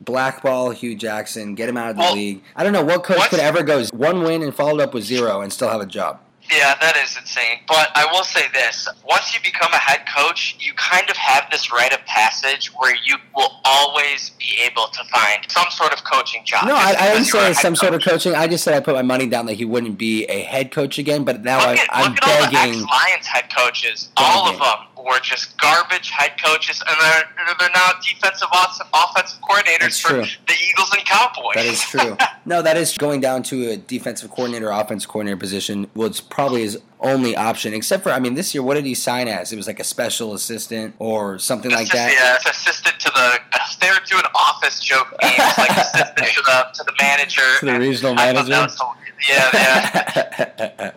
blackball 0.00 0.70
Hue 0.70 0.94
Jackson, 0.94 1.54
get 1.54 1.68
him 1.68 1.76
out 1.76 1.90
of 1.90 1.96
the 1.96 2.02
Well, 2.02 2.14
league. 2.14 2.42
I 2.54 2.62
don't 2.62 2.72
know 2.72 2.84
what 2.84 3.02
coach 3.02 3.28
could 3.28 3.40
ever 3.40 3.62
go 3.62 3.84
one 3.86 4.22
win 4.22 4.42
and 4.42 4.54
followed 4.54 4.80
up 4.80 4.94
with 4.94 5.04
zero 5.04 5.40
and 5.40 5.52
still 5.52 5.68
have 5.68 5.80
a 5.80 5.86
job. 5.86 6.20
Yeah, 6.50 6.74
that 6.80 6.96
is 6.96 7.16
insane. 7.16 7.60
But 7.66 7.90
I 7.94 8.06
will 8.10 8.24
say 8.24 8.42
this: 8.52 8.88
once 9.06 9.34
you 9.34 9.40
become 9.42 9.72
a 9.72 9.76
head 9.78 10.00
coach, 10.16 10.56
you 10.58 10.72
kind 10.74 11.08
of 11.10 11.16
have 11.16 11.44
this 11.50 11.70
rite 11.72 11.92
of 11.92 12.04
passage 12.06 12.68
where 12.76 12.94
you 13.04 13.16
will 13.36 13.60
always 13.64 14.30
be 14.38 14.58
able 14.64 14.86
to 14.88 15.04
find 15.12 15.44
some 15.48 15.66
sort 15.70 15.92
of 15.92 16.04
coaching 16.04 16.42
job. 16.44 16.66
No, 16.66 16.74
I, 16.74 16.78
I 16.78 16.92
didn't 17.12 17.24
because 17.26 17.32
you're 17.34 17.42
a 17.42 17.54
say 17.54 17.62
some 17.62 17.76
sort 17.76 17.94
of 17.94 18.02
coaching. 18.02 18.34
I 18.34 18.46
just 18.46 18.64
said 18.64 18.74
I 18.74 18.80
put 18.80 18.94
my 18.94 19.02
money 19.02 19.26
down 19.26 19.46
that 19.46 19.54
he 19.54 19.64
wouldn't 19.64 19.98
be 19.98 20.24
a 20.24 20.40
head 20.42 20.70
coach 20.70 20.98
again. 20.98 21.24
But 21.24 21.42
now 21.42 21.58
Look 21.58 21.80
I, 21.90 22.08
look 22.08 22.16
at 22.22 22.28
all 22.28 22.46
the 22.46 22.56
begging. 22.56 22.80
ex-Lions 22.80 23.26
head 23.26 23.54
coaches. 23.54 24.08
All 24.16 24.48
of 24.48 24.58
them 24.58 24.97
were 25.08 25.18
just 25.20 25.58
garbage 25.58 26.10
head 26.10 26.32
coaches, 26.42 26.82
and 26.86 26.96
they're 27.00 27.54
they're 27.58 27.70
now 27.74 27.92
defensive 28.02 28.48
off- 28.52 28.80
offensive 28.92 29.40
coordinators 29.40 29.80
That's 29.80 30.00
for 30.00 30.08
true. 30.08 30.24
the 30.46 30.54
Eagles 30.70 30.92
and 30.92 31.04
Cowboys. 31.04 31.54
That 31.54 31.66
is 31.66 31.80
true. 31.82 32.16
no, 32.44 32.62
that 32.62 32.76
is 32.76 32.96
going 32.96 33.20
down 33.20 33.42
to 33.44 33.70
a 33.70 33.76
defensive 33.76 34.30
coordinator, 34.30 34.70
offensive 34.70 35.08
coordinator 35.08 35.36
position 35.36 35.88
Well, 35.94 36.08
it's 36.08 36.20
probably 36.20 36.62
his 36.62 36.78
only 37.00 37.36
option. 37.36 37.74
Except 37.74 38.02
for, 38.02 38.10
I 38.10 38.18
mean, 38.18 38.34
this 38.34 38.54
year, 38.54 38.62
what 38.62 38.74
did 38.74 38.84
he 38.84 38.94
sign 38.94 39.28
as? 39.28 39.52
It 39.52 39.56
was 39.56 39.66
like 39.66 39.80
a 39.80 39.84
special 39.84 40.34
assistant 40.34 40.94
or 40.98 41.38
something 41.38 41.70
like 41.70 41.86
just, 41.88 41.92
that. 41.92 42.12
Yeah, 42.12 42.36
it's 42.36 42.48
assistant 42.58 42.98
to 43.00 43.10
the. 43.10 43.38
They 43.80 43.90
were 43.90 44.00
doing 44.06 44.24
office 44.34 44.80
joke 44.80 45.14
games, 45.20 45.38
like 45.56 45.70
assistant 45.70 46.16
to 46.16 46.42
the 46.42 46.66
to 46.74 46.84
the 46.84 46.92
manager. 47.00 47.42
To 47.60 47.66
the 47.66 47.78
regional 47.78 48.14
manager? 48.14 48.66
Yeah, 49.28 49.50
yeah. 50.58 50.92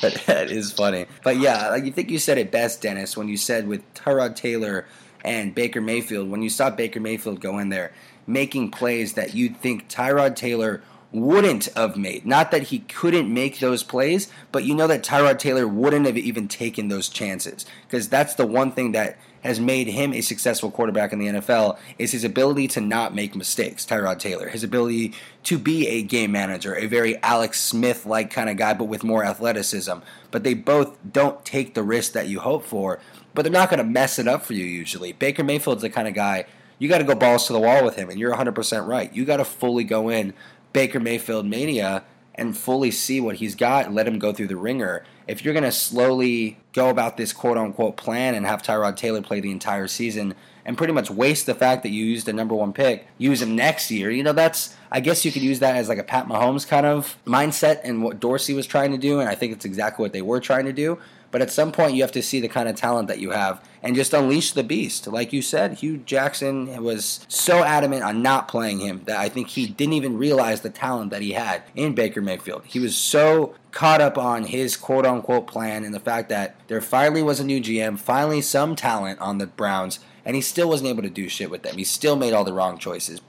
but 0.00 0.22
that 0.26 0.50
is 0.50 0.72
funny. 0.72 1.06
But 1.22 1.38
yeah, 1.38 1.68
like 1.68 1.84
you 1.84 1.92
think 1.92 2.10
you 2.10 2.18
said 2.18 2.38
it 2.38 2.50
best, 2.50 2.82
Dennis, 2.82 3.16
when 3.16 3.28
you 3.28 3.36
said 3.36 3.68
with 3.68 3.82
Tyrod 3.94 4.36
Taylor 4.36 4.86
and 5.24 5.54
Baker 5.54 5.80
Mayfield, 5.80 6.30
when 6.30 6.42
you 6.42 6.50
saw 6.50 6.70
Baker 6.70 7.00
Mayfield 7.00 7.40
go 7.40 7.58
in 7.58 7.68
there 7.68 7.92
making 8.26 8.70
plays 8.70 9.14
that 9.14 9.34
you'd 9.34 9.56
think 9.56 9.88
Tyrod 9.88 10.36
Taylor 10.36 10.82
wouldn't 11.12 11.66
have 11.76 11.96
made. 11.96 12.24
Not 12.24 12.52
that 12.52 12.64
he 12.64 12.80
couldn't 12.80 13.32
make 13.32 13.58
those 13.58 13.82
plays, 13.82 14.30
but 14.52 14.64
you 14.64 14.74
know 14.74 14.86
that 14.86 15.02
Tyrod 15.02 15.38
Taylor 15.38 15.66
wouldn't 15.66 16.06
have 16.06 16.16
even 16.16 16.46
taken 16.46 16.88
those 16.88 17.08
chances. 17.08 17.66
Because 17.86 18.08
that's 18.08 18.34
the 18.34 18.46
one 18.46 18.70
thing 18.70 18.92
that 18.92 19.18
has 19.42 19.58
made 19.58 19.86
him 19.86 20.12
a 20.12 20.20
successful 20.20 20.70
quarterback 20.70 21.12
in 21.12 21.18
the 21.18 21.26
NFL 21.26 21.78
is 21.98 22.12
his 22.12 22.24
ability 22.24 22.68
to 22.68 22.80
not 22.80 23.14
make 23.14 23.34
mistakes, 23.34 23.86
Tyrod 23.86 24.18
Taylor. 24.18 24.48
His 24.48 24.62
ability 24.62 25.14
to 25.44 25.58
be 25.58 25.86
a 25.88 26.02
game 26.02 26.32
manager, 26.32 26.74
a 26.74 26.86
very 26.86 27.20
Alex 27.22 27.60
Smith 27.60 28.04
like 28.04 28.30
kind 28.30 28.50
of 28.50 28.56
guy, 28.56 28.74
but 28.74 28.84
with 28.84 29.02
more 29.02 29.24
athleticism. 29.24 29.98
But 30.30 30.44
they 30.44 30.54
both 30.54 30.98
don't 31.10 31.44
take 31.44 31.74
the 31.74 31.82
risk 31.82 32.12
that 32.12 32.28
you 32.28 32.40
hope 32.40 32.64
for, 32.64 33.00
but 33.34 33.42
they're 33.42 33.52
not 33.52 33.70
going 33.70 33.78
to 33.78 33.84
mess 33.84 34.18
it 34.18 34.28
up 34.28 34.44
for 34.44 34.52
you 34.52 34.64
usually. 34.64 35.12
Baker 35.12 35.44
Mayfield's 35.44 35.82
the 35.82 35.90
kind 35.90 36.08
of 36.08 36.14
guy 36.14 36.46
you 36.80 36.88
got 36.88 36.98
to 36.98 37.04
go 37.04 37.14
balls 37.14 37.46
to 37.46 37.52
the 37.52 37.60
wall 37.60 37.84
with 37.84 37.96
him, 37.96 38.08
and 38.08 38.18
you're 38.18 38.34
100% 38.34 38.86
right. 38.86 39.14
You 39.14 39.26
got 39.26 39.36
to 39.36 39.44
fully 39.44 39.84
go 39.84 40.08
in 40.08 40.32
Baker 40.72 40.98
Mayfield 40.98 41.46
mania 41.46 42.04
and 42.34 42.56
fully 42.56 42.90
see 42.90 43.20
what 43.20 43.36
he's 43.36 43.54
got 43.54 43.84
and 43.84 43.94
let 43.94 44.08
him 44.08 44.18
go 44.18 44.32
through 44.32 44.46
the 44.46 44.56
ringer. 44.56 45.04
If 45.30 45.44
you're 45.44 45.54
going 45.54 45.62
to 45.62 45.70
slowly 45.70 46.56
go 46.72 46.88
about 46.88 47.16
this 47.16 47.32
quote 47.32 47.56
unquote 47.56 47.96
plan 47.96 48.34
and 48.34 48.44
have 48.44 48.62
Tyrod 48.62 48.96
Taylor 48.96 49.22
play 49.22 49.38
the 49.38 49.52
entire 49.52 49.86
season 49.86 50.34
and 50.64 50.76
pretty 50.76 50.92
much 50.92 51.08
waste 51.08 51.46
the 51.46 51.54
fact 51.54 51.84
that 51.84 51.90
you 51.90 52.04
used 52.04 52.28
a 52.28 52.32
number 52.32 52.52
one 52.52 52.72
pick, 52.72 53.06
use 53.16 53.40
him 53.40 53.54
next 53.54 53.92
year, 53.92 54.10
you 54.10 54.24
know, 54.24 54.32
that's, 54.32 54.74
I 54.90 54.98
guess 54.98 55.24
you 55.24 55.30
could 55.30 55.42
use 55.42 55.60
that 55.60 55.76
as 55.76 55.88
like 55.88 55.98
a 55.98 56.02
Pat 56.02 56.26
Mahomes 56.26 56.66
kind 56.66 56.84
of 56.84 57.16
mindset 57.24 57.80
and 57.84 58.02
what 58.02 58.18
Dorsey 58.18 58.54
was 58.54 58.66
trying 58.66 58.90
to 58.90 58.98
do, 58.98 59.20
and 59.20 59.28
I 59.28 59.36
think 59.36 59.52
it's 59.52 59.64
exactly 59.64 60.02
what 60.02 60.12
they 60.12 60.20
were 60.20 60.40
trying 60.40 60.64
to 60.64 60.72
do. 60.72 60.98
But 61.30 61.42
at 61.42 61.52
some 61.52 61.70
point, 61.70 61.94
you 61.94 62.02
have 62.02 62.10
to 62.12 62.22
see 62.22 62.40
the 62.40 62.48
kind 62.48 62.68
of 62.68 62.74
talent 62.74 63.06
that 63.06 63.20
you 63.20 63.30
have 63.30 63.64
and 63.82 63.96
just 63.96 64.12
unleash 64.12 64.52
the 64.52 64.62
beast. 64.62 65.06
Like 65.06 65.32
you 65.32 65.42
said, 65.42 65.74
Hue 65.74 65.98
Jackson 65.98 66.82
was 66.82 67.24
so 67.28 67.64
adamant 67.64 68.02
on 68.02 68.22
not 68.22 68.48
playing 68.48 68.80
him 68.80 69.02
that 69.06 69.18
I 69.18 69.28
think 69.28 69.48
he 69.48 69.66
didn't 69.66 69.94
even 69.94 70.18
realize 70.18 70.60
the 70.60 70.70
talent 70.70 71.10
that 71.10 71.22
he 71.22 71.32
had 71.32 71.62
in 71.74 71.94
Baker 71.94 72.20
Mayfield. 72.20 72.64
He 72.66 72.78
was 72.78 72.96
so 72.96 73.54
caught 73.70 74.00
up 74.00 74.18
on 74.18 74.44
his 74.44 74.76
quote 74.76 75.06
unquote 75.06 75.46
plan 75.46 75.84
and 75.84 75.94
the 75.94 76.00
fact 76.00 76.28
that 76.28 76.56
there 76.68 76.80
finally 76.80 77.22
was 77.22 77.40
a 77.40 77.44
new 77.44 77.60
GM, 77.60 77.98
finally 77.98 78.40
some 78.40 78.76
talent 78.76 79.18
on 79.20 79.38
the 79.38 79.46
Browns, 79.46 80.00
and 80.24 80.36
he 80.36 80.42
still 80.42 80.68
wasn't 80.68 80.90
able 80.90 81.02
to 81.02 81.10
do 81.10 81.28
shit 81.28 81.50
with 81.50 81.62
them. 81.62 81.76
He 81.76 81.84
still 81.84 82.16
made 82.16 82.32
all 82.32 82.44
the 82.44 82.52
wrong 82.52 82.78
choices 82.78 83.20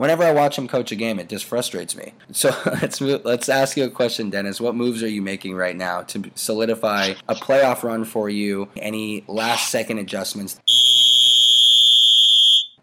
whenever 0.00 0.24
I 0.24 0.32
watch 0.32 0.56
him 0.56 0.66
coach 0.66 0.90
a 0.92 0.96
game, 0.96 1.18
it 1.18 1.28
just 1.28 1.44
frustrates 1.44 1.94
me. 1.94 2.14
So 2.32 2.48
let's 2.80 3.02
let's 3.02 3.50
ask 3.50 3.76
you 3.76 3.84
a 3.84 3.90
question, 3.90 4.30
Dennis. 4.30 4.58
What 4.58 4.74
moves 4.74 5.02
are 5.02 5.08
you 5.08 5.20
making 5.20 5.54
right 5.54 5.76
now 5.76 6.02
to 6.04 6.30
solidify 6.34 7.14
a 7.28 7.34
playoff 7.34 7.82
run 7.82 8.06
for 8.06 8.30
you? 8.30 8.70
Any 8.76 9.24
last 9.28 9.70
second 9.70 9.98
adjustments? 9.98 10.58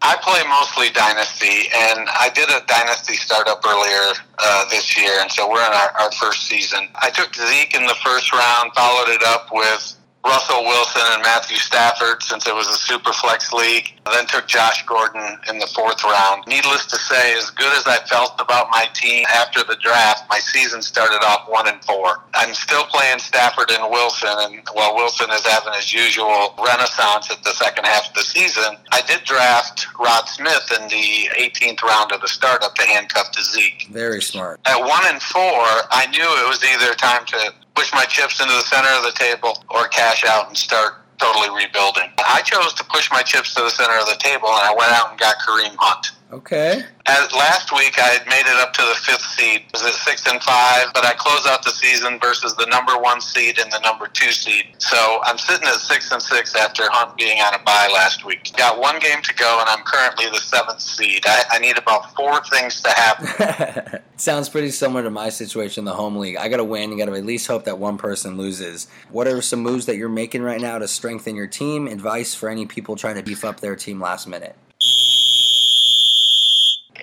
I 0.00 0.16
play 0.22 0.40
mostly 0.48 0.90
Dynasty, 0.90 1.68
and 1.74 2.08
I 2.08 2.30
did 2.32 2.48
a 2.50 2.64
Dynasty 2.66 3.14
startup 3.14 3.64
earlier 3.66 4.14
uh, 4.38 4.68
this 4.70 4.96
year, 4.96 5.10
and 5.20 5.30
so 5.30 5.50
we're 5.50 5.66
in 5.66 5.72
our, 5.72 5.90
our 6.00 6.12
first 6.12 6.46
season. 6.46 6.88
I 6.94 7.10
took 7.10 7.34
Zeke 7.34 7.74
in 7.74 7.84
the 7.84 7.96
first 8.04 8.32
round, 8.32 8.72
followed 8.74 9.08
it 9.08 9.24
up 9.24 9.48
with 9.52 9.97
Russell 10.24 10.64
Wilson 10.64 11.02
and 11.12 11.22
Matthew 11.22 11.56
Stafford 11.56 12.22
since 12.22 12.46
it 12.46 12.54
was 12.54 12.68
a 12.68 12.76
super 12.76 13.12
flex 13.12 13.52
league. 13.52 13.94
I 14.06 14.14
then 14.14 14.26
took 14.26 14.46
Josh 14.46 14.84
Gordon 14.86 15.38
in 15.48 15.58
the 15.58 15.66
fourth 15.68 16.02
round. 16.04 16.44
Needless 16.46 16.86
to 16.86 16.96
say, 16.96 17.36
as 17.36 17.50
good 17.50 17.72
as 17.76 17.86
I 17.86 17.98
felt 18.06 18.34
about 18.38 18.68
my 18.70 18.86
team 18.94 19.24
after 19.32 19.62
the 19.62 19.76
draft, 19.76 20.24
my 20.28 20.38
season 20.38 20.82
started 20.82 21.24
off 21.24 21.48
one 21.48 21.68
and 21.68 21.82
four. 21.84 22.24
I'm 22.34 22.54
still 22.54 22.84
playing 22.84 23.20
Stafford 23.20 23.70
and 23.70 23.90
Wilson, 23.90 24.30
and 24.40 24.60
while 24.72 24.94
Wilson 24.94 25.30
is 25.30 25.46
having 25.46 25.72
his 25.74 25.92
usual 25.92 26.54
renaissance 26.58 27.30
at 27.30 27.42
the 27.44 27.52
second 27.52 27.86
half 27.86 28.08
of 28.08 28.14
the 28.14 28.22
season, 28.22 28.76
I 28.92 29.02
did 29.02 29.24
draft 29.24 29.86
Rod 29.98 30.28
Smith 30.28 30.72
in 30.80 30.88
the 30.88 31.28
18th 31.38 31.82
round 31.82 32.12
of 32.12 32.20
the 32.20 32.28
startup 32.28 32.74
to 32.74 32.82
handcuff 32.82 33.30
to 33.32 33.42
Zeke. 33.42 33.88
Very 33.90 34.22
smart. 34.22 34.60
At 34.66 34.80
one 34.80 35.04
and 35.04 35.22
four, 35.22 35.64
I 35.90 36.06
knew 36.10 36.22
it 36.22 36.48
was 36.48 36.64
either 36.64 36.94
time 36.94 37.24
to 37.26 37.54
push 37.78 37.92
my 37.94 38.04
chips 38.06 38.40
into 38.40 38.52
the 38.52 38.62
center 38.62 38.88
of 38.96 39.04
the 39.04 39.12
table 39.12 39.62
or 39.70 39.86
cash 39.86 40.24
out 40.24 40.48
and 40.48 40.56
start 40.56 40.94
totally 41.18 41.48
rebuilding. 41.54 42.10
I 42.18 42.42
chose 42.42 42.74
to 42.74 42.82
push 42.82 43.08
my 43.12 43.22
chips 43.22 43.54
to 43.54 43.62
the 43.62 43.70
center 43.70 43.96
of 44.00 44.06
the 44.06 44.16
table 44.18 44.48
and 44.48 44.66
I 44.66 44.74
went 44.76 44.90
out 44.90 45.10
and 45.10 45.18
got 45.18 45.36
Kareem 45.38 45.76
Hunt. 45.78 46.10
Okay. 46.30 46.82
As 47.06 47.32
last 47.32 47.72
week, 47.72 47.98
I 47.98 48.08
had 48.08 48.26
made 48.26 48.44
it 48.44 48.60
up 48.60 48.74
to 48.74 48.82
the 48.82 48.94
fifth 49.00 49.22
seed. 49.22 49.62
It 49.62 49.72
was 49.72 49.82
at 49.82 49.94
six 49.94 50.26
and 50.26 50.42
five, 50.42 50.92
but 50.92 51.02
I 51.02 51.14
close 51.14 51.46
out 51.46 51.64
the 51.64 51.70
season 51.70 52.18
versus 52.20 52.54
the 52.56 52.66
number 52.66 52.98
one 52.98 53.22
seed 53.22 53.58
and 53.58 53.72
the 53.72 53.80
number 53.80 54.08
two 54.08 54.30
seed. 54.30 54.66
So 54.76 55.20
I'm 55.24 55.38
sitting 55.38 55.66
at 55.66 55.76
six 55.76 56.12
and 56.12 56.20
six 56.20 56.54
after 56.54 56.82
Hunt 56.90 57.16
being 57.16 57.40
on 57.40 57.54
a 57.54 57.58
bye 57.60 57.88
last 57.94 58.26
week. 58.26 58.52
Got 58.58 58.78
one 58.78 58.98
game 58.98 59.22
to 59.22 59.34
go, 59.34 59.58
and 59.60 59.70
I'm 59.70 59.82
currently 59.84 60.26
the 60.26 60.40
seventh 60.40 60.82
seed. 60.82 61.24
I, 61.26 61.44
I 61.52 61.58
need 61.60 61.78
about 61.78 62.14
four 62.14 62.44
things 62.44 62.82
to 62.82 62.90
happen. 62.90 64.00
Sounds 64.18 64.50
pretty 64.50 64.70
similar 64.70 65.02
to 65.04 65.10
my 65.10 65.30
situation 65.30 65.82
in 65.82 65.84
the 65.86 65.94
home 65.94 66.16
league. 66.16 66.36
I 66.36 66.48
got 66.48 66.58
to 66.58 66.64
win. 66.64 66.92
You 66.92 66.98
got 66.98 67.06
to 67.06 67.16
at 67.16 67.24
least 67.24 67.46
hope 67.46 67.64
that 67.64 67.78
one 67.78 67.96
person 67.96 68.36
loses. 68.36 68.86
What 69.10 69.26
are 69.28 69.40
some 69.40 69.60
moves 69.60 69.86
that 69.86 69.96
you're 69.96 70.10
making 70.10 70.42
right 70.42 70.60
now 70.60 70.78
to 70.78 70.88
strengthen 70.88 71.36
your 71.36 71.46
team? 71.46 71.86
Advice 71.86 72.34
for 72.34 72.50
any 72.50 72.66
people 72.66 72.96
trying 72.96 73.14
to 73.14 73.22
beef 73.22 73.46
up 73.46 73.60
their 73.60 73.76
team 73.76 73.98
last 73.98 74.26
minute 74.26 74.56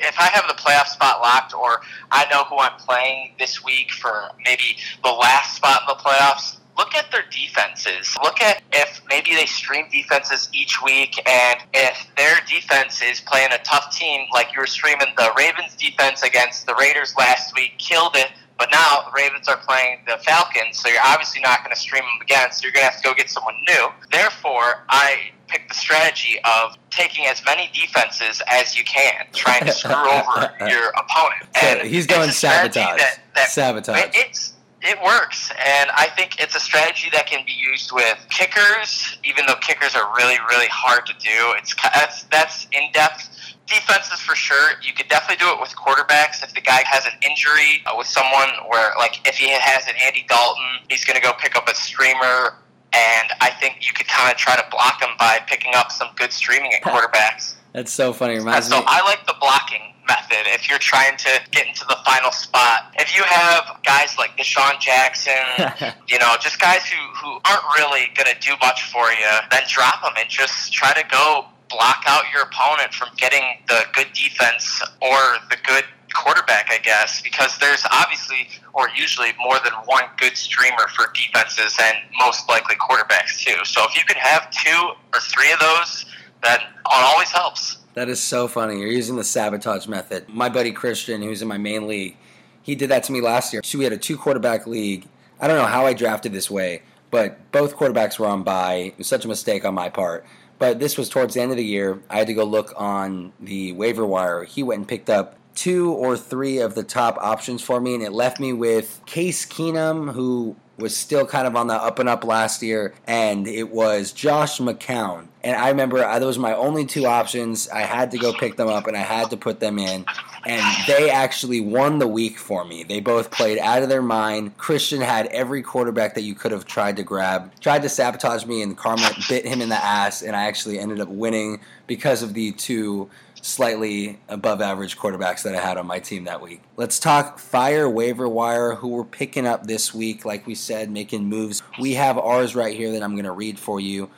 if 0.06 0.20
I 0.20 0.28
have 0.30 0.46
the 0.48 0.54
playoff 0.54 0.88
spot 0.88 1.22
locked, 1.22 1.54
or 1.54 1.82
I 2.12 2.26
know 2.32 2.44
who 2.44 2.58
I'm 2.58 2.78
playing 2.80 3.34
this 3.40 3.64
week 3.64 3.92
for 3.92 4.30
maybe 4.44 4.78
the 5.04 5.12
last 5.12 5.56
spot 5.56 5.82
in 5.82 5.88
the 5.88 6.02
playoffs, 6.02 6.58
look 6.78 6.94
at 6.96 7.12
their 7.12 7.24
defenses. 7.32 8.16
Look 8.24 8.42
at 8.42 8.62
if 8.74 9.02
maybe 9.10 9.32
they 9.36 9.46
stream 9.46 9.86
defenses 9.92 10.50
each 10.54 10.82
week, 10.84 11.18
and 11.28 11.60
if 11.74 12.08
their 12.18 12.38
defense 12.48 13.02
is 13.02 13.22
playing 13.22 13.52
a 13.52 13.60
tough 13.60 13.96
team, 13.96 14.28
like 14.34 14.54
you 14.54 14.60
were 14.60 14.68
streaming 14.68 15.08
the 15.18 15.32
Ravens 15.38 15.76
defense 15.76 16.24
against 16.24 16.66
the 16.66 16.76
Raiders 16.80 17.16
last 17.18 17.56
week, 17.56 17.78
killed 17.78 18.16
it. 18.16 18.32
But 18.58 18.70
now 18.72 19.04
the 19.06 19.12
Ravens 19.12 19.48
are 19.48 19.58
playing 19.58 20.00
the 20.08 20.18
Falcons, 20.18 20.80
so 20.80 20.88
you're 20.88 21.02
obviously 21.04 21.42
not 21.42 21.64
going 21.64 21.76
to 21.76 21.80
stream 21.80 22.04
them 22.04 22.22
again. 22.22 22.52
So 22.52 22.64
you're 22.64 22.72
going 22.72 22.86
to 22.86 22.92
have 22.92 23.02
to 23.02 23.08
go 23.08 23.14
get 23.14 23.30
someone 23.30 23.56
new. 23.68 23.88
Therefore, 24.12 24.86
I 24.90 25.32
picked 25.48 25.70
the 25.70 25.76
strategy 25.76 26.40
of 26.44 26.76
taking 26.90 27.26
as 27.26 27.44
many 27.46 27.70
defenses 27.74 28.42
as 28.48 28.78
you 28.78 28.84
can, 28.84 29.26
trying 29.34 29.66
to 29.66 29.72
screw 29.72 29.94
over 30.10 30.52
your 30.68 30.90
opponent. 30.90 31.50
And 31.62 31.82
so 31.82 31.88
he's 31.88 32.08
going 32.08 32.32
sabotage. 32.32 33.00
That, 33.00 33.20
that 33.36 33.50
sabotage. 33.50 34.12
It's 34.14 34.54
it 34.86 35.02
works, 35.04 35.52
and 35.52 35.90
I 35.92 36.08
think 36.16 36.40
it's 36.40 36.56
a 36.56 36.60
strategy 36.60 37.10
that 37.14 37.28
can 37.28 37.46
be 37.46 37.54
used 37.54 37.92
with 37.92 38.18
kickers. 38.30 39.18
Even 39.24 39.46
though 39.46 39.56
kickers 39.56 39.96
are 39.96 40.16
really, 40.16 40.38
really 40.50 40.68
hard 40.68 41.06
to 41.06 41.14
do, 41.14 41.54
it's 41.58 41.76
that's 41.94 42.24
that's 42.24 42.68
in 42.72 42.92
depth 42.94 43.30
defenses 43.68 44.20
for 44.20 44.36
sure. 44.36 44.74
You 44.82 44.94
could 44.94 45.08
definitely 45.08 45.44
do 45.44 45.52
it 45.52 45.60
with 45.60 45.76
quarterbacks. 45.76 46.44
If 46.44 46.54
the 46.54 46.62
guy 46.62 46.84
has 46.86 47.06
an 47.06 47.14
injury 47.28 47.84
uh, 47.86 47.96
with 47.98 48.08
someone, 48.08 48.50
where 48.70 48.92
like 48.98 49.28
if 49.28 49.38
he 49.38 49.50
has 49.50 49.88
an 49.88 49.96
Andy 50.02 50.26
Dalton, 50.28 50.86
he's 50.90 51.04
going 51.04 51.20
to 51.20 51.24
go 51.24 51.34
pick 51.40 51.56
up 51.56 51.68
a 51.68 51.76
streamer. 51.76 52.58
And 52.94 53.28
I 53.42 53.50
think 53.60 53.86
you 53.86 53.92
could 53.94 54.08
kind 54.08 54.32
of 54.32 54.38
try 54.38 54.56
to 54.56 54.64
block 54.72 55.02
him 55.02 55.10
by 55.20 55.40
picking 55.48 55.74
up 55.76 55.92
some 55.92 56.08
good 56.16 56.32
streaming 56.32 56.74
at 56.74 56.82
quarterbacks. 56.82 57.55
That's 57.76 57.92
so 57.92 58.14
funny. 58.14 58.36
Reminds 58.36 58.70
so 58.70 58.80
me. 58.80 58.86
I 58.88 59.04
like 59.04 59.28
the 59.28 59.36
blocking 59.38 59.92
method 60.08 60.48
if 60.48 60.70
you're 60.70 60.80
trying 60.80 61.18
to 61.18 61.42
get 61.52 61.68
into 61.68 61.84
the 61.86 61.98
final 62.06 62.32
spot. 62.32 62.96
If 62.98 63.14
you 63.14 63.22
have 63.24 63.84
guys 63.84 64.16
like 64.18 64.38
DeSean 64.38 64.80
Jackson, 64.80 65.34
you 66.08 66.18
know, 66.18 66.36
just 66.40 66.58
guys 66.62 66.88
who, 66.88 66.96
who 67.20 67.34
aren't 67.44 67.66
really 67.76 68.08
going 68.16 68.32
to 68.32 68.40
do 68.40 68.56
much 68.62 68.90
for 68.94 69.12
you, 69.12 69.28
then 69.52 69.64
drop 69.68 70.02
them 70.04 70.14
and 70.18 70.30
just 70.30 70.72
try 70.72 70.94
to 70.94 71.04
go 71.12 71.48
block 71.70 72.04
out 72.08 72.24
your 72.32 72.44
opponent 72.44 72.94
from 72.94 73.10
getting 73.18 73.44
the 73.68 73.84
good 73.94 74.08
defense 74.14 74.82
or 75.02 75.36
the 75.50 75.58
good 75.68 75.84
quarterback, 76.14 76.68
I 76.72 76.78
guess, 76.78 77.22
because 77.22 77.58
there's 77.58 77.84
obviously 77.92 78.48
or 78.72 78.88
usually 78.96 79.34
more 79.38 79.60
than 79.66 79.74
one 79.84 80.04
good 80.18 80.38
streamer 80.38 80.88
for 80.96 81.12
defenses 81.14 81.76
and 81.82 81.98
most 82.18 82.48
likely 82.48 82.76
quarterbacks 82.76 83.44
too. 83.44 83.66
So 83.66 83.84
if 83.84 83.98
you 83.98 84.04
can 84.06 84.16
have 84.16 84.50
two 84.52 84.92
or 85.14 85.20
three 85.20 85.52
of 85.52 85.60
those, 85.60 86.06
that 86.46 86.64
always 86.86 87.32
helps. 87.32 87.78
That 87.96 88.10
is 88.10 88.22
so 88.22 88.48
funny. 88.48 88.80
You're 88.80 88.92
using 88.92 89.16
the 89.16 89.24
sabotage 89.24 89.88
method. 89.88 90.28
My 90.30 90.50
buddy 90.50 90.72
Christian, 90.72 91.22
who's 91.22 91.42
in 91.42 91.48
my 91.48 91.58
main 91.58 91.88
league, 91.88 92.18
he 92.62 92.76
did 92.76 92.90
that 92.90 93.04
to 93.06 93.12
me 93.12 93.22
last 93.22 93.54
year. 93.54 93.62
So 93.64 93.78
we 93.78 93.84
had 93.84 93.94
a 93.94 93.98
two 93.98 94.18
quarterback 94.18 94.68
league. 94.68 95.08
I 95.40 95.48
don't 95.48 95.58
know 95.58 95.66
how 95.66 95.86
I 95.86 95.94
drafted 95.94 96.34
this 96.34 96.50
way, 96.50 96.82
but 97.12 97.52
both 97.52 97.76
quarterbacks 97.78 98.20
were 98.20 98.28
on 98.28 98.44
bye. 98.44 98.76
It 98.76 98.98
was 98.98 99.08
such 99.08 99.26
a 99.26 99.28
mistake 99.28 99.66
on 99.66 99.74
my 99.74 99.90
part. 99.90 100.26
But 100.58 100.80
this 100.80 100.98
was 100.98 101.10
towards 101.10 101.34
the 101.34 101.42
end 101.42 101.52
of 101.52 101.58
the 101.58 101.66
year. 101.66 102.02
I 102.10 102.18
had 102.18 102.28
to 102.28 102.34
go 102.34 102.44
look 102.44 102.74
on 102.78 103.34
the 103.40 103.74
waiver 103.74 104.06
wire. 104.06 104.44
He 104.44 104.64
went 104.64 104.80
and 104.80 104.88
picked 104.88 105.10
up 105.10 105.38
two 105.56 105.92
or 105.92 106.18
three 106.18 106.60
of 106.60 106.76
the 106.76 106.84
top 106.84 107.18
options 107.18 107.62
for 107.62 107.82
me, 107.82 107.96
and 107.96 108.04
it 108.04 108.12
left 108.12 108.40
me 108.40 108.54
with 108.54 109.02
Case 109.06 109.46
Keenum, 109.46 110.14
who 110.14 110.56
was 110.78 110.96
still 110.96 111.26
kind 111.26 111.48
of 111.48 111.56
on 111.56 111.68
the 111.68 111.74
up 111.74 112.00
and 112.00 112.10
up 112.10 112.24
last 112.24 112.62
year, 112.62 112.94
and 113.08 113.48
it 113.48 113.72
was 113.72 114.12
Josh 114.12 114.60
McCown. 114.60 115.28
And 115.44 115.56
I 115.56 115.70
remember 115.70 116.04
uh, 116.04 116.20
those 116.20 116.38
were 116.38 116.42
my 116.42 116.56
only 116.56 116.86
two 116.86 117.06
options. 117.06 117.70
I 117.70 117.82
had 117.82 118.12
to 118.12 118.18
go 118.18 118.34
pick 118.34 118.56
them 118.56 118.68
up 118.68 118.88
and 118.88 118.98
I 118.98 119.02
had 119.02 119.30
to 119.30 119.38
put 119.38 119.60
them 119.60 119.78
in. 119.78 120.04
And 120.44 120.88
they 120.88 121.12
actually 121.12 121.62
won 121.62 122.00
the 122.00 122.08
week 122.08 122.40
for 122.40 122.66
me. 122.66 122.84
They 122.84 123.00
both 123.00 123.30
played 123.30 123.60
out 123.60 123.84
of 123.84 123.90
their 123.90 124.02
mind. 124.02 124.58
Christian 124.58 125.02
had 125.02 125.28
every 125.28 125.62
quarterback 125.62 126.16
that 126.16 126.22
you 126.22 126.34
could 126.34 126.52
have 126.52 126.66
tried 126.66 126.98
to 126.98 127.04
grab, 127.04 127.52
tried 127.60 127.84
to 127.84 127.90
sabotage 127.90 128.46
me, 128.46 128.64
and 128.64 128.76
karma 128.76 129.12
bit 129.30 129.46
him 129.46 129.62
in 129.62 129.70
the 129.70 129.76
ass. 129.76 130.24
And 130.24 130.36
I 130.36 130.46
actually 130.46 130.80
ended 130.80 131.00
up 131.00 131.10
winning 131.10 131.62
because 131.86 132.24
of 132.24 132.34
the 132.34 132.52
two 132.52 133.10
slightly 133.46 134.18
above 134.28 134.60
average 134.60 134.98
quarterbacks 134.98 135.44
that 135.44 135.56
I 135.56 135.60
had 135.60 135.78
on 135.78 135.86
my 135.86 136.00
team 136.00 136.24
that 136.24 136.42
week. 136.42 136.62
Let's 136.78 136.98
talk 136.98 137.38
fire 137.38 137.88
waiver 137.88 138.28
wire, 138.28 138.74
who 138.76 138.88
we're 138.88 139.04
picking 139.04 139.46
up 139.46 139.68
this 139.68 139.94
week, 139.94 140.26
like 140.26 140.48
we 140.48 140.56
said, 140.56 140.90
making 140.90 141.26
moves. 141.26 141.62
We 141.80 141.94
have 141.94 142.18
ours 142.18 142.56
right 142.56 142.76
here 142.76 142.92
that 142.94 143.04
I'm 143.04 143.14
going 143.14 143.26
to 143.26 143.32
read 143.32 143.60
for 143.60 143.80
you. 143.80 144.10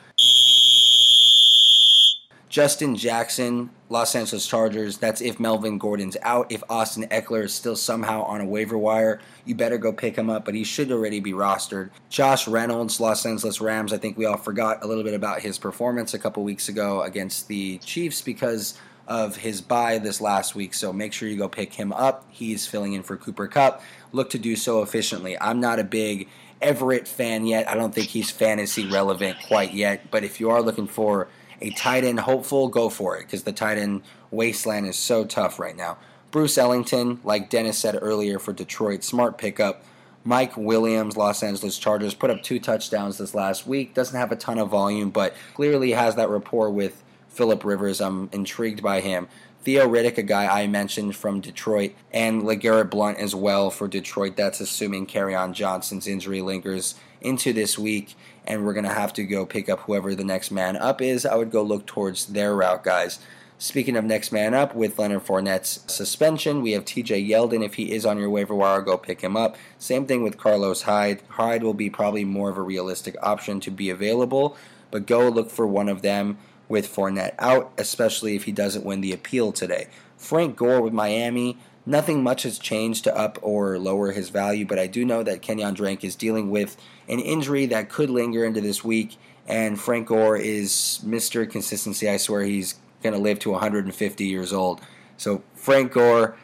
Justin 2.48 2.96
Jackson, 2.96 3.68
Los 3.90 4.14
Angeles 4.14 4.46
Chargers. 4.46 4.96
That's 4.96 5.20
if 5.20 5.38
Melvin 5.38 5.76
Gordon's 5.76 6.16
out. 6.22 6.50
If 6.50 6.62
Austin 6.70 7.06
Ekeler 7.08 7.44
is 7.44 7.54
still 7.54 7.76
somehow 7.76 8.22
on 8.22 8.40
a 8.40 8.46
waiver 8.46 8.78
wire, 8.78 9.20
you 9.44 9.54
better 9.54 9.76
go 9.76 9.92
pick 9.92 10.16
him 10.16 10.30
up, 10.30 10.46
but 10.46 10.54
he 10.54 10.64
should 10.64 10.90
already 10.90 11.20
be 11.20 11.32
rostered. 11.32 11.90
Josh 12.08 12.48
Reynolds, 12.48 12.98
Los 12.98 13.26
Angeles 13.26 13.60
Rams. 13.60 13.92
I 13.92 13.98
think 13.98 14.16
we 14.16 14.24
all 14.24 14.38
forgot 14.38 14.82
a 14.82 14.86
little 14.86 15.04
bit 15.04 15.14
about 15.14 15.40
his 15.40 15.58
performance 15.58 16.14
a 16.14 16.18
couple 16.18 16.42
weeks 16.42 16.70
ago 16.70 17.02
against 17.02 17.48
the 17.48 17.76
Chiefs 17.78 18.22
because 18.22 18.78
of 19.08 19.36
his 19.36 19.62
bye 19.62 19.98
this 19.98 20.20
last 20.20 20.54
week, 20.54 20.74
so 20.74 20.92
make 20.92 21.14
sure 21.14 21.28
you 21.28 21.36
go 21.36 21.48
pick 21.48 21.72
him 21.72 21.92
up. 21.92 22.26
He's 22.28 22.66
filling 22.66 22.92
in 22.92 23.02
for 23.02 23.16
Cooper 23.16 23.48
Kupp. 23.48 23.82
Look 24.12 24.30
to 24.30 24.38
do 24.38 24.54
so 24.54 24.82
efficiently. 24.82 25.36
I'm 25.40 25.60
not 25.60 25.78
a 25.78 25.84
big 25.84 26.28
Everett 26.60 27.08
fan 27.08 27.46
yet. 27.46 27.68
I 27.68 27.74
don't 27.74 27.94
think 27.94 28.08
he's 28.08 28.30
fantasy 28.30 28.86
relevant 28.86 29.38
quite 29.46 29.72
yet, 29.72 30.10
but 30.10 30.24
if 30.24 30.40
you 30.40 30.50
are 30.50 30.60
looking 30.60 30.86
for 30.86 31.28
a 31.60 31.70
tight 31.70 32.04
end 32.04 32.20
hopeful, 32.20 32.68
go 32.68 32.90
for 32.90 33.16
it 33.16 33.22
because 33.24 33.44
the 33.44 33.52
tight 33.52 33.78
end 33.78 34.02
wasteland 34.30 34.86
is 34.86 34.96
so 34.96 35.24
tough 35.24 35.58
right 35.58 35.76
now. 35.76 35.96
Bruce 36.30 36.58
Ellington, 36.58 37.20
like 37.24 37.48
Dennis 37.48 37.78
said 37.78 37.98
earlier 38.00 38.38
for 38.38 38.52
Detroit, 38.52 39.02
smart 39.02 39.38
pickup. 39.38 39.82
Mike 40.24 40.56
Williams, 40.58 41.16
Los 41.16 41.42
Angeles 41.42 41.78
Chargers, 41.78 42.12
put 42.12 42.28
up 42.28 42.42
two 42.42 42.60
touchdowns 42.60 43.16
this 43.16 43.34
last 43.34 43.66
week. 43.66 43.94
Doesn't 43.94 44.18
have 44.18 44.30
a 44.30 44.36
ton 44.36 44.58
of 44.58 44.68
volume, 44.68 45.08
but 45.08 45.34
clearly 45.54 45.92
has 45.92 46.16
that 46.16 46.28
rapport 46.28 46.70
with 46.70 47.02
Philip 47.38 47.64
Rivers. 47.64 48.00
I'm 48.00 48.28
intrigued 48.32 48.82
by 48.82 49.00
him. 49.00 49.28
Theo 49.62 49.88
Riddick, 49.88 50.18
a 50.18 50.24
guy 50.24 50.60
I 50.60 50.66
mentioned 50.66 51.14
from 51.14 51.40
Detroit, 51.40 51.94
and 52.12 52.42
LeGarrette 52.42 52.90
Blunt 52.90 53.18
as 53.18 53.32
well 53.32 53.70
for 53.70 53.86
Detroit. 53.86 54.34
That's 54.34 54.60
assuming 54.60 55.06
Kerryon 55.06 55.52
Johnson's 55.52 56.08
injury 56.08 56.42
lingers 56.42 56.96
into 57.20 57.52
this 57.52 57.78
week, 57.78 58.16
and 58.44 58.64
we're 58.64 58.72
going 58.72 58.86
to 58.86 58.92
have 58.92 59.12
to 59.12 59.22
go 59.22 59.46
pick 59.46 59.68
up 59.68 59.78
whoever 59.80 60.16
the 60.16 60.24
next 60.24 60.50
man 60.50 60.76
up 60.76 61.00
is. 61.00 61.24
I 61.24 61.36
would 61.36 61.52
go 61.52 61.62
look 61.62 61.86
towards 61.86 62.26
their 62.26 62.56
route, 62.56 62.82
guys. 62.82 63.20
Speaking 63.56 63.96
of 63.96 64.04
next 64.04 64.32
man 64.32 64.52
up, 64.52 64.74
with 64.74 64.98
Leonard 64.98 65.24
Fournette's 65.24 65.84
suspension, 65.86 66.60
we 66.60 66.72
have 66.72 66.84
TJ 66.84 67.28
Yeldon. 67.28 67.64
If 67.64 67.74
he 67.74 67.92
is 67.92 68.04
on 68.04 68.18
your 68.18 68.30
waiver 68.30 68.54
wire, 68.54 68.82
go 68.82 68.98
pick 68.98 69.20
him 69.20 69.36
up. 69.36 69.56
Same 69.78 70.06
thing 70.06 70.24
with 70.24 70.38
Carlos 70.38 70.82
Hyde. 70.82 71.22
Hyde 71.28 71.62
will 71.62 71.74
be 71.74 71.88
probably 71.88 72.24
more 72.24 72.50
of 72.50 72.56
a 72.56 72.62
realistic 72.62 73.14
option 73.22 73.60
to 73.60 73.70
be 73.70 73.90
available, 73.90 74.56
but 74.90 75.06
go 75.06 75.28
look 75.28 75.50
for 75.50 75.68
one 75.68 75.88
of 75.88 76.02
them 76.02 76.38
with 76.68 76.86
Fournette 76.86 77.34
out, 77.38 77.72
especially 77.78 78.36
if 78.36 78.44
he 78.44 78.52
doesn't 78.52 78.84
win 78.84 79.00
the 79.00 79.12
appeal 79.12 79.52
today. 79.52 79.88
Frank 80.16 80.56
Gore 80.56 80.80
with 80.80 80.92
Miami, 80.92 81.58
nothing 81.86 82.22
much 82.22 82.42
has 82.42 82.58
changed 82.58 83.04
to 83.04 83.16
up 83.16 83.38
or 83.40 83.78
lower 83.78 84.12
his 84.12 84.28
value, 84.28 84.66
but 84.66 84.78
I 84.78 84.86
do 84.86 85.04
know 85.04 85.22
that 85.22 85.42
Kenyan 85.42 85.74
Drake 85.74 86.04
is 86.04 86.14
dealing 86.14 86.50
with 86.50 86.76
an 87.08 87.20
injury 87.20 87.66
that 87.66 87.88
could 87.88 88.10
linger 88.10 88.44
into 88.44 88.60
this 88.60 88.84
week, 88.84 89.16
and 89.46 89.80
Frank 89.80 90.08
Gore 90.08 90.36
is 90.36 91.00
Mr. 91.04 91.50
Consistency. 91.50 92.08
I 92.08 92.18
swear 92.18 92.42
he's 92.42 92.74
going 93.02 93.14
to 93.14 93.20
live 93.20 93.38
to 93.40 93.50
150 93.50 94.24
years 94.24 94.52
old. 94.52 94.80
So, 95.16 95.42
Frank 95.54 95.92
Gore, 95.92 96.36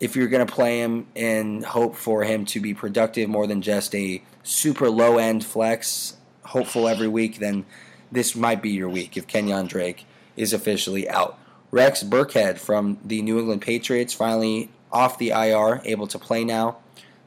if 0.00 0.16
you're 0.16 0.28
going 0.28 0.46
to 0.46 0.52
play 0.52 0.80
him 0.80 1.06
and 1.16 1.64
hope 1.64 1.96
for 1.96 2.24
him 2.24 2.44
to 2.46 2.60
be 2.60 2.74
productive 2.74 3.28
more 3.28 3.46
than 3.46 3.62
just 3.62 3.94
a 3.94 4.22
super 4.42 4.90
low 4.90 5.18
end 5.18 5.44
flex, 5.44 6.16
hopeful 6.42 6.86
every 6.86 7.08
week, 7.08 7.38
then 7.38 7.64
this 8.14 8.36
might 8.36 8.62
be 8.62 8.70
your 8.70 8.88
week 8.88 9.16
if 9.16 9.26
Kenyan 9.26 9.68
Drake 9.68 10.06
is 10.36 10.52
officially 10.52 11.08
out. 11.08 11.38
Rex 11.72 12.04
Burkhead 12.04 12.58
from 12.58 12.96
the 13.04 13.20
New 13.20 13.40
England 13.40 13.60
Patriots 13.60 14.14
finally 14.14 14.70
off 14.92 15.18
the 15.18 15.30
IR, 15.30 15.82
able 15.84 16.06
to 16.06 16.18
play 16.18 16.44
now. 16.44 16.76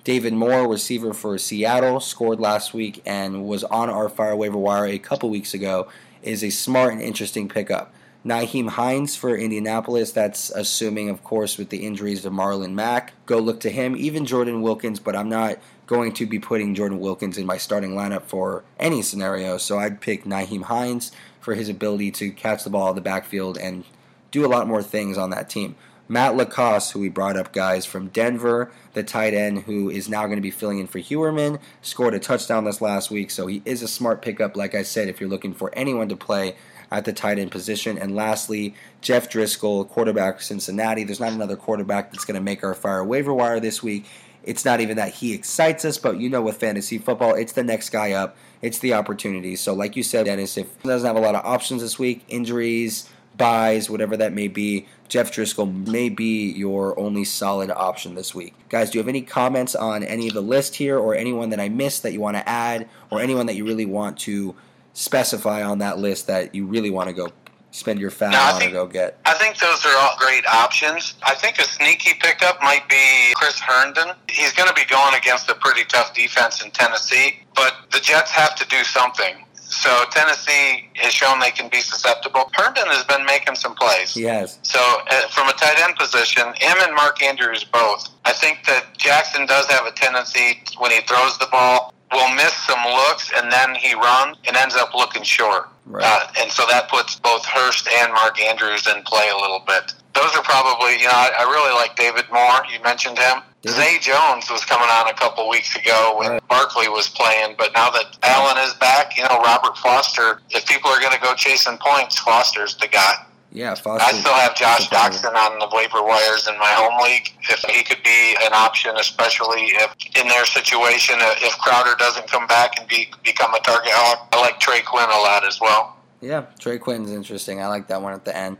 David 0.05 0.33
Moore, 0.33 0.65
receiver 0.65 1.13
for 1.13 1.37
Seattle, 1.37 1.99
scored 1.99 2.39
last 2.39 2.73
week 2.73 3.01
and 3.05 3.45
was 3.45 3.65
on 3.65 3.89
our 3.89 4.07
fire 4.07 4.37
waiver 4.37 4.57
wire 4.57 4.85
a 4.85 4.97
couple 4.97 5.29
weeks 5.29 5.53
ago, 5.53 5.89
is 6.23 6.41
a 6.41 6.49
smart 6.49 6.93
and 6.93 7.01
interesting 7.01 7.49
pickup. 7.49 7.93
Nyheim 8.25 8.69
Hines 8.69 9.17
for 9.17 9.35
Indianapolis, 9.35 10.13
that's 10.13 10.49
assuming, 10.51 11.09
of 11.09 11.23
course, 11.25 11.57
with 11.57 11.69
the 11.69 11.85
injuries 11.85 12.21
to 12.21 12.31
Marlon 12.31 12.73
Mack. 12.73 13.13
Go 13.25 13.39
look 13.39 13.59
to 13.61 13.69
him, 13.69 13.95
even 13.97 14.25
Jordan 14.25 14.61
Wilkins, 14.61 15.01
but 15.01 15.15
I'm 15.15 15.29
not 15.29 15.59
going 15.87 16.11
to 16.11 16.25
be 16.25 16.37
putting 16.37 16.75
Jordan 16.75 16.99
Wilkins 16.99 17.37
in 17.37 17.45
my 17.45 17.57
starting 17.57 17.91
lineup 17.91 18.23
for 18.23 18.63
any 18.79 19.01
scenario, 19.01 19.57
so 19.57 19.79
I'd 19.79 20.01
pick 20.01 20.25
Nyheim 20.25 20.63
Hines 20.63 21.11
for 21.39 21.55
his 21.55 21.69
ability 21.69 22.11
to 22.11 22.29
catch 22.29 22.63
the 22.63 22.69
ball 22.69 22.89
in 22.89 22.95
the 22.95 23.01
backfield 23.01 23.57
and 23.57 23.85
do 24.29 24.45
a 24.45 24.47
lot 24.47 24.67
more 24.67 24.83
things 24.83 25.17
on 25.17 25.29
that 25.29 25.49
team. 25.49 25.75
Matt 26.09 26.35
LaCosse, 26.35 26.91
who 26.91 26.99
we 26.99 27.09
brought 27.09 27.35
up, 27.35 27.51
guys, 27.51 27.85
from 27.85 28.07
Denver, 28.09 28.71
the 28.93 29.03
tight 29.03 29.33
end 29.33 29.63
who 29.63 29.89
is 29.89 30.07
now 30.07 30.25
going 30.25 30.37
to 30.37 30.41
be 30.41 30.51
filling 30.51 30.79
in 30.79 30.87
for 30.87 30.99
Heuerman, 30.99 31.59
scored 31.81 32.13
a 32.13 32.19
touchdown 32.19 32.63
this 32.63 32.81
last 32.81 33.09
week, 33.09 33.31
so 33.31 33.47
he 33.47 33.61
is 33.65 33.81
a 33.81 33.87
smart 33.87 34.21
pickup, 34.21 34.55
like 34.55 34.75
I 34.75 34.83
said, 34.83 35.07
if 35.09 35.19
you're 35.19 35.29
looking 35.29 35.53
for 35.53 35.73
anyone 35.73 36.07
to 36.09 36.15
play 36.15 36.55
at 36.91 37.05
the 37.05 37.13
tight 37.13 37.39
end 37.39 37.51
position. 37.51 37.97
And 37.97 38.15
lastly, 38.15 38.73
Jeff 39.01 39.29
Driskel, 39.29 39.87
quarterback 39.89 40.41
Cincinnati. 40.41 41.03
There's 41.03 41.19
not 41.19 41.33
another 41.33 41.55
quarterback 41.55 42.11
that's 42.11 42.25
going 42.25 42.35
to 42.35 42.41
make 42.41 42.63
our 42.63 42.73
fire 42.73 43.03
waiver 43.03 43.33
wire 43.33 43.59
this 43.59 43.83
week. 43.83 44.05
It's 44.47 44.63
not 44.63 44.79
even 44.79 44.95
that 44.95 45.15
he 45.15 45.33
excites 45.33 45.83
us, 45.83 45.97
but 45.97 46.19
you 46.21 46.29
know, 46.29 46.41
with 46.41 46.55
fantasy 46.55 46.97
football, 46.97 47.33
it's 47.33 47.51
the 47.51 47.65
next 47.65 47.89
guy 47.89 48.13
up. 48.13 48.37
It's 48.61 48.79
the 48.79 48.93
opportunity. 48.93 49.57
So, 49.57 49.73
like 49.73 49.97
you 49.97 50.03
said, 50.03 50.25
Dennis, 50.25 50.57
if 50.57 50.67
he 50.81 50.87
doesn't 50.87 51.05
have 51.05 51.17
a 51.17 51.19
lot 51.19 51.35
of 51.35 51.45
options 51.45 51.81
this 51.81 51.99
week, 51.99 52.23
injuries, 52.29 53.09
byes, 53.35 53.89
whatever 53.89 54.15
that 54.15 54.31
may 54.31 54.47
be, 54.47 54.87
Jeff 55.09 55.33
Driskel 55.33 55.87
may 55.87 56.07
be 56.07 56.49
your 56.49 56.97
only 56.97 57.25
solid 57.25 57.69
option 57.69 58.15
this 58.15 58.33
week. 58.33 58.53
Guys, 58.69 58.89
do 58.89 58.97
you 58.97 59.01
have 59.01 59.09
any 59.09 59.21
comments 59.21 59.75
on 59.75 60.01
any 60.01 60.29
of 60.29 60.33
the 60.33 60.41
list 60.41 60.75
here 60.75 60.97
or 60.97 61.13
anyone 61.13 61.49
that 61.49 61.59
I 61.59 61.67
missed 61.67 62.03
that 62.03 62.13
you 62.13 62.21
want 62.21 62.37
to 62.37 62.47
add 62.47 62.87
or 63.09 63.19
anyone 63.19 63.47
that 63.47 63.55
you 63.55 63.65
really 63.65 63.85
want 63.85 64.17
to 64.19 64.55
specify 64.93 65.61
on 65.61 65.79
that 65.79 65.99
list 65.99 66.27
that 66.27 66.55
you 66.55 66.65
really 66.65 66.89
want 66.89 67.09
to 67.09 67.13
go 67.13 67.29
spend 67.77 67.99
your 67.99 68.11
fat 68.11 68.31
no, 68.31 68.39
on 68.39 68.59
think, 68.59 68.71
or 68.71 68.85
go 68.85 68.87
get? 68.87 69.19
I 69.25 69.33
think 69.35 69.57
those 69.57 69.85
are 69.85 69.97
all 69.97 70.17
great 70.17 70.45
options. 70.45 71.15
I 71.23 71.35
think 71.35 71.59
a 71.59 71.63
sneaky 71.63 72.13
pickup 72.19 72.61
might 72.61 72.87
be 72.89 73.33
Chris 73.35 73.59
Herndon. 73.59 74.15
He's 74.29 74.53
going 74.53 74.67
to 74.67 74.75
be 74.75 74.85
going 74.85 75.15
against 75.15 75.49
a 75.49 75.55
pretty 75.55 75.83
tough 75.85 76.13
defense 76.13 76.63
in 76.63 76.71
Tennessee, 76.71 77.39
but 77.55 77.73
the 77.91 77.99
Jets 77.99 78.31
have 78.31 78.55
to 78.55 78.67
do 78.67 78.83
something. 78.83 79.45
So 79.69 80.05
Tennessee 80.11 80.89
has 80.95 81.13
shown 81.13 81.39
they 81.39 81.51
can 81.51 81.69
be 81.69 81.81
susceptible. 81.81 82.49
Herndon 82.53 82.87
has 82.87 83.03
been 83.03 83.25
making 83.25 83.55
some 83.55 83.75
plays. 83.75 84.15
Yes. 84.15 84.59
So 84.63 84.79
uh, 84.79 85.27
from 85.27 85.49
a 85.49 85.53
tight 85.53 85.77
end 85.79 85.97
position, 85.97 86.45
him 86.55 86.77
and 86.81 86.95
Mark 86.95 87.21
Andrews 87.21 87.65
both. 87.65 88.09
I 88.23 88.31
think 88.31 88.65
that 88.65 88.97
Jackson 88.97 89.45
does 89.45 89.65
have 89.67 89.85
a 89.85 89.91
tendency 89.91 90.63
when 90.77 90.91
he 90.91 91.01
throws 91.01 91.37
the 91.37 91.47
ball 91.51 91.93
will 92.11 92.33
miss 92.35 92.53
some 92.53 92.83
looks 92.85 93.31
and 93.35 93.51
then 93.51 93.75
he 93.75 93.93
runs 93.93 94.37
and 94.47 94.55
ends 94.55 94.75
up 94.75 94.93
looking 94.93 95.23
short. 95.23 95.69
Right. 95.85 96.03
Uh, 96.05 96.27
and 96.41 96.51
so 96.51 96.65
that 96.69 96.89
puts 96.89 97.19
both 97.19 97.45
Hurst 97.45 97.87
and 97.87 98.13
Mark 98.13 98.41
Andrews 98.41 98.87
in 98.87 99.01
play 99.03 99.29
a 99.29 99.37
little 99.37 99.63
bit. 99.65 99.93
Those 100.13 100.35
are 100.35 100.43
probably, 100.43 100.99
you 100.99 101.05
know, 101.05 101.13
I, 101.13 101.31
I 101.39 101.43
really 101.43 101.73
like 101.73 101.95
David 101.95 102.25
Moore. 102.31 102.65
You 102.71 102.81
mentioned 102.83 103.17
him. 103.17 103.41
Zay 103.67 103.97
Jones 103.99 104.49
was 104.49 104.63
coming 104.65 104.87
on 104.87 105.09
a 105.09 105.13
couple 105.13 105.47
weeks 105.49 105.75
ago 105.75 106.15
when 106.17 106.29
right. 106.31 106.47
Barkley 106.47 106.87
was 106.89 107.09
playing, 107.09 107.55
but 107.57 107.71
now 107.73 107.89
that 107.89 108.17
Allen 108.23 108.57
is 108.65 108.73
back, 108.75 109.17
you 109.17 109.23
know, 109.23 109.41
Robert 109.43 109.77
Foster, 109.77 110.41
if 110.51 110.65
people 110.65 110.89
are 110.89 110.99
going 110.99 111.13
to 111.13 111.19
go 111.19 111.33
chasing 111.35 111.77
points, 111.77 112.19
Foster's 112.19 112.75
the 112.77 112.87
guy. 112.87 113.13
Yeah, 113.57 113.73
Foster. 113.73 114.07
I 114.07 114.11
still 114.11 114.35
have 114.35 114.55
Josh 114.55 114.87
Doctson 114.89 115.33
on 115.33 115.57
the 115.57 115.67
waiver 115.75 116.03
wires 116.03 116.47
in 116.47 116.55
my 116.59 116.69
home 116.73 117.01
league. 117.03 117.33
If 117.49 117.61
he 117.67 117.83
could 117.83 118.03
be 118.03 118.35
an 118.43 118.53
option, 118.53 118.95
especially 118.97 119.71
if 119.73 119.95
in 120.15 120.27
their 120.27 120.45
situation, 120.45 121.15
if 121.19 121.57
Crowder 121.57 121.95
doesn't 121.97 122.29
come 122.29 122.45
back 122.45 122.79
and 122.79 122.87
be, 122.87 123.11
become 123.23 123.55
a 123.55 123.59
target 123.61 123.93
hog, 123.93 124.27
I 124.31 124.41
like 124.41 124.59
Trey 124.59 124.81
Quinn 124.81 125.09
a 125.09 125.21
lot 125.21 125.43
as 125.43 125.59
well. 125.59 125.97
Yeah, 126.21 126.45
Trey 126.59 126.77
Quinn's 126.77 127.11
interesting. 127.11 127.59
I 127.59 127.65
like 127.67 127.87
that 127.87 127.99
one 127.99 128.13
at 128.13 128.25
the 128.25 128.37
end. 128.37 128.57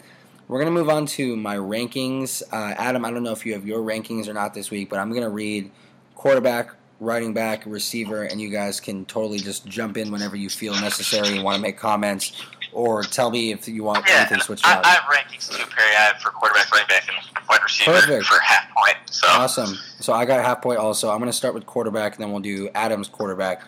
We're 0.47 0.57
going 0.57 0.73
to 0.73 0.79
move 0.79 0.89
on 0.89 1.05
to 1.05 1.35
my 1.35 1.57
rankings. 1.57 2.41
Uh, 2.51 2.73
Adam, 2.75 3.05
I 3.05 3.11
don't 3.11 3.21
know 3.21 3.33
if 3.33 3.45
you 3.45 3.53
have 3.53 3.67
your 3.67 3.81
rankings 3.81 4.27
or 4.27 4.33
not 4.33 4.55
this 4.55 4.71
week, 4.71 4.89
but 4.89 4.97
I'm 4.97 5.11
going 5.11 5.21
to 5.21 5.29
read 5.29 5.69
quarterback, 6.15 6.71
running 6.99 7.35
back, 7.35 7.63
receiver, 7.67 8.23
and 8.23 8.41
you 8.41 8.49
guys 8.49 8.79
can 8.79 9.05
totally 9.05 9.37
just 9.37 9.67
jump 9.67 9.95
in 9.95 10.11
whenever 10.11 10.35
you 10.35 10.49
feel 10.49 10.73
necessary 10.73 11.35
and 11.35 11.43
want 11.43 11.55
to 11.57 11.61
make 11.61 11.77
comments 11.77 12.41
or 12.77 13.01
tell 13.03 13.31
me 13.31 13.51
if 13.51 13.67
you 13.67 13.83
want 13.83 14.05
yeah, 14.07 14.19
anything 14.19 14.39
switched 14.39 14.65
I, 14.65 14.81
I 14.83 14.87
have 14.89 15.03
rankings 15.03 15.49
too, 15.49 15.65
Perry. 15.65 15.95
I 15.95 16.01
have 16.01 16.17
for 16.17 16.29
quarterback, 16.29 16.71
running 16.71 16.87
back, 16.87 17.07
and 17.07 17.47
wide 17.49 17.63
receiver 17.63 17.93
Perfect. 17.93 18.25
for 18.25 18.39
half 18.39 18.67
point. 18.75 18.97
So. 19.09 19.27
Awesome. 19.27 19.77
So 19.99 20.13
I 20.13 20.25
got 20.25 20.43
half 20.45 20.61
point 20.61 20.79
also. 20.79 21.09
I'm 21.09 21.17
going 21.17 21.29
to 21.29 21.37
start 21.37 21.53
with 21.53 21.65
quarterback, 21.65 22.15
and 22.15 22.23
then 22.23 22.31
we'll 22.31 22.41
do 22.41 22.69
Adam's 22.75 23.07
quarterback. 23.07 23.63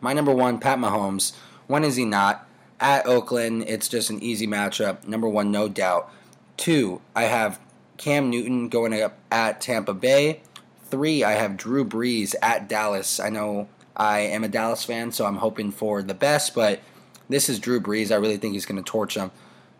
My 0.00 0.12
number 0.12 0.34
one, 0.34 0.58
Pat 0.58 0.78
Mahomes. 0.78 1.34
When 1.66 1.84
is 1.84 1.96
he 1.96 2.04
not? 2.04 2.46
at 2.80 3.06
Oakland, 3.06 3.64
it's 3.66 3.88
just 3.88 4.10
an 4.10 4.22
easy 4.22 4.46
matchup. 4.46 5.06
Number 5.06 5.28
one, 5.28 5.50
no 5.50 5.68
doubt. 5.68 6.10
Two, 6.56 7.00
I 7.14 7.24
have 7.24 7.60
Cam 7.96 8.30
Newton 8.30 8.68
going 8.68 9.00
up 9.00 9.18
at 9.30 9.60
Tampa 9.60 9.94
Bay. 9.94 10.42
Three, 10.84 11.24
I 11.24 11.32
have 11.32 11.56
Drew 11.56 11.84
Brees 11.84 12.34
at 12.42 12.68
Dallas. 12.68 13.18
I 13.18 13.30
know 13.30 13.68
I 13.96 14.20
am 14.20 14.44
a 14.44 14.48
Dallas 14.48 14.84
fan, 14.84 15.10
so 15.12 15.24
I'm 15.24 15.36
hoping 15.36 15.72
for 15.72 16.02
the 16.02 16.14
best, 16.14 16.54
but 16.54 16.80
this 17.28 17.48
is 17.48 17.58
Drew 17.58 17.80
Brees. 17.80 18.12
I 18.12 18.16
really 18.16 18.36
think 18.36 18.54
he's 18.54 18.66
going 18.66 18.82
to 18.82 18.88
torch 18.88 19.14
them. 19.14 19.30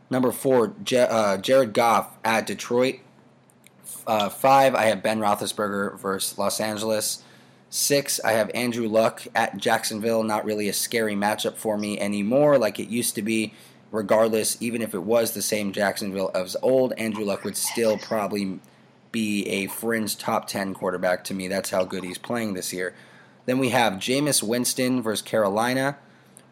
Number 0.08 0.32
four, 0.32 0.72
Je- 0.82 0.98
uh, 0.98 1.36
Jared 1.38 1.74
Goff 1.74 2.16
at 2.24 2.46
Detroit. 2.46 3.00
Uh, 4.06 4.28
five, 4.28 4.74
I 4.74 4.84
have 4.84 5.02
Ben 5.02 5.20
Roethlisberger 5.20 5.98
versus 5.98 6.38
Los 6.38 6.60
Angeles. 6.60 7.22
Six, 7.68 8.20
I 8.24 8.32
have 8.32 8.50
Andrew 8.54 8.88
Luck 8.88 9.26
at 9.34 9.56
Jacksonville. 9.56 10.22
Not 10.22 10.44
really 10.44 10.68
a 10.68 10.72
scary 10.72 11.14
matchup 11.14 11.56
for 11.56 11.76
me 11.76 11.98
anymore 11.98 12.58
like 12.58 12.78
it 12.78 12.88
used 12.88 13.14
to 13.16 13.22
be. 13.22 13.52
Regardless, 13.92 14.60
even 14.60 14.82
if 14.82 14.94
it 14.94 15.02
was 15.02 15.32
the 15.32 15.42
same 15.42 15.72
Jacksonville 15.72 16.30
as 16.34 16.56
old, 16.62 16.92
Andrew 16.98 17.24
Luck 17.24 17.44
would 17.44 17.56
still 17.56 17.98
probably 17.98 18.60
be 19.12 19.46
a 19.46 19.66
fringe 19.68 20.18
top 20.18 20.46
10 20.46 20.74
quarterback 20.74 21.24
to 21.24 21.34
me. 21.34 21.48
That's 21.48 21.70
how 21.70 21.84
good 21.84 22.04
he's 22.04 22.18
playing 22.18 22.54
this 22.54 22.72
year. 22.72 22.94
Then 23.46 23.58
we 23.58 23.70
have 23.70 23.94
Jameis 23.94 24.42
Winston 24.42 25.00
versus 25.00 25.22
Carolina, 25.22 25.96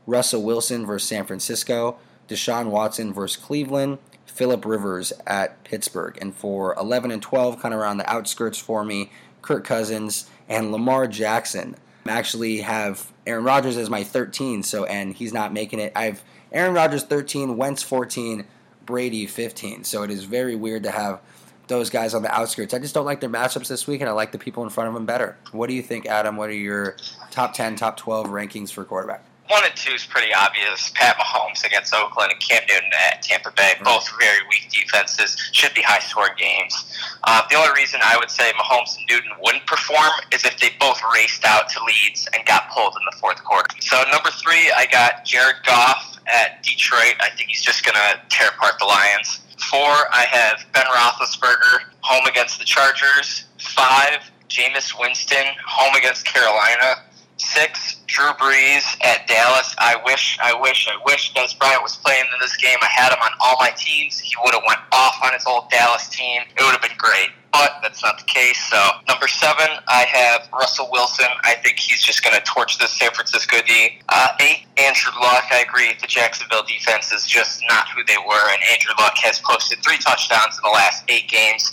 Russell 0.06 0.42
Wilson 0.42 0.86
versus 0.86 1.08
San 1.08 1.26
Francisco, 1.26 1.98
Deshaun 2.28 2.68
Watson 2.68 3.12
versus 3.12 3.42
Cleveland, 3.42 3.98
Philip 4.26 4.64
Rivers 4.64 5.12
at 5.26 5.62
Pittsburgh. 5.64 6.16
And 6.20 6.34
for 6.34 6.74
11 6.74 7.10
and 7.10 7.22
12, 7.22 7.60
kind 7.60 7.74
of 7.74 7.80
around 7.80 7.98
the 7.98 8.10
outskirts 8.10 8.58
for 8.58 8.84
me, 8.84 9.10
Kirk 9.42 9.64
Cousins 9.64 10.28
and 10.48 10.72
Lamar 10.72 11.06
Jackson. 11.06 11.76
I 12.06 12.12
actually 12.12 12.58
have 12.60 13.12
Aaron 13.26 13.44
Rodgers 13.44 13.76
as 13.76 13.90
my 13.90 14.04
13, 14.04 14.62
so 14.62 14.84
and 14.84 15.14
he's 15.14 15.32
not 15.32 15.52
making 15.52 15.80
it. 15.80 15.92
I 15.96 16.04
have 16.04 16.22
Aaron 16.52 16.74
Rodgers 16.74 17.02
13, 17.02 17.56
Wentz 17.56 17.82
14, 17.82 18.44
Brady 18.84 19.26
15. 19.26 19.84
So 19.84 20.02
it 20.02 20.10
is 20.10 20.24
very 20.24 20.54
weird 20.54 20.82
to 20.82 20.90
have 20.90 21.20
those 21.66 21.90
guys 21.90 22.14
on 22.14 22.22
the 22.22 22.30
outskirts. 22.34 22.74
I 22.74 22.78
just 22.78 22.94
don't 22.94 23.06
like 23.06 23.20
their 23.20 23.30
matchups 23.30 23.68
this 23.68 23.86
week, 23.86 24.00
and 24.00 24.08
I 24.08 24.12
like 24.12 24.32
the 24.32 24.38
people 24.38 24.62
in 24.64 24.70
front 24.70 24.88
of 24.88 24.94
them 24.94 25.06
better. 25.06 25.36
What 25.52 25.68
do 25.68 25.74
you 25.74 25.82
think, 25.82 26.06
Adam? 26.06 26.36
What 26.36 26.50
are 26.50 26.54
your 26.54 26.96
top 27.30 27.54
10, 27.54 27.76
top 27.76 27.96
12 27.96 28.26
rankings 28.28 28.70
for 28.70 28.84
quarterback? 28.84 29.24
one 29.48 29.62
and 29.64 29.76
two 29.76 29.92
is 29.92 30.06
pretty 30.06 30.32
obvious. 30.32 30.90
Pat 30.94 31.16
Mahomes 31.16 31.64
against 31.64 31.94
Oakland 31.94 32.32
and 32.32 32.40
Cam 32.40 32.62
Newton 32.68 32.90
at 33.08 33.22
Tampa 33.22 33.52
Bay, 33.56 33.74
both 33.84 34.08
very 34.18 34.38
weak 34.48 34.70
defenses, 34.70 35.36
should 35.52 35.74
be 35.74 35.82
high 35.82 35.98
score 35.98 36.30
games. 36.38 36.96
Uh, 37.24 37.42
the 37.50 37.56
only 37.56 37.72
reason 37.76 38.00
I 38.02 38.16
would 38.16 38.30
say 38.30 38.50
Mahomes 38.52 38.96
and 38.96 39.06
Newton 39.08 39.30
wouldn't 39.40 39.66
perform 39.66 40.10
is 40.32 40.44
if 40.44 40.58
they 40.58 40.70
both 40.80 41.00
raced 41.14 41.44
out 41.44 41.68
to 41.70 41.78
leads 41.84 42.26
and 42.34 42.44
got 42.46 42.70
pulled 42.70 42.94
in 42.98 43.04
the 43.10 43.16
fourth 43.18 43.42
quarter. 43.44 43.68
So 43.80 44.02
number 44.10 44.30
three, 44.30 44.72
I 44.74 44.86
got 44.90 45.24
Jared 45.24 45.56
Goff 45.66 46.18
at 46.26 46.62
Detroit. 46.62 47.14
I 47.20 47.28
think 47.36 47.50
he's 47.50 47.62
just 47.62 47.84
going 47.84 47.96
to 47.96 48.20
tear 48.30 48.48
apart 48.48 48.74
the 48.78 48.86
Lions. 48.86 49.40
Four, 49.58 49.80
I 50.10 50.26
have 50.30 50.64
Ben 50.72 50.84
Roethlisberger 50.86 51.90
home 52.00 52.26
against 52.26 52.58
the 52.58 52.64
Chargers. 52.64 53.44
Five, 53.58 54.30
Jameis 54.48 54.98
Winston 54.98 55.46
home 55.66 55.94
against 55.94 56.24
Carolina. 56.24 57.02
Six, 57.36 57.96
Drew 58.06 58.30
Brees 58.34 58.84
at 59.04 59.26
Dallas. 59.26 59.74
I 59.78 60.00
wish, 60.04 60.38
I 60.42 60.54
wish, 60.58 60.88
I 60.88 60.96
wish 61.04 61.34
Dez 61.34 61.58
Bryant 61.58 61.82
was 61.82 61.96
playing 61.96 62.24
in 62.32 62.40
this 62.40 62.56
game. 62.56 62.78
I 62.80 62.86
had 62.86 63.12
him 63.12 63.18
on 63.20 63.30
all 63.44 63.56
my 63.58 63.70
teams. 63.76 64.18
He 64.18 64.34
would 64.44 64.54
have 64.54 64.62
went 64.66 64.80
off 64.92 65.16
on 65.24 65.32
his 65.32 65.44
old 65.46 65.68
Dallas 65.70 66.08
team. 66.08 66.42
It 66.56 66.62
would 66.62 66.72
have 66.72 66.82
been 66.82 66.96
great 66.96 67.30
but 67.54 67.78
that's 67.82 68.02
not 68.02 68.18
the 68.18 68.24
case. 68.24 68.58
So 68.68 68.76
number 69.06 69.28
seven, 69.28 69.68
I 69.86 70.04
have 70.10 70.48
Russell 70.52 70.88
Wilson. 70.90 71.30
I 71.44 71.54
think 71.62 71.78
he's 71.78 72.02
just 72.02 72.24
going 72.24 72.34
to 72.34 72.42
torch 72.42 72.78
this 72.78 72.90
San 72.90 73.12
Francisco 73.12 73.58
D. 73.64 74.00
Uh, 74.08 74.28
eight, 74.40 74.66
Andrew 74.76 75.12
Luck. 75.22 75.44
I 75.52 75.64
agree. 75.66 75.94
The 76.00 76.08
Jacksonville 76.08 76.64
defense 76.66 77.12
is 77.12 77.24
just 77.24 77.62
not 77.68 77.86
who 77.90 78.02
they 78.08 78.18
were, 78.26 78.50
and 78.50 78.60
Andrew 78.72 78.94
Luck 78.98 79.14
has 79.22 79.38
posted 79.38 79.78
three 79.84 79.98
touchdowns 79.98 80.56
in 80.58 80.62
the 80.64 80.74
last 80.74 81.04
eight 81.08 81.28
games 81.28 81.70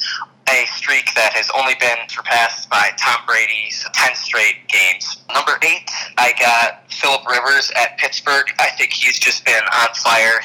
a 0.49 0.65
streak 0.65 1.13
that 1.15 1.32
has 1.34 1.49
only 1.55 1.75
been 1.79 1.97
surpassed 2.09 2.69
by 2.69 2.89
Tom 2.97 3.21
Brady's 3.25 3.88
10 3.93 4.15
straight 4.15 4.67
games. 4.67 5.23
Number 5.34 5.57
eight, 5.63 5.89
I 6.17 6.34
got 6.39 6.91
Philip 6.91 7.27
Rivers 7.27 7.71
at 7.77 7.97
Pittsburgh. 7.97 8.51
I 8.59 8.69
think 8.77 8.91
he's 8.91 9.17
just 9.19 9.45
been 9.45 9.63
on 9.63 9.93
fire. 9.95 10.39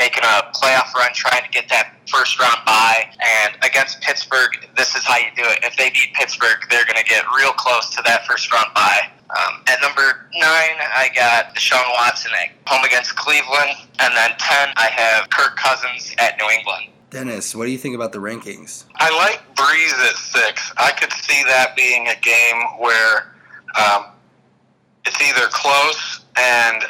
Making 0.00 0.24
a 0.24 0.48
playoff 0.56 0.92
run, 0.94 1.12
trying 1.12 1.44
to 1.44 1.50
get 1.50 1.68
that 1.68 1.92
first 2.08 2.40
round 2.40 2.56
bye. 2.64 3.04
And 3.20 3.54
against 3.62 4.00
Pittsburgh, 4.00 4.56
this 4.76 4.96
is 4.96 5.04
how 5.04 5.18
you 5.18 5.28
do 5.36 5.44
it. 5.44 5.60
If 5.62 5.76
they 5.76 5.90
beat 5.90 6.14
Pittsburgh, 6.14 6.56
they're 6.70 6.86
going 6.86 6.96
to 6.96 7.04
get 7.04 7.22
real 7.36 7.52
close 7.52 7.94
to 7.94 8.02
that 8.06 8.26
first 8.26 8.50
round 8.52 8.72
bye. 8.74 9.12
Um, 9.30 9.62
at 9.68 9.80
number 9.82 10.26
nine, 10.34 10.76
I 10.80 11.10
got 11.14 11.54
Deshaun 11.54 11.84
Watson 11.92 12.32
at 12.32 12.56
home 12.66 12.82
against 12.84 13.14
Cleveland. 13.14 13.76
And 14.00 14.16
then 14.16 14.30
10, 14.30 14.38
I 14.76 14.88
have 14.90 15.28
Kirk 15.28 15.56
Cousins 15.56 16.14
at 16.18 16.38
New 16.38 16.48
England. 16.48 16.86
Dennis, 17.10 17.54
what 17.54 17.66
do 17.66 17.70
you 17.70 17.78
think 17.78 17.94
about 17.94 18.12
the 18.12 18.18
rankings? 18.18 18.84
I 18.96 19.14
like 19.16 19.42
Brees 19.54 20.08
at 20.08 20.16
six. 20.16 20.72
I 20.78 20.92
could 20.92 21.12
see 21.12 21.42
that 21.44 21.76
being 21.76 22.08
a 22.08 22.18
game 22.20 22.62
where 22.78 23.34
um, 23.78 24.06
it's 25.04 25.20
either 25.20 25.48
close 25.50 26.20
and 26.36 26.84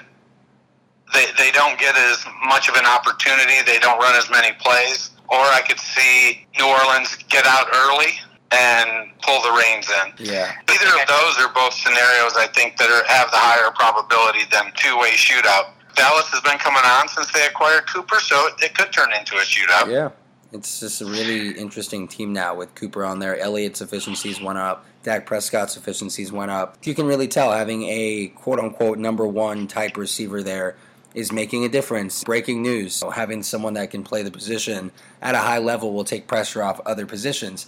they, 1.12 1.26
they 1.38 1.50
don't 1.52 1.78
get 1.78 1.96
as 1.96 2.24
much 2.46 2.68
of 2.68 2.76
an 2.76 2.86
opportunity, 2.86 3.62
they 3.66 3.78
don't 3.78 3.98
run 3.98 4.16
as 4.16 4.30
many 4.30 4.52
plays, 4.61 5.11
or 5.28 5.38
I 5.38 5.62
could 5.66 5.78
see 5.78 6.46
New 6.58 6.66
Orleans 6.66 7.16
get 7.28 7.46
out 7.46 7.68
early 7.74 8.18
and 8.50 9.11
pull 9.22 9.40
the 9.42 9.52
reins 9.52 9.88
in. 9.88 10.26
Yeah. 10.26 10.52
Either 10.68 10.90
of 11.00 11.06
those 11.06 11.38
are 11.38 11.52
both 11.54 11.72
scenarios 11.74 12.34
I 12.36 12.48
think 12.54 12.76
that 12.78 12.90
are, 12.90 13.06
have 13.06 13.30
the 13.30 13.38
higher 13.38 13.70
probability 13.72 14.44
than 14.50 14.72
two 14.74 14.98
way 14.98 15.11
shootout. 15.11 15.70
Dallas 15.94 16.26
has 16.30 16.40
been 16.40 16.58
coming 16.58 16.82
on 16.84 17.08
since 17.08 17.30
they 17.32 17.46
acquired 17.46 17.86
Cooper, 17.86 18.20
so 18.20 18.46
it, 18.46 18.54
it 18.64 18.74
could 18.74 18.92
turn 18.92 19.11
into 19.12 19.36
a 19.36 19.42
shootout. 19.42 19.90
Yeah. 19.90 20.11
It's 20.52 20.80
just 20.80 21.00
a 21.00 21.06
really 21.06 21.50
interesting 21.50 22.08
team 22.08 22.32
now 22.32 22.56
with 22.56 22.74
Cooper 22.74 23.04
on 23.04 23.20
there. 23.20 23.38
Elliott's 23.38 23.80
efficiencies 23.80 24.40
went 24.40 24.58
up. 24.58 24.84
Dak 25.04 25.26
Prescott's 25.26 25.76
efficiencies 25.76 26.32
went 26.32 26.50
up. 26.50 26.76
You 26.82 26.94
can 26.94 27.06
really 27.06 27.28
tell 27.28 27.52
having 27.52 27.84
a 27.84 28.28
quote 28.34 28.58
unquote 28.58 28.98
number 28.98 29.26
one 29.26 29.68
type 29.68 29.96
receiver 29.96 30.42
there 30.42 30.76
is 31.14 31.32
making 31.32 31.64
a 31.64 31.68
difference. 31.68 32.24
Breaking 32.24 32.62
news 32.62 33.02
having 33.14 33.42
someone 33.42 33.74
that 33.74 33.90
can 33.90 34.02
play 34.02 34.22
the 34.22 34.30
position 34.30 34.92
at 35.20 35.34
a 35.34 35.38
high 35.38 35.58
level 35.58 35.92
will 35.92 36.04
take 36.04 36.26
pressure 36.26 36.62
off 36.62 36.80
other 36.86 37.06
positions. 37.06 37.66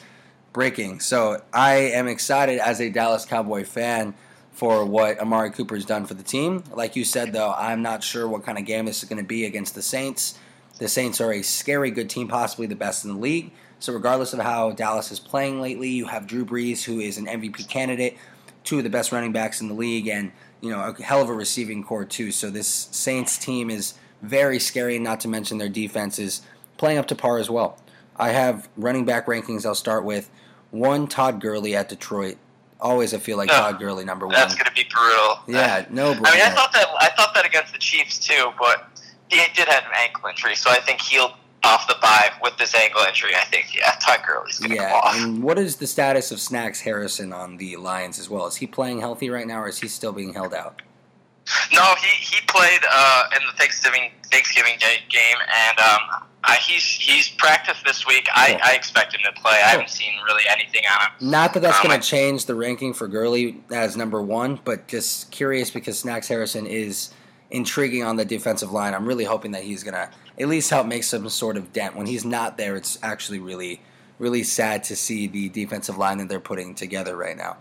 Breaking. 0.53 1.01
So 1.01 1.43
I 1.53 1.75
am 1.75 2.09
excited 2.09 2.59
as 2.59 2.81
a 2.81 2.91
Dallas 2.91 3.25
Cowboy 3.25 3.65
fan 3.65 4.15
for 4.53 4.85
what 4.85 5.19
Amari 5.19 5.51
Cooper's 5.51 5.87
done 5.87 6.05
for 6.05 6.15
the 6.15 6.23
team. 6.23 6.63
Like 6.73 6.95
you 6.95 7.05
said, 7.05 7.33
though, 7.33 7.55
I'm 7.57 7.83
not 7.83 8.05
sure 8.05 8.29
what 8.29 8.45
kind 8.45 8.59
of 8.59 8.67
game 8.67 8.85
this 8.85 9.03
is 9.03 9.09
going 9.09 9.23
to 9.23 9.27
be 9.27 9.47
against 9.47 9.75
the 9.75 9.83
Saints. 9.83 10.39
The 10.79 10.89
Saints 10.89 11.21
are 11.21 11.33
a 11.33 11.43
scary 11.43 11.91
good 11.91 12.11
team, 12.11 12.29
possibly 12.29 12.67
the 12.67 12.77
best 12.77 13.05
in 13.05 13.13
the 13.13 13.19
league. 13.19 13.53
So, 13.79 13.93
regardless 13.93 14.33
of 14.33 14.41
how 14.41 14.71
Dallas 14.73 15.11
is 15.11 15.19
playing 15.19 15.61
lately, 15.61 15.89
you 15.89 16.07
have 16.07 16.27
Drew 16.27 16.45
Brees, 16.45 16.85
who 16.85 17.01
is 17.01 17.19
an 17.19 17.27
MVP 17.27 17.69
candidate, 17.69 18.17
two 18.63 18.79
of 18.79 18.85
the 18.85 18.91
best 18.91 19.11
running 19.11 19.33
backs 19.33 19.61
in 19.61 19.69
the 19.69 19.75
league, 19.75 20.07
and 20.07 20.33
you 20.63 20.71
know 20.71 20.81
a 20.81 21.03
hell 21.03 21.21
of 21.21 21.29
a 21.29 21.35
receiving 21.35 21.85
corps 21.85 22.07
too. 22.07 22.33
So, 22.33 22.49
this 22.49 22.89
Saints 22.91 23.37
team 23.37 23.69
is 23.69 23.95
very 24.23 24.59
scary, 24.59 24.99
not 24.99 25.21
to 25.21 25.29
mention 25.29 25.59
their 25.59 25.69
defense 25.69 26.19
is 26.19 26.41
playing 26.79 26.99
up 26.99 27.07
to 27.09 27.15
par 27.15 27.39
as 27.39 27.51
well. 27.51 27.79
I 28.17 28.31
have 28.31 28.69
running 28.77 29.05
back 29.05 29.27
rankings. 29.27 29.67
I'll 29.67 29.75
start 29.75 30.05
with 30.05 30.31
one 30.71 31.07
Todd 31.09 31.41
Gurley 31.41 31.77
at 31.77 31.89
Detroit. 31.89 32.39
Always, 32.81 33.13
I 33.15 33.19
feel 33.19 33.37
like 33.37 33.49
no, 33.49 33.55
Todd 33.55 33.79
Gurley 33.79 34.05
number 34.05 34.27
one. 34.27 34.35
That's 34.35 34.55
going 34.55 34.67
to 34.67 34.73
be 34.73 34.89
brutal. 34.91 35.41
Yeah, 35.47 35.87
no. 35.91 36.13
I 36.13 36.15
mean, 36.15 36.25
I 36.25 36.51
thought 36.51 36.73
that 36.73 36.87
I 36.99 37.11
thought 37.17 37.35
that 37.35 37.45
against 37.45 37.73
the 37.73 37.79
Chiefs 37.79 38.19
too, 38.19 38.53
but 38.59 38.89
he 39.29 39.39
did 39.55 39.69
have 39.69 39.85
an 39.85 39.93
ankle 39.97 40.29
injury, 40.29 40.55
so 40.55 40.71
I 40.71 40.81
think 40.81 41.01
he'll 41.01 41.37
off 41.65 41.87
the 41.87 41.97
bye 42.03 42.31
with 42.43 42.57
this 42.57 42.75
ankle 42.75 43.03
injury. 43.03 43.35
I 43.35 43.45
think 43.45 43.75
yeah, 43.77 43.95
Todd 44.01 44.21
Gurley's 44.27 44.59
going 44.59 44.71
to 44.71 44.77
yeah, 44.77 44.95
off. 44.95 45.17
And 45.17 45.43
what 45.43 45.59
is 45.59 45.77
the 45.77 45.87
status 45.87 46.31
of 46.31 46.41
Snacks 46.41 46.81
Harrison 46.81 47.33
on 47.33 47.57
the 47.57 47.77
Lions 47.77 48.19
as 48.19 48.29
well? 48.29 48.47
Is 48.47 48.57
he 48.57 48.67
playing 48.67 49.01
healthy 49.01 49.31
right 49.31 49.47
now, 49.47 49.63
or 49.63 49.69
is 49.69 49.81
he 49.81 49.89
still 49.89 50.13
being 50.13 50.35
held 50.35 50.55
out? 50.55 50.83
No, 51.73 51.95
he 52.01 52.07
he 52.07 52.41
played 52.47 52.81
uh, 52.91 53.25
in 53.37 53.47
the 53.47 53.53
Thanksgiving 53.57 54.11
Thanksgiving 54.31 54.79
Day 54.79 54.99
game, 55.09 55.37
and 55.69 55.79
um, 55.79 56.01
uh, 56.45 56.53
he's 56.55 56.85
he's 56.85 57.29
practiced 57.31 57.85
this 57.85 58.07
week. 58.07 58.29
I, 58.33 58.61
I 58.63 58.75
expect 58.75 59.15
him 59.15 59.21
to 59.25 59.41
play. 59.41 59.53
I 59.53 59.69
haven't 59.69 59.91
seen 59.91 60.13
really 60.25 60.45
anything 60.49 60.83
on 60.93 61.07
him. 61.07 61.31
Not 61.31 61.55
that 61.55 61.61
that's 61.61 61.79
um, 61.79 61.89
going 61.89 62.01
to 62.01 62.07
change 62.07 62.47
the 62.47 62.55
ranking 62.55 62.95
for 62.95 63.09
Gurley 63.09 63.61
as 63.73 63.97
number 63.97 64.23
one, 64.23 64.61
but 64.65 64.87
just 64.87 65.31
curious 65.31 65.71
because 65.71 65.99
Snacks 65.99 66.29
Harrison 66.29 66.67
is 66.67 67.13
intriguing 67.51 68.03
on 68.03 68.17
the 68.17 68.25
defensive 68.25 68.73
line. 68.73 68.95
I'm 68.95 69.07
really 69.07 69.25
hoping 69.25 69.53
that 69.53 69.65
he's 69.65 69.83
going 69.83 69.95
to 69.95 70.11
at 70.39 70.49
least 70.49 70.71
help 70.71 70.87
make 70.87 71.05
some 71.05 71.29
sort 71.29 71.57
of 71.57 71.73
dent. 71.73 71.97
When 71.97 72.07
he's 72.07 72.25
not 72.25 72.57
there, 72.57 72.77
it's 72.77 72.99
actually 73.03 73.39
really, 73.39 73.81
really 74.19 74.43
sad 74.43 74.85
to 74.85 74.97
see 74.97 75.27
the 75.27 75.49
defensive 75.49 75.99
line 75.99 76.19
that 76.19 76.29
they're 76.29 76.41
putting 76.41 76.75
together 76.75 77.17
right 77.17 77.37
now. 77.37 77.57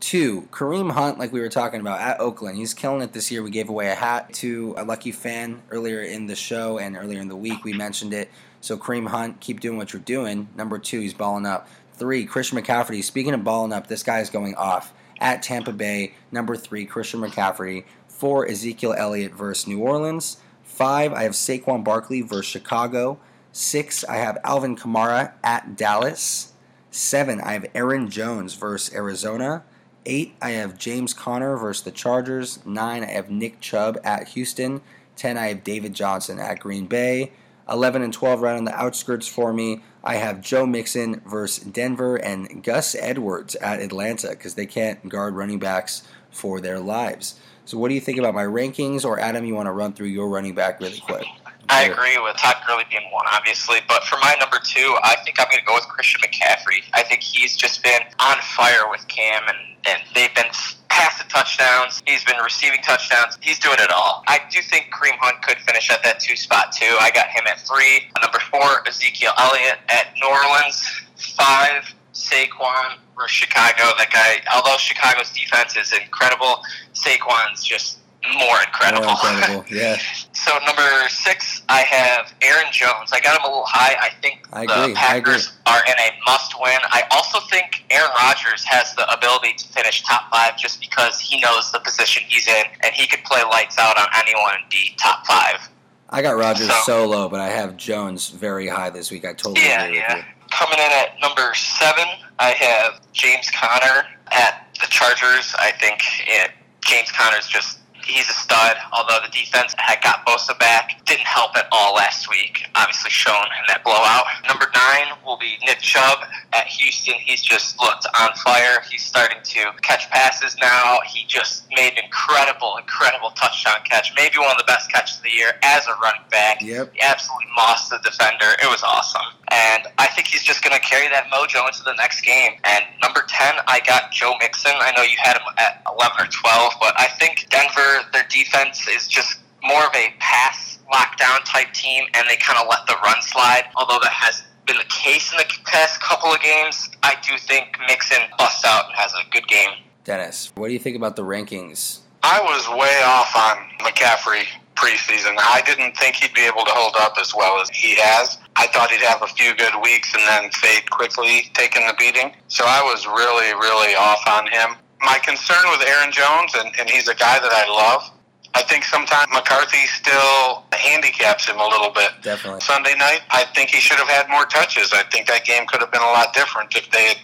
Two, 0.00 0.48
Kareem 0.50 0.92
Hunt, 0.92 1.18
like 1.18 1.30
we 1.30 1.40
were 1.40 1.50
talking 1.50 1.80
about 1.80 2.00
at 2.00 2.20
Oakland, 2.20 2.56
he's 2.56 2.72
killing 2.72 3.02
it 3.02 3.12
this 3.12 3.30
year. 3.30 3.42
We 3.42 3.50
gave 3.50 3.68
away 3.68 3.88
a 3.90 3.94
hat 3.94 4.32
to 4.34 4.74
a 4.78 4.84
lucky 4.84 5.12
fan 5.12 5.60
earlier 5.70 6.00
in 6.00 6.26
the 6.26 6.34
show 6.34 6.78
and 6.78 6.96
earlier 6.96 7.20
in 7.20 7.28
the 7.28 7.36
week. 7.36 7.64
We 7.64 7.74
mentioned 7.74 8.14
it. 8.14 8.30
So 8.62 8.78
Kareem 8.78 9.08
Hunt, 9.08 9.40
keep 9.40 9.60
doing 9.60 9.76
what 9.76 9.92
you're 9.92 10.00
doing. 10.00 10.48
Number 10.56 10.78
two, 10.78 11.00
he's 11.00 11.12
balling 11.12 11.44
up. 11.44 11.68
Three, 11.94 12.24
Christian 12.24 12.58
McCaffrey. 12.58 13.04
Speaking 13.04 13.34
of 13.34 13.44
balling 13.44 13.74
up, 13.74 13.88
this 13.88 14.02
guy 14.02 14.20
is 14.20 14.30
going 14.30 14.54
off 14.54 14.94
at 15.20 15.42
Tampa 15.42 15.72
Bay. 15.72 16.14
Number 16.32 16.56
three, 16.56 16.86
Christian 16.86 17.20
McCaffrey. 17.20 17.84
Four, 18.08 18.48
Ezekiel 18.48 18.94
Elliott 18.96 19.32
versus 19.32 19.66
New 19.66 19.80
Orleans. 19.80 20.38
Five, 20.80 21.12
I 21.12 21.24
have 21.24 21.32
Saquon 21.32 21.84
Barkley 21.84 22.22
versus 22.22 22.46
Chicago. 22.46 23.20
Six, 23.52 24.02
I 24.02 24.16
have 24.16 24.38
Alvin 24.42 24.76
Kamara 24.76 25.32
at 25.44 25.76
Dallas. 25.76 26.54
Seven, 26.90 27.38
I 27.38 27.52
have 27.52 27.66
Aaron 27.74 28.08
Jones 28.08 28.54
versus 28.54 28.94
Arizona. 28.94 29.62
Eight, 30.06 30.36
I 30.40 30.52
have 30.52 30.78
James 30.78 31.12
Conner 31.12 31.58
versus 31.58 31.84
the 31.84 31.90
Chargers. 31.90 32.64
Nine, 32.64 33.04
I 33.04 33.10
have 33.10 33.30
Nick 33.30 33.60
Chubb 33.60 33.98
at 34.02 34.28
Houston. 34.28 34.80
Ten, 35.16 35.36
I 35.36 35.48
have 35.48 35.64
David 35.64 35.92
Johnson 35.92 36.38
at 36.38 36.60
Green 36.60 36.86
Bay. 36.86 37.32
11 37.70 38.00
and 38.00 38.14
12 38.14 38.40
right 38.40 38.56
on 38.56 38.64
the 38.64 38.74
outskirts 38.74 39.28
for 39.28 39.52
me. 39.52 39.82
I 40.02 40.14
have 40.14 40.40
Joe 40.40 40.64
Mixon 40.64 41.20
versus 41.26 41.62
Denver 41.62 42.16
and 42.16 42.64
Gus 42.64 42.94
Edwards 42.98 43.54
at 43.56 43.80
Atlanta 43.80 44.30
because 44.30 44.54
they 44.54 44.64
can't 44.64 45.06
guard 45.10 45.34
running 45.34 45.58
backs 45.58 46.08
for 46.30 46.58
their 46.58 46.80
lives. 46.80 47.38
So, 47.70 47.78
what 47.78 47.88
do 47.88 47.94
you 47.94 48.00
think 48.00 48.18
about 48.18 48.34
my 48.34 48.42
rankings? 48.42 49.04
Or, 49.04 49.20
Adam, 49.20 49.44
you 49.44 49.54
want 49.54 49.66
to 49.66 49.70
run 49.70 49.92
through 49.92 50.08
your 50.08 50.28
running 50.28 50.56
back 50.56 50.80
really 50.80 50.98
quick? 50.98 51.24
I 51.68 51.84
agree 51.84 52.18
with 52.18 52.36
Todd 52.36 52.56
Gurley 52.66 52.82
being 52.90 53.08
one, 53.12 53.26
obviously. 53.30 53.78
But 53.86 54.02
for 54.02 54.16
my 54.16 54.34
number 54.40 54.56
two, 54.58 54.98
I 55.04 55.14
think 55.24 55.38
I'm 55.38 55.46
going 55.48 55.60
to 55.60 55.64
go 55.64 55.74
with 55.74 55.84
Christian 55.84 56.20
McCaffrey. 56.20 56.82
I 56.94 57.04
think 57.04 57.22
he's 57.22 57.56
just 57.56 57.84
been 57.84 58.02
on 58.18 58.38
fire 58.56 58.90
with 58.90 59.06
Cam, 59.06 59.44
and, 59.46 59.56
and 59.86 60.02
they've 60.16 60.34
been 60.34 60.50
passing 60.88 61.28
touchdowns. 61.28 62.02
He's 62.08 62.24
been 62.24 62.42
receiving 62.42 62.82
touchdowns. 62.82 63.38
He's 63.40 63.60
doing 63.60 63.78
it 63.78 63.92
all. 63.92 64.24
I 64.26 64.40
do 64.50 64.60
think 64.62 64.90
Kareem 64.92 65.16
Hunt 65.20 65.40
could 65.42 65.58
finish 65.58 65.92
at 65.92 66.02
that 66.02 66.18
two 66.18 66.34
spot, 66.34 66.72
too. 66.72 66.96
I 66.98 67.12
got 67.12 67.28
him 67.28 67.44
at 67.46 67.60
three. 67.60 68.10
Number 68.20 68.40
four, 68.50 68.88
Ezekiel 68.88 69.30
Elliott 69.38 69.78
at 69.88 70.08
New 70.20 70.28
Orleans. 70.28 70.82
Five, 71.14 71.94
Saquon 72.40 72.96
for 73.14 73.28
Chicago. 73.28 73.92
That 73.98 74.10
guy, 74.12 74.42
although 74.54 74.76
Chicago's 74.78 75.30
defense 75.30 75.76
is 75.76 75.92
incredible, 75.92 76.62
Saquon's 76.94 77.62
just 77.62 77.98
more 78.38 78.60
incredible. 78.66 79.06
More 79.06 79.12
incredible, 79.12 79.64
yeah. 79.70 79.96
so 80.32 80.52
number 80.66 81.08
six, 81.08 81.62
I 81.68 81.80
have 81.80 82.34
Aaron 82.42 82.70
Jones. 82.70 83.12
I 83.12 83.20
got 83.20 83.38
him 83.38 83.44
a 83.44 83.48
little 83.48 83.64
high. 83.66 83.96
I 83.98 84.10
think 84.20 84.46
I 84.52 84.66
the 84.66 84.94
Packers 84.94 85.52
are 85.66 85.80
in 85.86 85.94
a 85.94 86.10
must-win. 86.26 86.80
I 86.90 87.04
also 87.12 87.40
think 87.48 87.84
Aaron 87.90 88.10
Rodgers 88.22 88.62
has 88.64 88.94
the 88.94 89.10
ability 89.10 89.54
to 89.54 89.68
finish 89.68 90.02
top 90.02 90.30
five 90.30 90.58
just 90.58 90.80
because 90.80 91.18
he 91.18 91.40
knows 91.40 91.72
the 91.72 91.80
position 91.80 92.22
he's 92.28 92.46
in, 92.46 92.64
and 92.82 92.92
he 92.94 93.06
could 93.06 93.24
play 93.24 93.42
lights 93.42 93.78
out 93.78 93.98
on 93.98 94.06
anyone 94.14 94.54
in 94.54 94.68
the 94.70 94.94
top 94.98 95.26
five. 95.26 95.68
I 96.10 96.22
got 96.22 96.36
Rodgers 96.36 96.68
so, 96.68 96.80
so 96.84 97.08
low, 97.08 97.28
but 97.28 97.40
I 97.40 97.48
have 97.48 97.76
Jones 97.76 98.28
very 98.28 98.66
high 98.66 98.90
this 98.90 99.10
week. 99.10 99.24
I 99.24 99.32
totally 99.32 99.62
yeah, 99.64 99.84
agree 99.84 99.98
yeah. 99.98 100.16
with 100.16 100.24
you. 100.26 100.39
Coming 100.50 100.78
in 100.78 100.92
at 100.92 101.20
number 101.20 101.54
seven, 101.54 102.04
I 102.38 102.50
have 102.50 103.00
James 103.12 103.50
Conner 103.50 104.06
at 104.30 104.66
the 104.80 104.86
Chargers. 104.88 105.54
I 105.58 105.72
think 105.72 106.02
it, 106.26 106.50
James 106.84 107.10
Conner's 107.12 107.46
just 107.46 107.79
he's 108.04 108.28
a 108.28 108.32
stud. 108.32 108.76
Although 108.92 109.18
the 109.24 109.32
defense 109.32 109.74
had 109.78 110.02
got 110.02 110.26
Bosa 110.26 110.58
back, 110.58 111.04
didn't 111.06 111.26
help 111.26 111.56
at 111.56 111.66
all 111.72 111.94
last 111.94 112.28
week. 112.30 112.66
Obviously 112.74 113.10
shown 113.10 113.34
in 113.58 113.64
that 113.68 113.84
blowout. 113.84 114.24
Number 114.48 114.66
nine 114.74 115.16
will 115.24 115.38
be 115.38 115.58
Nick 115.66 115.78
Chubb 115.80 116.18
at 116.52 116.66
Houston, 116.66 117.14
he's 117.14 117.42
just 117.42 117.78
looked 117.80 118.06
on 118.20 118.30
fire. 118.44 118.82
He's 118.90 119.04
starting 119.04 119.38
to 119.42 119.70
catch 119.82 120.10
passes 120.10 120.56
now. 120.60 120.98
He 121.06 121.24
just 121.26 121.64
made 121.70 121.92
an 121.92 122.04
incredible, 122.04 122.76
incredible 122.76 123.30
touchdown 123.30 123.78
catch. 123.84 124.12
Maybe 124.16 124.38
one 124.38 124.50
of 124.50 124.58
the 124.58 124.64
best 124.66 124.90
catches 124.90 125.18
of 125.18 125.22
the 125.22 125.30
year 125.30 125.52
as 125.62 125.86
a 125.86 125.94
running 126.02 126.26
back. 126.30 126.60
Yep. 126.60 126.92
He 126.94 127.00
absolutely 127.00 127.46
mossed 127.56 127.90
the 127.90 128.00
defender. 128.02 128.46
It 128.62 128.68
was 128.68 128.82
awesome. 128.82 129.38
And 129.48 129.86
I 129.98 130.06
think 130.08 130.26
he's 130.26 130.42
just 130.42 130.62
going 130.62 130.74
to 130.74 130.82
carry 130.82 131.08
that 131.08 131.26
mojo 131.30 131.66
into 131.66 131.82
the 131.84 131.94
next 131.94 132.22
game. 132.22 132.52
And 132.64 132.84
number 133.02 133.22
10, 133.26 133.54
I 133.66 133.80
got 133.86 134.10
Joe 134.10 134.34
Mixon. 134.40 134.72
I 134.74 134.92
know 134.96 135.02
you 135.02 135.18
had 135.22 135.36
him 135.36 135.46
at 135.58 135.82
11 135.86 136.26
or 136.26 136.28
12, 136.30 136.72
but 136.80 136.94
I 136.98 137.06
think 137.18 137.46
Denver, 137.50 137.89
their 138.12 138.26
defense 138.28 138.86
is 138.88 139.08
just 139.08 139.40
more 139.62 139.84
of 139.84 139.94
a 139.94 140.14
pass 140.18 140.78
lockdown 140.92 141.44
type 141.44 141.72
team, 141.72 142.04
and 142.14 142.28
they 142.28 142.36
kind 142.36 142.58
of 142.58 142.66
let 142.68 142.86
the 142.86 142.96
run 143.04 143.20
slide. 143.22 143.64
Although 143.76 143.98
that 144.02 144.12
has 144.12 144.42
been 144.66 144.76
the 144.76 144.84
case 144.84 145.32
in 145.32 145.38
the 145.38 145.44
past 145.64 146.00
couple 146.00 146.32
of 146.32 146.40
games, 146.40 146.90
I 147.02 147.14
do 147.22 147.36
think 147.38 147.76
Mixon 147.86 148.18
busts 148.38 148.64
out 148.64 148.86
and 148.86 148.94
has 148.96 149.12
a 149.14 149.28
good 149.30 149.46
game. 149.46 149.70
Dennis, 150.04 150.52
what 150.54 150.68
do 150.68 150.72
you 150.72 150.78
think 150.78 150.96
about 150.96 151.16
the 151.16 151.22
rankings? 151.22 152.00
I 152.22 152.40
was 152.40 152.68
way 152.68 153.02
off 153.04 153.34
on 153.36 153.56
McCaffrey 153.78 154.44
preseason. 154.76 155.36
I 155.38 155.62
didn't 155.64 155.96
think 155.96 156.16
he'd 156.16 156.34
be 156.34 156.42
able 156.42 156.64
to 156.64 156.72
hold 156.72 156.94
up 156.98 157.14
as 157.20 157.34
well 157.34 157.60
as 157.60 157.68
he 157.70 157.96
has. 157.96 158.38
I 158.56 158.66
thought 158.68 158.90
he'd 158.90 159.02
have 159.02 159.22
a 159.22 159.26
few 159.26 159.54
good 159.54 159.74
weeks 159.82 160.12
and 160.14 160.22
then 160.26 160.50
fade 160.50 160.90
quickly, 160.90 161.50
taking 161.54 161.86
the 161.86 161.94
beating. 161.98 162.32
So 162.48 162.64
I 162.66 162.82
was 162.82 163.06
really, 163.06 163.52
really 163.54 163.94
off 163.94 164.22
on 164.26 164.46
him. 164.48 164.76
My 165.02 165.18
concern 165.24 165.64
with 165.70 165.86
Aaron 165.86 166.12
Jones, 166.12 166.54
and, 166.54 166.72
and 166.78 166.88
he's 166.88 167.08
a 167.08 167.14
guy 167.14 167.38
that 167.38 167.52
I 167.52 167.68
love, 167.68 168.10
I 168.54 168.62
think 168.62 168.84
sometimes 168.84 169.28
McCarthy 169.32 169.86
still 169.86 170.64
handicaps 170.72 171.46
him 171.48 171.58
a 171.58 171.66
little 171.66 171.90
bit. 171.90 172.10
Definitely. 172.22 172.60
Sunday 172.60 172.94
night, 172.98 173.20
I 173.30 173.44
think 173.54 173.70
he 173.70 173.80
should 173.80 173.98
have 173.98 174.08
had 174.08 174.28
more 174.28 174.44
touches. 174.44 174.92
I 174.92 175.04
think 175.04 175.26
that 175.28 175.44
game 175.44 175.66
could 175.66 175.80
have 175.80 175.92
been 175.92 176.02
a 176.02 176.12
lot 176.12 176.34
different 176.34 176.74
if 176.76 176.90
they 176.90 177.04
had 177.04 177.18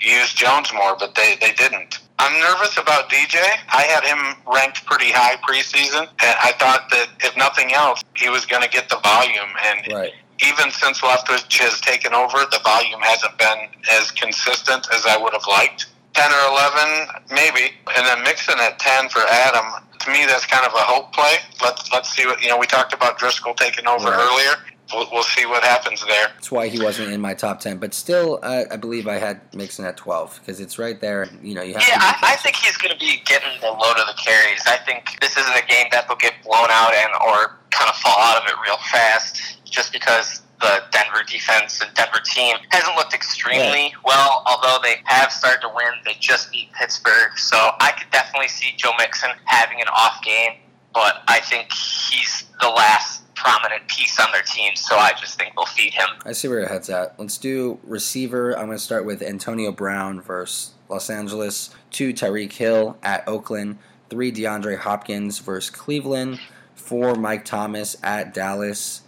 used 0.00 0.36
Jones 0.36 0.72
more, 0.72 0.96
but 0.98 1.14
they, 1.14 1.36
they 1.40 1.52
didn't. 1.52 1.98
I'm 2.18 2.38
nervous 2.40 2.76
about 2.78 3.10
DJ. 3.10 3.36
I 3.68 3.82
had 3.82 4.04
him 4.04 4.42
ranked 4.50 4.84
pretty 4.86 5.10
high 5.10 5.36
preseason, 5.36 6.08
and 6.22 6.36
I 6.42 6.52
thought 6.58 6.88
that 6.90 7.08
if 7.20 7.36
nothing 7.36 7.72
else, 7.74 8.02
he 8.16 8.28
was 8.28 8.44
going 8.46 8.62
to 8.62 8.68
get 8.68 8.88
the 8.88 8.98
volume. 9.02 9.48
And 9.64 9.92
Right. 9.92 10.12
even 10.40 10.70
since 10.70 11.00
Leftwich 11.00 11.58
has 11.60 11.80
taken 11.80 12.12
over, 12.14 12.38
the 12.50 12.60
volume 12.64 13.00
hasn't 13.00 13.36
been 13.38 13.68
as 13.92 14.10
consistent 14.10 14.86
as 14.94 15.06
I 15.06 15.16
would 15.16 15.32
have 15.32 15.46
liked. 15.48 15.86
10 16.14 16.30
or 16.32 16.50
11, 16.52 17.06
maybe. 17.30 17.72
And 17.96 18.06
then 18.06 18.22
Mixon 18.24 18.54
at 18.60 18.78
10 18.78 19.08
for 19.10 19.20
Adam. 19.30 19.64
To 20.00 20.10
me, 20.10 20.24
that's 20.26 20.46
kind 20.46 20.66
of 20.66 20.72
a 20.72 20.78
hope 20.78 21.12
play. 21.12 21.36
Let's 21.62 21.92
let's 21.92 22.10
see 22.10 22.26
what, 22.26 22.42
you 22.42 22.48
know, 22.48 22.58
we 22.58 22.66
talked 22.66 22.92
about 22.92 23.18
Driskel 23.18 23.54
taking 23.56 23.86
over 23.86 24.06
Right. 24.10 24.18
earlier. 24.18 24.54
We'll, 24.92 25.06
we'll 25.12 25.22
see 25.22 25.46
what 25.46 25.62
happens 25.62 26.04
there. 26.04 26.28
That's 26.34 26.50
why 26.50 26.66
he 26.66 26.82
wasn't 26.82 27.12
in 27.12 27.20
my 27.20 27.32
top 27.34 27.60
10. 27.60 27.76
But 27.78 27.94
still, 27.94 28.40
uh, 28.42 28.64
I 28.72 28.76
believe 28.76 29.06
I 29.06 29.18
had 29.18 29.40
Mixon 29.54 29.84
at 29.84 29.96
12 29.96 30.40
because 30.40 30.58
it's 30.58 30.80
right 30.80 31.00
there. 31.00 31.28
You 31.42 31.54
know, 31.54 31.62
you 31.62 31.74
have 31.74 31.84
Yeah, 31.86 31.94
to 31.94 32.02
I, 32.02 32.32
I 32.32 32.36
think 32.36 32.56
he's 32.56 32.76
going 32.76 32.92
to 32.92 32.98
be 32.98 33.22
getting 33.24 33.60
the 33.60 33.68
load 33.70 33.98
of 33.98 34.06
the 34.08 34.14
carries. 34.20 34.60
I 34.66 34.78
think 34.78 35.16
this 35.20 35.36
isn't 35.36 35.54
a 35.54 35.64
game 35.68 35.86
that 35.92 36.08
they'll 36.08 36.16
get 36.16 36.34
blown 36.44 36.66
out 36.70 36.92
and 36.92 37.12
or 37.24 37.56
kind 37.70 37.88
of 37.88 37.94
fall 37.96 38.18
out 38.18 38.42
of 38.42 38.48
it 38.48 38.54
real 38.66 38.78
fast 38.90 39.62
just 39.64 39.92
because 39.92 40.42
the 40.60 40.82
Denver 40.90 41.22
defense 41.26 41.80
and 41.80 41.92
Denver 41.94 42.20
team 42.24 42.56
hasn't 42.70 42.94
looked 42.96 43.14
extremely 43.14 43.94
well, 44.04 44.42
although 44.46 44.78
they 44.82 44.96
have 45.04 45.32
started 45.32 45.60
to 45.62 45.68
win. 45.74 45.92
They 46.04 46.14
just 46.20 46.52
beat 46.52 46.72
Pittsburgh. 46.72 47.36
So 47.36 47.56
I 47.56 47.92
could 47.92 48.10
definitely 48.10 48.48
see 48.48 48.74
Joe 48.76 48.92
Mixon 48.98 49.30
having 49.44 49.80
an 49.80 49.88
off 49.88 50.22
game, 50.22 50.52
but 50.92 51.22
I 51.28 51.40
think 51.40 51.72
he's 51.72 52.44
the 52.60 52.68
last 52.68 53.22
prominent 53.34 53.88
piece 53.88 54.20
on 54.20 54.30
their 54.32 54.42
team, 54.42 54.76
so 54.76 54.96
I 54.96 55.12
just 55.18 55.38
think 55.38 55.54
they'll 55.56 55.64
feed 55.64 55.94
him. 55.94 56.08
I 56.26 56.32
see 56.32 56.46
where 56.48 56.60
your 56.60 56.68
head's 56.68 56.90
at. 56.90 57.18
Let's 57.18 57.38
do 57.38 57.78
receiver. 57.82 58.52
I'm 58.52 58.66
going 58.66 58.76
to 58.76 58.84
start 58.84 59.06
with 59.06 59.22
Antonio 59.22 59.72
Brown 59.72 60.20
versus 60.20 60.74
Los 60.90 61.08
Angeles. 61.08 61.74
Two, 61.90 62.12
Tyreek 62.12 62.52
Hill 62.52 62.98
at 63.02 63.26
Oakland. 63.26 63.78
Three, 64.10 64.30
DeAndre 64.30 64.76
Hopkins 64.76 65.38
versus 65.38 65.70
Cleveland. 65.70 66.38
Four, 66.74 67.14
Mike 67.14 67.46
Thomas 67.46 67.96
at 68.02 68.34
Dallas. 68.34 69.02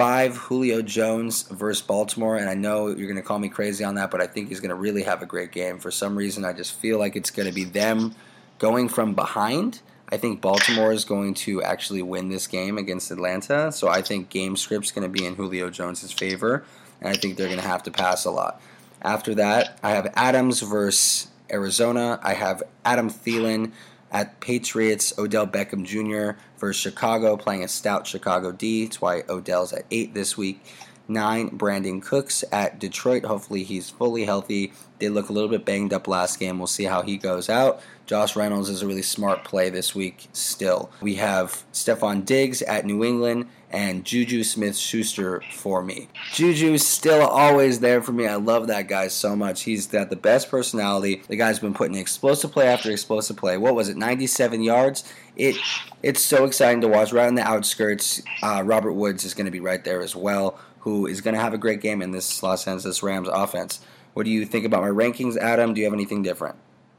Five, 0.00 0.36
Julio 0.36 0.80
Jones 0.80 1.42
versus 1.42 1.82
Baltimore. 1.82 2.36
And 2.36 2.48
I 2.48 2.54
know 2.54 2.88
you're 2.88 3.06
going 3.06 3.16
to 3.16 3.22
call 3.22 3.38
me 3.38 3.50
crazy 3.50 3.84
on 3.84 3.96
that, 3.96 4.10
but 4.10 4.22
I 4.22 4.26
think 4.26 4.48
he's 4.48 4.58
going 4.58 4.70
to 4.70 4.74
really 4.74 5.02
have 5.02 5.20
a 5.20 5.26
great 5.26 5.52
game. 5.52 5.78
For 5.78 5.90
some 5.90 6.16
reason, 6.16 6.42
I 6.42 6.54
just 6.54 6.72
feel 6.72 6.98
like 6.98 7.16
it's 7.16 7.30
going 7.30 7.46
to 7.46 7.54
be 7.54 7.64
them 7.64 8.14
going 8.58 8.88
from 8.88 9.14
behind. 9.14 9.82
I 10.08 10.16
think 10.16 10.40
Baltimore 10.40 10.90
is 10.90 11.04
going 11.04 11.34
to 11.34 11.62
actually 11.62 12.00
win 12.00 12.30
this 12.30 12.46
game 12.46 12.78
against 12.78 13.10
Atlanta. 13.10 13.70
So 13.72 13.88
I 13.88 14.00
think 14.00 14.30
game 14.30 14.56
script's 14.56 14.90
going 14.90 15.02
to 15.02 15.08
be 15.10 15.26
in 15.26 15.34
Julio 15.34 15.68
Jones' 15.68 16.10
favor. 16.10 16.64
And 17.00 17.10
I 17.10 17.12
think 17.12 17.36
they're 17.36 17.48
going 17.48 17.60
to 17.60 17.68
have 17.68 17.82
to 17.82 17.90
pass 17.90 18.24
a 18.24 18.30
lot. 18.30 18.60
After 19.02 19.34
that, 19.34 19.78
I 19.82 19.90
have 19.90 20.10
Adams 20.14 20.60
versus 20.60 21.28
Arizona. 21.52 22.18
I 22.22 22.32
have 22.32 22.62
Adam 22.86 23.10
Thielen 23.10 23.72
at 24.10 24.40
Patriots, 24.40 25.12
Odell 25.18 25.46
Beckham 25.46 25.84
Jr. 25.84 26.40
versus 26.60 26.80
Chicago, 26.80 27.36
playing 27.36 27.64
a 27.64 27.68
stout 27.68 28.06
Chicago 28.06 28.52
D. 28.52 28.84
That's 28.84 29.00
why 29.00 29.22
Odell's 29.28 29.72
at 29.72 29.86
8 29.90 30.14
this 30.14 30.36
week. 30.36 30.62
9, 31.08 31.58
Brandin 31.58 32.00
Cooks 32.00 32.44
at 32.52 32.78
Detroit. 32.78 33.24
Hopefully 33.24 33.64
he's 33.64 33.90
fully 33.90 34.24
healthy. 34.24 34.72
They 35.00 35.08
look 35.08 35.28
a 35.28 35.32
little 35.32 35.48
bit 35.48 35.64
banged 35.64 35.92
up 35.92 36.06
last 36.06 36.38
game. 36.38 36.58
We'll 36.58 36.68
see 36.68 36.84
how 36.84 37.02
he 37.02 37.16
goes 37.16 37.48
out. 37.48 37.80
Josh 38.10 38.34
Reynolds 38.34 38.68
is 38.68 38.82
a 38.82 38.88
really 38.88 39.02
smart 39.02 39.44
play 39.44 39.70
this 39.70 39.94
week 39.94 40.26
still. 40.32 40.90
We 41.00 41.14
have 41.14 41.64
Stefon 41.72 42.24
Diggs 42.24 42.60
at 42.60 42.84
New 42.84 43.04
England 43.04 43.46
and 43.70 44.04
Juju 44.04 44.42
Smith 44.42 44.76
Schuster 44.76 45.44
for 45.52 45.80
me. 45.80 46.08
Juju's 46.32 46.84
still 46.84 47.24
always 47.24 47.78
there 47.78 48.02
for 48.02 48.10
me. 48.10 48.26
I 48.26 48.34
love 48.34 48.66
that 48.66 48.88
guy 48.88 49.06
so 49.06 49.36
much. 49.36 49.62
He's 49.62 49.86
got 49.86 50.10
the 50.10 50.16
best 50.16 50.50
personality. 50.50 51.22
The 51.28 51.36
guy's 51.36 51.60
been 51.60 51.72
putting 51.72 51.94
explosive 51.94 52.50
play 52.50 52.66
after 52.66 52.90
explosive 52.90 53.36
play. 53.36 53.56
What 53.56 53.76
was 53.76 53.88
it, 53.88 53.96
97 53.96 54.60
yards? 54.60 55.04
It 55.36 55.54
It's 56.02 56.20
so 56.20 56.46
exciting 56.46 56.80
to 56.80 56.88
watch. 56.88 57.12
Right 57.12 57.28
on 57.28 57.36
the 57.36 57.46
outskirts, 57.46 58.22
uh, 58.42 58.64
Robert 58.66 58.94
Woods 58.94 59.24
is 59.24 59.34
going 59.34 59.46
to 59.46 59.52
be 59.52 59.60
right 59.60 59.84
there 59.84 60.02
as 60.02 60.16
well, 60.16 60.58
who 60.80 61.06
is 61.06 61.20
going 61.20 61.36
to 61.36 61.40
have 61.40 61.54
a 61.54 61.58
great 61.58 61.80
game 61.80 62.02
in 62.02 62.10
this 62.10 62.42
Los 62.42 62.66
Angeles 62.66 63.04
Rams 63.04 63.28
offense. 63.28 63.78
What 64.14 64.24
do 64.24 64.32
you 64.32 64.44
think 64.46 64.66
about 64.66 64.82
my 64.82 64.88
rankings, 64.88 65.36
Adam? 65.36 65.74
Do 65.74 65.80
you 65.80 65.86
have 65.86 65.94
anything 65.94 66.24
different? 66.24 66.56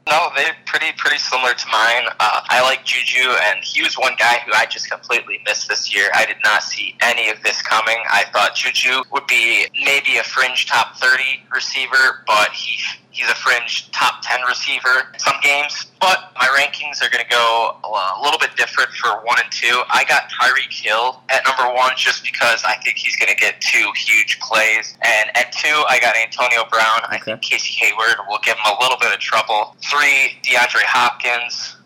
No, 0.08 0.30
they're 0.34 0.56
pretty 0.66 0.92
pretty 0.96 1.18
similar 1.18 1.54
to 1.54 1.66
mine. 1.70 2.04
Uh, 2.18 2.40
I 2.48 2.60
like 2.62 2.84
Juju, 2.84 3.30
and 3.44 3.62
he 3.62 3.82
was 3.82 3.94
one 3.94 4.14
guy 4.18 4.38
who 4.44 4.52
I 4.52 4.66
just 4.66 4.90
completely 4.90 5.40
missed 5.46 5.68
this 5.68 5.94
year. 5.94 6.10
I 6.14 6.26
did 6.26 6.38
not 6.42 6.64
see 6.64 6.96
any 7.00 7.30
of 7.30 7.40
this 7.42 7.62
coming. 7.62 7.98
I 8.10 8.24
thought 8.32 8.56
Juju 8.56 9.04
would 9.12 9.26
be 9.28 9.66
maybe 9.84 10.16
a 10.16 10.24
fringe 10.24 10.66
top 10.66 10.96
thirty 10.96 11.44
receiver, 11.54 12.24
but 12.26 12.50
he 12.50 12.78
he's 13.12 13.28
a 13.30 13.34
fringe 13.34 13.90
top 13.92 14.22
ten 14.22 14.40
receiver 14.48 15.08
in 15.12 15.20
some 15.20 15.36
games. 15.42 15.86
But 16.00 16.32
my 16.34 16.48
rankings 16.58 17.00
are 17.00 17.10
going 17.10 17.22
to 17.22 17.30
go 17.30 17.76
a 17.84 18.20
little 18.22 18.38
bit 18.38 18.56
different 18.56 18.90
for 18.90 19.10
one 19.22 19.38
and 19.42 19.52
two. 19.52 19.82
I 19.88 20.04
got 20.08 20.28
Tyreek 20.30 20.72
Hill 20.72 21.22
at 21.30 21.44
number 21.46 21.72
one 21.72 21.92
just 21.96 22.24
because 22.24 22.62
I 22.66 22.76
think 22.82 22.96
he's 22.96 23.16
going 23.16 23.30
to 23.30 23.38
get 23.38 23.60
two 23.60 23.90
huge 23.94 24.40
plays, 24.40 24.98
and 25.04 25.30
at 25.36 25.52
two 25.52 25.84
I 25.88 25.98
got 26.00 26.16
Antonio 26.16 26.64
Brown. 26.70 27.02
I 27.08 27.18
think 27.22 27.42
Casey 27.42 27.72
Hayward 27.84 28.26
will 28.28 28.40
give 28.42 28.56
him 28.56 28.66
a 28.66 28.82
little 28.82 28.98
bit 28.98 29.12
of 29.12 29.20
trouble. 29.20 29.76
Three, 29.88 30.38
DeAndre 30.42 30.82
Hopkins. 30.84 31.76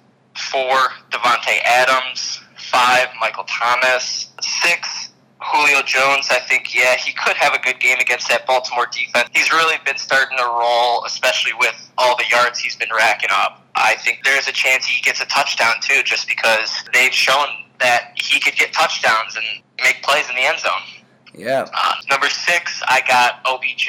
Four, 0.50 0.92
Davante 1.10 1.58
Adams. 1.64 2.40
Five, 2.58 3.08
Michael 3.20 3.44
Thomas. 3.44 4.28
Six, 4.40 5.05
Julio 5.42 5.82
Jones. 5.82 6.28
I 6.30 6.40
think, 6.48 6.74
yeah, 6.74 6.96
he 6.96 7.12
could 7.12 7.36
have 7.36 7.54
a 7.54 7.58
good 7.58 7.78
game 7.80 7.98
against 8.00 8.28
that 8.28 8.46
Baltimore 8.46 8.86
defense. 8.90 9.28
He's 9.34 9.50
really 9.52 9.76
been 9.84 9.98
starting 9.98 10.38
to 10.38 10.44
roll, 10.44 11.04
especially 11.04 11.52
with 11.58 11.74
all 11.98 12.16
the 12.16 12.24
yards 12.30 12.58
he's 12.58 12.76
been 12.76 12.88
racking 12.94 13.30
up. 13.32 13.62
I 13.74 13.96
think 13.96 14.20
there's 14.24 14.48
a 14.48 14.52
chance 14.52 14.86
he 14.86 15.02
gets 15.02 15.20
a 15.20 15.26
touchdown, 15.26 15.74
too, 15.82 16.02
just 16.04 16.28
because 16.28 16.70
they've 16.94 17.12
shown 17.12 17.46
that 17.80 18.12
he 18.16 18.40
could 18.40 18.56
get 18.56 18.72
touchdowns 18.72 19.36
and 19.36 19.44
make 19.82 20.02
plays 20.02 20.28
in 20.30 20.36
the 20.36 20.42
end 20.42 20.58
zone. 20.58 20.95
Yeah. 21.36 21.68
Uh, 21.72 21.92
number 22.08 22.30
six, 22.30 22.82
I 22.88 23.02
got 23.06 23.44
OBJ. 23.44 23.88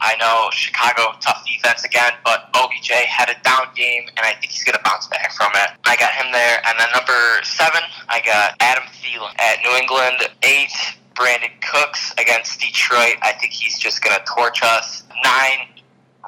I 0.00 0.16
know 0.18 0.48
Chicago, 0.50 1.12
tough 1.20 1.44
defense 1.44 1.84
again, 1.84 2.12
but 2.24 2.48
OBJ 2.54 2.88
had 2.88 3.28
a 3.28 3.36
down 3.44 3.68
game, 3.76 4.08
and 4.16 4.24
I 4.24 4.32
think 4.32 4.50
he's 4.50 4.64
going 4.64 4.76
to 4.76 4.82
bounce 4.82 5.06
back 5.06 5.30
from 5.32 5.52
it. 5.54 5.76
I 5.84 5.96
got 5.96 6.12
him 6.14 6.32
there. 6.32 6.58
And 6.66 6.80
then 6.80 6.88
number 6.94 7.44
seven, 7.44 7.82
I 8.08 8.22
got 8.24 8.56
Adam 8.60 8.84
Thielen 8.96 9.38
at 9.38 9.58
New 9.62 9.76
England. 9.76 10.32
Eight, 10.42 10.72
Brandin 11.14 11.52
Cooks 11.70 12.14
against 12.18 12.60
Detroit. 12.60 13.16
I 13.22 13.32
think 13.38 13.52
he's 13.52 13.78
just 13.78 14.02
going 14.02 14.16
to 14.16 14.24
torch 14.24 14.62
us. 14.62 15.04
Nine, 15.22 15.68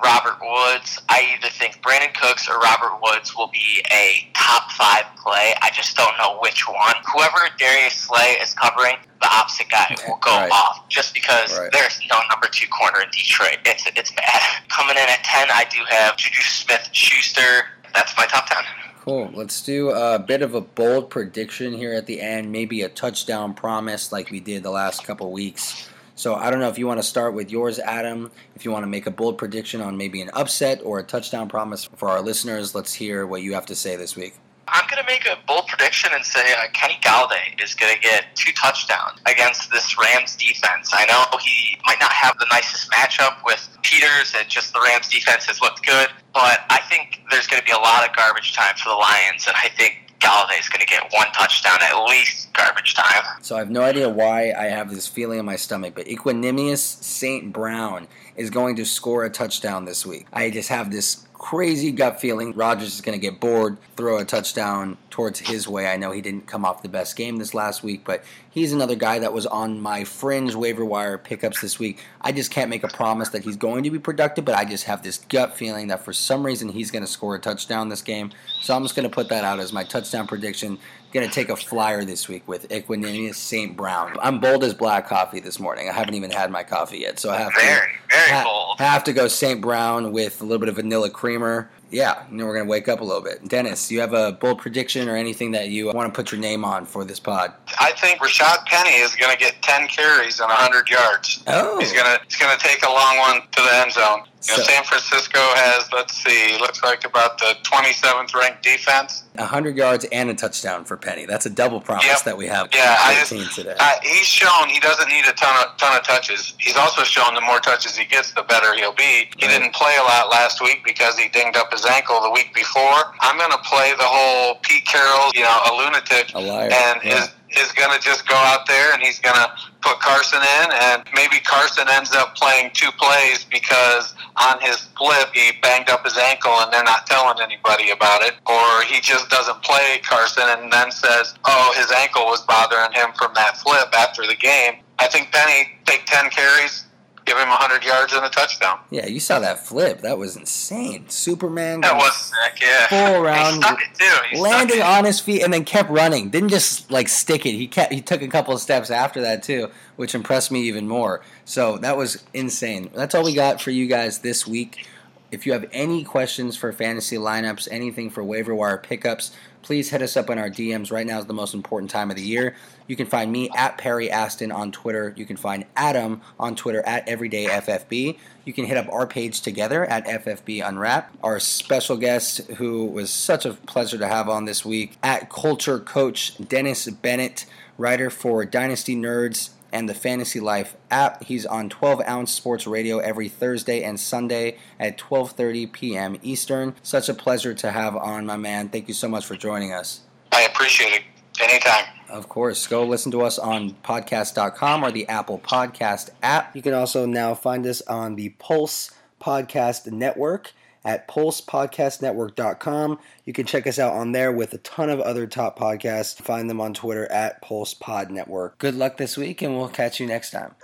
Robert 0.05 0.39
Woods. 0.41 1.01
I 1.09 1.37
either 1.37 1.51
think 1.51 1.81
Brandin 1.83 2.15
Cooks 2.15 2.49
or 2.49 2.59
Robert 2.59 3.01
Woods 3.03 3.35
will 3.37 3.49
be 3.49 3.83
a 3.91 4.29
top 4.35 4.71
five 4.73 5.05
play. 5.17 5.55
I 5.63 5.71
just 5.73 5.97
don't 5.97 6.17
know 6.19 6.39
which 6.41 6.69
one. 6.69 6.95
Whoever 7.13 7.49
Darius 7.59 7.95
Slay 7.95 8.37
is 8.41 8.55
covering, 8.55 8.97
the 9.29 9.37
opposite 9.37 9.69
guy 9.69 9.95
will 10.07 10.17
go 10.17 10.31
Right. 10.31 10.51
off 10.51 10.89
just 10.89 11.15
because 11.15 11.59
Right. 11.59 11.71
there's 11.73 12.01
no 12.11 12.19
number 12.31 12.47
two 12.49 12.67
corner 12.69 13.01
in 13.03 13.11
Detroit. 13.11 13.59
It's 13.65 13.85
it's 13.97 14.11
bad. 14.13 14.43
Coming 14.69 14.97
in 14.97 15.09
at 15.09 15.23
ten, 15.25 15.49
I 15.51 15.65
do 15.71 15.81
have 15.89 16.17
Juju 16.17 16.43
Smith 16.43 16.89
Schuster. 16.93 17.67
That's 17.95 18.17
my 18.17 18.27
top 18.27 18.49
ten. 18.49 18.65
Cool. 19.05 19.31
Let's 19.33 19.63
do 19.63 19.91
a 19.91 20.19
bit 20.19 20.43
of 20.43 20.55
a 20.55 20.61
bold 20.61 21.09
prediction 21.11 21.73
here 21.73 21.95
at 21.95 22.07
the 22.07 22.21
end. 22.21 22.53
Maybe 22.53 22.83
a 22.83 22.89
touchdown 22.89 23.55
promise 23.55 24.13
like 24.13 24.31
we 24.31 24.41
did 24.41 24.63
the 24.63 24.71
last 24.71 25.05
couple 25.05 25.31
weeks. 25.33 25.89
So 26.15 26.35
I 26.35 26.51
don't 26.51 26.59
know 26.61 26.69
if 26.69 26.79
you 26.79 26.87
want 26.87 26.99
to 26.99 27.05
start 27.07 27.33
with 27.33 27.51
yours, 27.51 27.79
Adam. 27.79 28.31
If 28.57 28.65
you 28.65 28.71
want 28.73 28.83
to 28.83 28.89
make 28.89 29.07
a 29.07 29.11
bold 29.11 29.39
prediction 29.39 29.81
on 29.81 29.97
maybe 29.97 30.21
an 30.21 30.31
upset 30.35 30.81
or 30.85 30.99
a 30.99 31.03
touchdown 31.05 31.49
promise 31.49 31.89
for 31.97 32.09
our 32.11 32.21
listeners, 32.21 32.75
let's 32.75 32.93
hear 32.93 33.27
what 33.27 33.41
you 33.43 33.55
have 33.55 33.67
to 33.67 33.75
say 33.77 33.97
this 33.97 34.17
week. 34.17 34.35
I'm 34.73 34.89
going 34.89 35.03
to 35.03 35.07
make 35.07 35.27
a 35.27 35.39
bold 35.47 35.67
prediction 35.69 36.11
and 36.13 36.25
say 36.25 36.53
uh, 36.53 36.69
Kenny 36.73 36.99
Golladay 37.03 37.63
is 37.63 37.75
going 37.75 37.95
to 37.95 38.01
get 38.01 38.35
two 38.35 38.53
touchdowns 38.53 39.21
against 39.27 39.71
this 39.71 39.97
Rams 39.99 40.37
defense. 40.37 40.91
I 40.93 41.07
know 41.07 41.39
he 41.39 41.77
might 41.87 42.01
not 42.01 42.13
have 42.13 42.39
the 42.39 42.47
nicest 42.51 42.91
matchup 42.91 43.45
with 43.45 43.69
Peters, 43.83 44.35
and 44.37 44.49
just 44.49 44.73
the 44.73 44.81
Rams 44.81 45.09
defense 45.09 45.47
has 45.47 45.61
looked 45.61 45.85
good, 45.87 46.09
but 46.35 46.61
I 46.71 46.81
think 46.89 47.23
there's 47.31 47.47
going 47.47 47.61
to 47.61 47.67
be 47.67 47.73
a 47.73 47.79
lot 47.79 48.09
of 48.09 48.15
garbage 48.15 48.55
time 48.55 48.75
for 48.77 48.91
the 48.91 48.95
Lions, 48.95 49.47
and 49.47 49.57
I 49.57 49.69
think 49.69 50.09
Golladay 50.21 50.59
is 50.59 50.69
going 50.69 50.81
to 50.81 50.87
get 50.87 51.13
one 51.13 51.29
touchdown 51.33 51.79
at 51.81 52.05
least 52.05 52.53
garbage 52.53 52.95
time. 52.95 53.23
So 53.41 53.57
I 53.57 53.61
have 53.61 53.71
no 53.71 53.83
idea 53.83 54.09
why 54.09 54.53
I 54.53 54.65
have 54.65 54.91
this 54.91 55.07
feeling 55.07 55.39
in 55.39 55.45
my 55.45 55.57
stomach, 55.57 55.95
but 55.95 56.07
Equanimeous 56.07 56.79
St. 56.79 57.53
Brown 57.53 58.09
is 58.37 58.51
going 58.51 58.77
to 58.77 58.85
score 58.85 59.25
a 59.25 59.31
touchdown 59.31 59.85
this 59.85 60.05
week. 60.05 60.27
I 60.33 60.51
just 60.51 60.69
have 60.71 60.91
this 60.91 61.28
crazy 61.39 61.93
gut 61.93 62.21
feeling 62.21 62.53
Rodgers 62.53 62.95
is 62.95 63.01
going 63.01 63.19
to 63.19 63.23
get 63.23 63.41
bored, 63.41 63.79
throw 63.97 64.19
a 64.19 64.25
touchdown 64.25 64.99
towards 65.09 65.39
his 65.39 65.69
way. 65.69 65.87
I 65.87 65.97
know 65.97 66.11
he 66.11 66.21
didn't 66.21 66.47
come 66.47 66.65
off 66.65 66.83
the 66.83 66.89
best 66.89 67.17
game 67.17 67.37
this 67.37 67.55
last 67.55 67.83
week, 67.83 68.03
but 68.05 68.25
he's 68.51 68.73
another 68.73 68.97
guy 68.97 69.21
that 69.21 69.33
was 69.33 69.47
on 69.47 69.81
my 69.81 70.05
fringe 70.05 70.55
waiver 70.55 70.85
wire 70.85 71.17
pickups 71.17 71.61
this 71.61 71.79
week. 71.79 72.01
I 72.21 72.33
just 72.33 72.51
can't 72.51 72.69
make 72.69 72.83
a 72.83 72.89
promise 72.89 73.29
that 73.31 73.45
he's 73.45 73.57
going 73.57 73.85
to 73.85 73.91
be 73.91 74.01
productive, 74.01 74.45
but 74.45 74.57
I 74.57 74.65
just 74.65 74.85
have 74.85 75.03
this 75.03 75.19
gut 75.19 75.57
feeling 75.57 75.87
that 75.89 76.05
for 76.05 76.13
some 76.13 76.45
reason 76.45 76.69
he's 76.69 76.91
going 76.91 77.05
to 77.05 77.11
score 77.11 77.37
a 77.37 77.39
touchdown 77.39 77.89
this 77.89 78.03
game. 78.03 78.33
So 78.61 78.75
I'm 78.75 78.83
just 78.83 78.97
going 78.97 79.09
to 79.09 79.15
put 79.15 79.29
that 79.29 79.45
out 79.45 79.61
as 79.61 79.73
my 79.73 79.85
touchdown 79.85 80.27
prediction 80.27 80.79
going 81.13 81.27
to 81.27 81.33
take 81.35 81.49
a 81.49 81.57
flyer 81.57 82.05
this 82.05 82.29
week 82.29 82.47
with 82.47 82.69
Equanimeous 82.69 83.35
St. 83.37 83.77
Brown. 83.77 84.17
I'm 84.21 84.41
bold 84.41 84.65
as 84.65 84.75
black 84.75 85.09
coffee 85.09 85.41
this 85.41 85.59
morning. 85.59 85.89
I 85.89 85.93
haven't 85.93 86.15
even 86.15 86.31
had 86.31 86.51
my 86.51 86.63
coffee 86.63 86.99
yet, 86.99 87.19
so 87.19 87.31
I 87.31 87.39
have 87.39 87.53
very, 87.55 87.81
to 87.81 87.87
very 88.11 88.31
ha- 88.31 88.45
bold. 88.45 88.79
have 88.79 89.05
to 89.05 89.13
go 89.13 89.29
St. 89.29 89.61
Brown 89.61 90.13
with 90.13 90.41
a 90.41 90.45
little 90.45 90.59
bit 90.59 90.69
of 90.69 90.77
vanilla 90.77 91.11
creamer. 91.11 91.71
Yeah, 91.91 92.27
and 92.27 92.37
know 92.37 92.45
we're 92.45 92.59
gonna 92.59 92.69
wake 92.69 92.87
up 92.87 93.01
a 93.01 93.05
little 93.05 93.23
bit. 93.23 93.49
Dennis, 93.49 93.91
you 93.91 94.01
have 94.01 94.13
a 94.13 94.33
bold 94.33 94.59
prediction 94.59 95.09
or 95.09 95.17
anything 95.17 95.53
that 95.53 95.71
you 95.71 95.87
want 95.87 96.13
to 96.13 96.15
put 96.15 96.31
your 96.31 96.39
name 96.39 96.63
on 96.63 96.85
for 96.85 97.03
this 97.03 97.19
pod? 97.19 97.55
I 97.81 97.93
think 97.93 98.21
Rashad 98.21 98.67
Penny 98.67 98.91
is 98.97 99.17
going 99.17 99.33
to 99.33 99.39
get 99.39 99.55
10 99.63 99.89
carries 99.89 100.39
and 100.39 100.49
100 100.51 100.91
yards. 100.91 101.43
Oh, 101.47 101.79
He's 101.81 101.95
gonna 101.95 102.19
he's 102.29 102.37
gonna 102.37 102.59
take 102.59 102.85
a 102.85 102.91
long 102.91 103.17
one 103.19 103.41
to 103.41 103.63
the 103.63 103.75
end 103.77 103.93
zone. 103.93 104.21
You 104.47 104.53
know, 104.57 104.59
So- 104.59 104.63
San 104.71 104.85
Francisco 104.85 105.39
has 105.41 105.91
let's 105.93 106.15
see, 106.17 106.57
looks 106.61 106.83
like 106.83 107.05
about 107.05 107.39
the 107.39 107.57
27th 107.65 108.35
ranked 108.35 108.63
defense. 108.63 109.25
100 109.35 109.77
yards 109.77 110.05
and 110.11 110.31
a 110.31 110.35
touchdown 110.35 110.85
for 110.85 110.97
Penny. 110.97 111.25
That's 111.27 111.47
a 111.47 111.51
double 111.51 111.81
promise 111.81 112.07
Yep. 112.07 112.23
that 112.25 112.37
we 112.37 112.47
have. 112.47 112.69
Yeah, 112.73 112.97
I 113.01 113.15
13 113.15 113.45
just, 113.45 113.55
today. 113.57 113.75
uh, 113.79 113.93
he's 114.03 114.27
shown 114.27 114.69
he 114.69 114.81
doesn't 114.81 115.09
need 115.09 115.27
a 115.27 115.33
ton 115.33 115.55
of 115.67 115.77
ton 115.77 115.97
of 115.97 116.05
touches. 116.05 116.55
He's 116.59 116.77
also 116.77 117.03
shown 117.05 117.35
the 117.35 117.41
more 117.41 117.61
touches 117.61 117.97
he 117.97 118.05
gets, 118.05 118.33
the 118.33 118.43
better 118.43 118.75
he'll 118.75 118.93
be. 118.93 119.29
He 119.39 119.47
Right. 119.47 119.53
didn't 119.59 119.75
play 119.75 119.97
a 119.97 120.03
lot 120.03 120.31
last 120.31 120.61
week 120.61 120.83
because 120.85 121.19
he 121.19 121.29
dinged 121.29 121.57
up 121.57 121.73
his 121.73 121.85
ankle 121.87 122.21
the 122.21 122.31
week 122.31 122.53
before. 122.55 123.15
I'm 123.21 123.39
going 123.39 123.51
to 123.53 123.59
play 123.59 123.93
the 123.99 124.05
whole 124.05 124.57
Pete 124.63 124.87
Carroll, 124.87 125.31
you 125.35 125.43
know, 125.43 125.61
a 125.67 125.73
lunatic, 125.75 126.31
A 126.35 126.41
liar, 126.41 126.71
and 126.73 127.01
yeah. 127.05 127.23
is 127.25 127.31
is 127.57 127.73
going 127.73 127.97
to 127.97 128.01
just 128.05 128.29
go 128.29 128.35
out 128.35 128.67
there 128.67 128.93
and 128.93 129.03
he's 129.03 129.19
going 129.19 129.35
to 129.35 129.49
put 129.81 130.01
Carson 130.01 130.41
in, 130.41 130.71
and 130.73 131.03
maybe 131.15 131.39
Carson 131.45 131.87
ends 131.89 132.13
up 132.13 132.35
playing 132.37 132.71
two 132.75 132.91
plays 132.99 133.45
because 133.45 134.15
on 134.37 134.61
his 134.61 134.77
flip 134.99 135.31
he 135.33 135.53
banged 135.63 135.89
up 135.89 136.05
his 136.05 136.17
ankle 136.19 136.53
and 136.61 136.73
they're 136.73 136.85
not 136.85 137.07
telling 137.07 137.41
anybody 137.41 137.91
about 137.91 138.23
it, 138.23 138.35
or 138.47 138.83
he 138.85 139.01
just 139.01 139.31
doesn't 139.31 139.63
play 139.63 140.01
Carson 140.05 140.45
and 140.47 140.73
then 140.73 140.91
says, 140.91 141.35
"Oh, 141.47 141.73
his 141.77 141.91
ankle 141.93 142.27
was 142.27 142.43
bothering 142.43 142.93
him 142.93 143.13
from 143.17 143.33
that 143.35 143.57
flip 143.59 143.89
after 143.97 144.27
the 144.27 144.37
game." 144.37 144.83
I 144.99 145.07
think 145.07 145.31
Penny 145.31 145.79
take 145.87 146.05
ten 146.07 146.29
carries, 146.31 146.85
give 147.29 147.37
him 147.37 147.49
100 147.49 147.85
yards 147.85 148.13
and 148.13 148.25
a 148.25 148.29
touchdown. 148.31 148.81
yeah, 148.91 149.07
you 149.07 149.21
saw 149.21 149.39
that 149.39 149.67
flip. 149.67 150.01
That 150.01 150.19
was 150.19 150.37
insane. 150.37 151.09
Superman 151.09 151.83
That 151.83 151.97
was 151.97 152.17
sick, 152.17 152.61
yeah. 152.63 152.89
Full 152.89 153.23
round 153.23 153.57
He 153.57 153.63
stuck 153.63 153.81
it 153.81 153.95
too. 153.95 154.21
He 154.31 154.37
stuck 154.37 154.51
landing 154.51 154.83
on 154.83 155.05
his 155.05 155.21
feet 155.21 155.43
and 155.43 155.53
then 155.53 155.65
kept 155.65 155.91
running. 155.91 156.31
Didn't 156.31 156.49
just 156.49 156.91
like 156.91 157.09
stick 157.09 157.45
it. 157.47 157.53
He 157.53 157.67
kept 157.67 157.93
he 157.93 158.01
took 158.01 158.23
a 158.23 158.29
couple 158.29 158.55
of 158.55 158.61
steps 158.61 158.91
after 158.91 159.21
that 159.21 159.43
too, 159.43 159.71
which 159.97 160.15
impressed 160.15 160.51
me 160.51 160.63
even 160.63 160.89
more. 160.89 161.23
So 161.45 161.79
that 161.79 161.97
was 161.97 162.25
insane. 162.33 162.91
That's 162.95 163.15
all 163.15 163.25
we 163.25 163.35
got 163.35 163.61
for 163.61 163.71
you 163.71 163.87
guys 163.87 164.21
this 164.21 164.47
week. 164.47 164.87
If 165.31 165.45
you 165.45 165.53
have 165.53 165.67
any 165.73 166.05
questions 166.05 166.57
for 166.57 166.73
fantasy 166.73 167.17
lineups, 167.17 167.69
anything 167.71 168.09
for 168.09 168.25
waiver 168.25 168.55
wire 168.55 168.79
pickups, 168.79 169.33
please 169.61 169.91
hit 169.91 170.01
us 170.01 170.17
up 170.17 170.31
on 170.31 170.39
our 170.39 170.49
DMs. 170.49 170.91
Right 170.91 171.07
now 171.07 171.19
is 171.19 171.27
the 171.27 171.35
most 171.35 171.53
important 171.53 171.91
time 171.91 172.09
of 172.11 172.17
the 172.17 172.23
year. 172.23 172.57
You 172.89 172.97
can 172.97 173.07
find 173.07 173.31
me 173.31 173.51
at 173.55 173.79
Perry 173.79 174.11
Aston 174.11 174.51
on 174.51 174.73
Twitter. 174.73 175.13
You 175.17 175.27
can 175.27 175.37
find 175.37 175.67
Adam 175.77 176.23
on 176.41 176.57
Twitter 176.57 176.83
at 176.85 177.07
EverydayFFB. 177.07 178.19
You 178.45 178.53
can 178.53 178.65
hit 178.65 178.79
up 178.79 178.89
our 178.91 179.07
page 179.07 179.43
together 179.43 179.85
at 179.85 180.07
FFB 180.07 180.67
Unwrap. 180.67 181.15
Our 181.23 181.39
special 181.39 181.99
guest, 181.99 182.39
who 182.57 182.87
was 182.87 183.11
such 183.11 183.45
a 183.45 183.53
pleasure 183.53 183.99
to 183.99 184.09
have 184.09 184.29
on 184.29 184.47
this 184.47 184.65
week, 184.65 184.97
at 185.03 185.29
Culture 185.29 185.79
Coach 185.79 186.37
Dennis 186.49 186.89
Bennett, 186.89 187.45
writer 187.77 188.09
for 188.09 188.45
Dynasty 188.47 188.97
Nerds 188.97 189.51
and 189.71 189.87
the 189.87 189.95
Fantasy 189.95 190.41
Life 190.41 190.77
app. 190.91 191.25
He's 191.25 191.45
on 191.45 191.69
12 191.69 192.01
Ounce 192.09 192.33
Sports 192.33 192.67
Radio 192.67 192.99
every 193.01 193.29
Thursday 193.29 193.83
and 193.83 194.01
Sunday 194.01 194.57
at 194.81 194.97
12:30 194.97 195.71
p.m. 195.73 196.17
Eastern. 196.23 196.75
Such 196.83 197.11
a 197.11 197.15
pleasure 197.15 197.53
to 197.53 197.71
have 197.71 197.95
on, 197.97 198.25
my 198.25 198.39
man. 198.39 198.71
Thank 198.71 198.89
you 198.89 198.95
so 198.95 199.09
much 199.09 199.27
for 199.27 199.37
joining 199.37 199.75
us. 199.75 200.01
I 200.33 200.45
appreciate 200.45 200.95
it 200.95 201.03
anytime. 201.39 201.98
Of 202.09 202.29
course, 202.29 202.67
go 202.67 202.85
listen 202.85 203.13
to 203.13 203.23
us 203.23 203.39
on 203.39 203.73
podcast.com 203.85 204.85
or 204.85 204.91
the 204.91 205.07
Apple 205.09 205.39
Podcast 205.39 206.11
app. 206.23 206.57
You 206.57 206.63
can 206.63 206.75
also 206.75 207.05
now 207.07 207.35
find 207.35 207.67
us 207.67 207.83
on 207.83 208.17
the 208.17 208.31
Pulse 208.31 208.91
Podcast 209.21 209.91
Network 209.91 210.53
at 210.85 211.07
pulsepodcastnetwork.com. 211.07 212.99
You 213.25 213.33
can 213.33 213.45
check 213.47 213.67
us 213.67 213.79
out 213.79 213.93
on 213.93 214.13
there 214.13 214.33
with 214.33 214.55
a 214.55 214.59
ton 214.59 214.89
of 214.89 215.01
other 215.01 215.27
top 215.27 215.59
podcasts. 215.59 216.17
Find 216.21 216.49
them 216.49 216.61
on 216.61 216.73
Twitter 216.73 217.11
at 217.13 217.43
Pulse 217.43 217.75
Pod 217.75 218.11
Network. 218.11 218.59
Good 218.59 218.75
luck 218.75 218.97
this 218.97 219.17
week, 219.17 219.43
and 219.43 219.57
we'll 219.57 219.69
catch 219.69 220.01
you 220.01 220.07
next 220.07 220.31
time. 220.31 220.55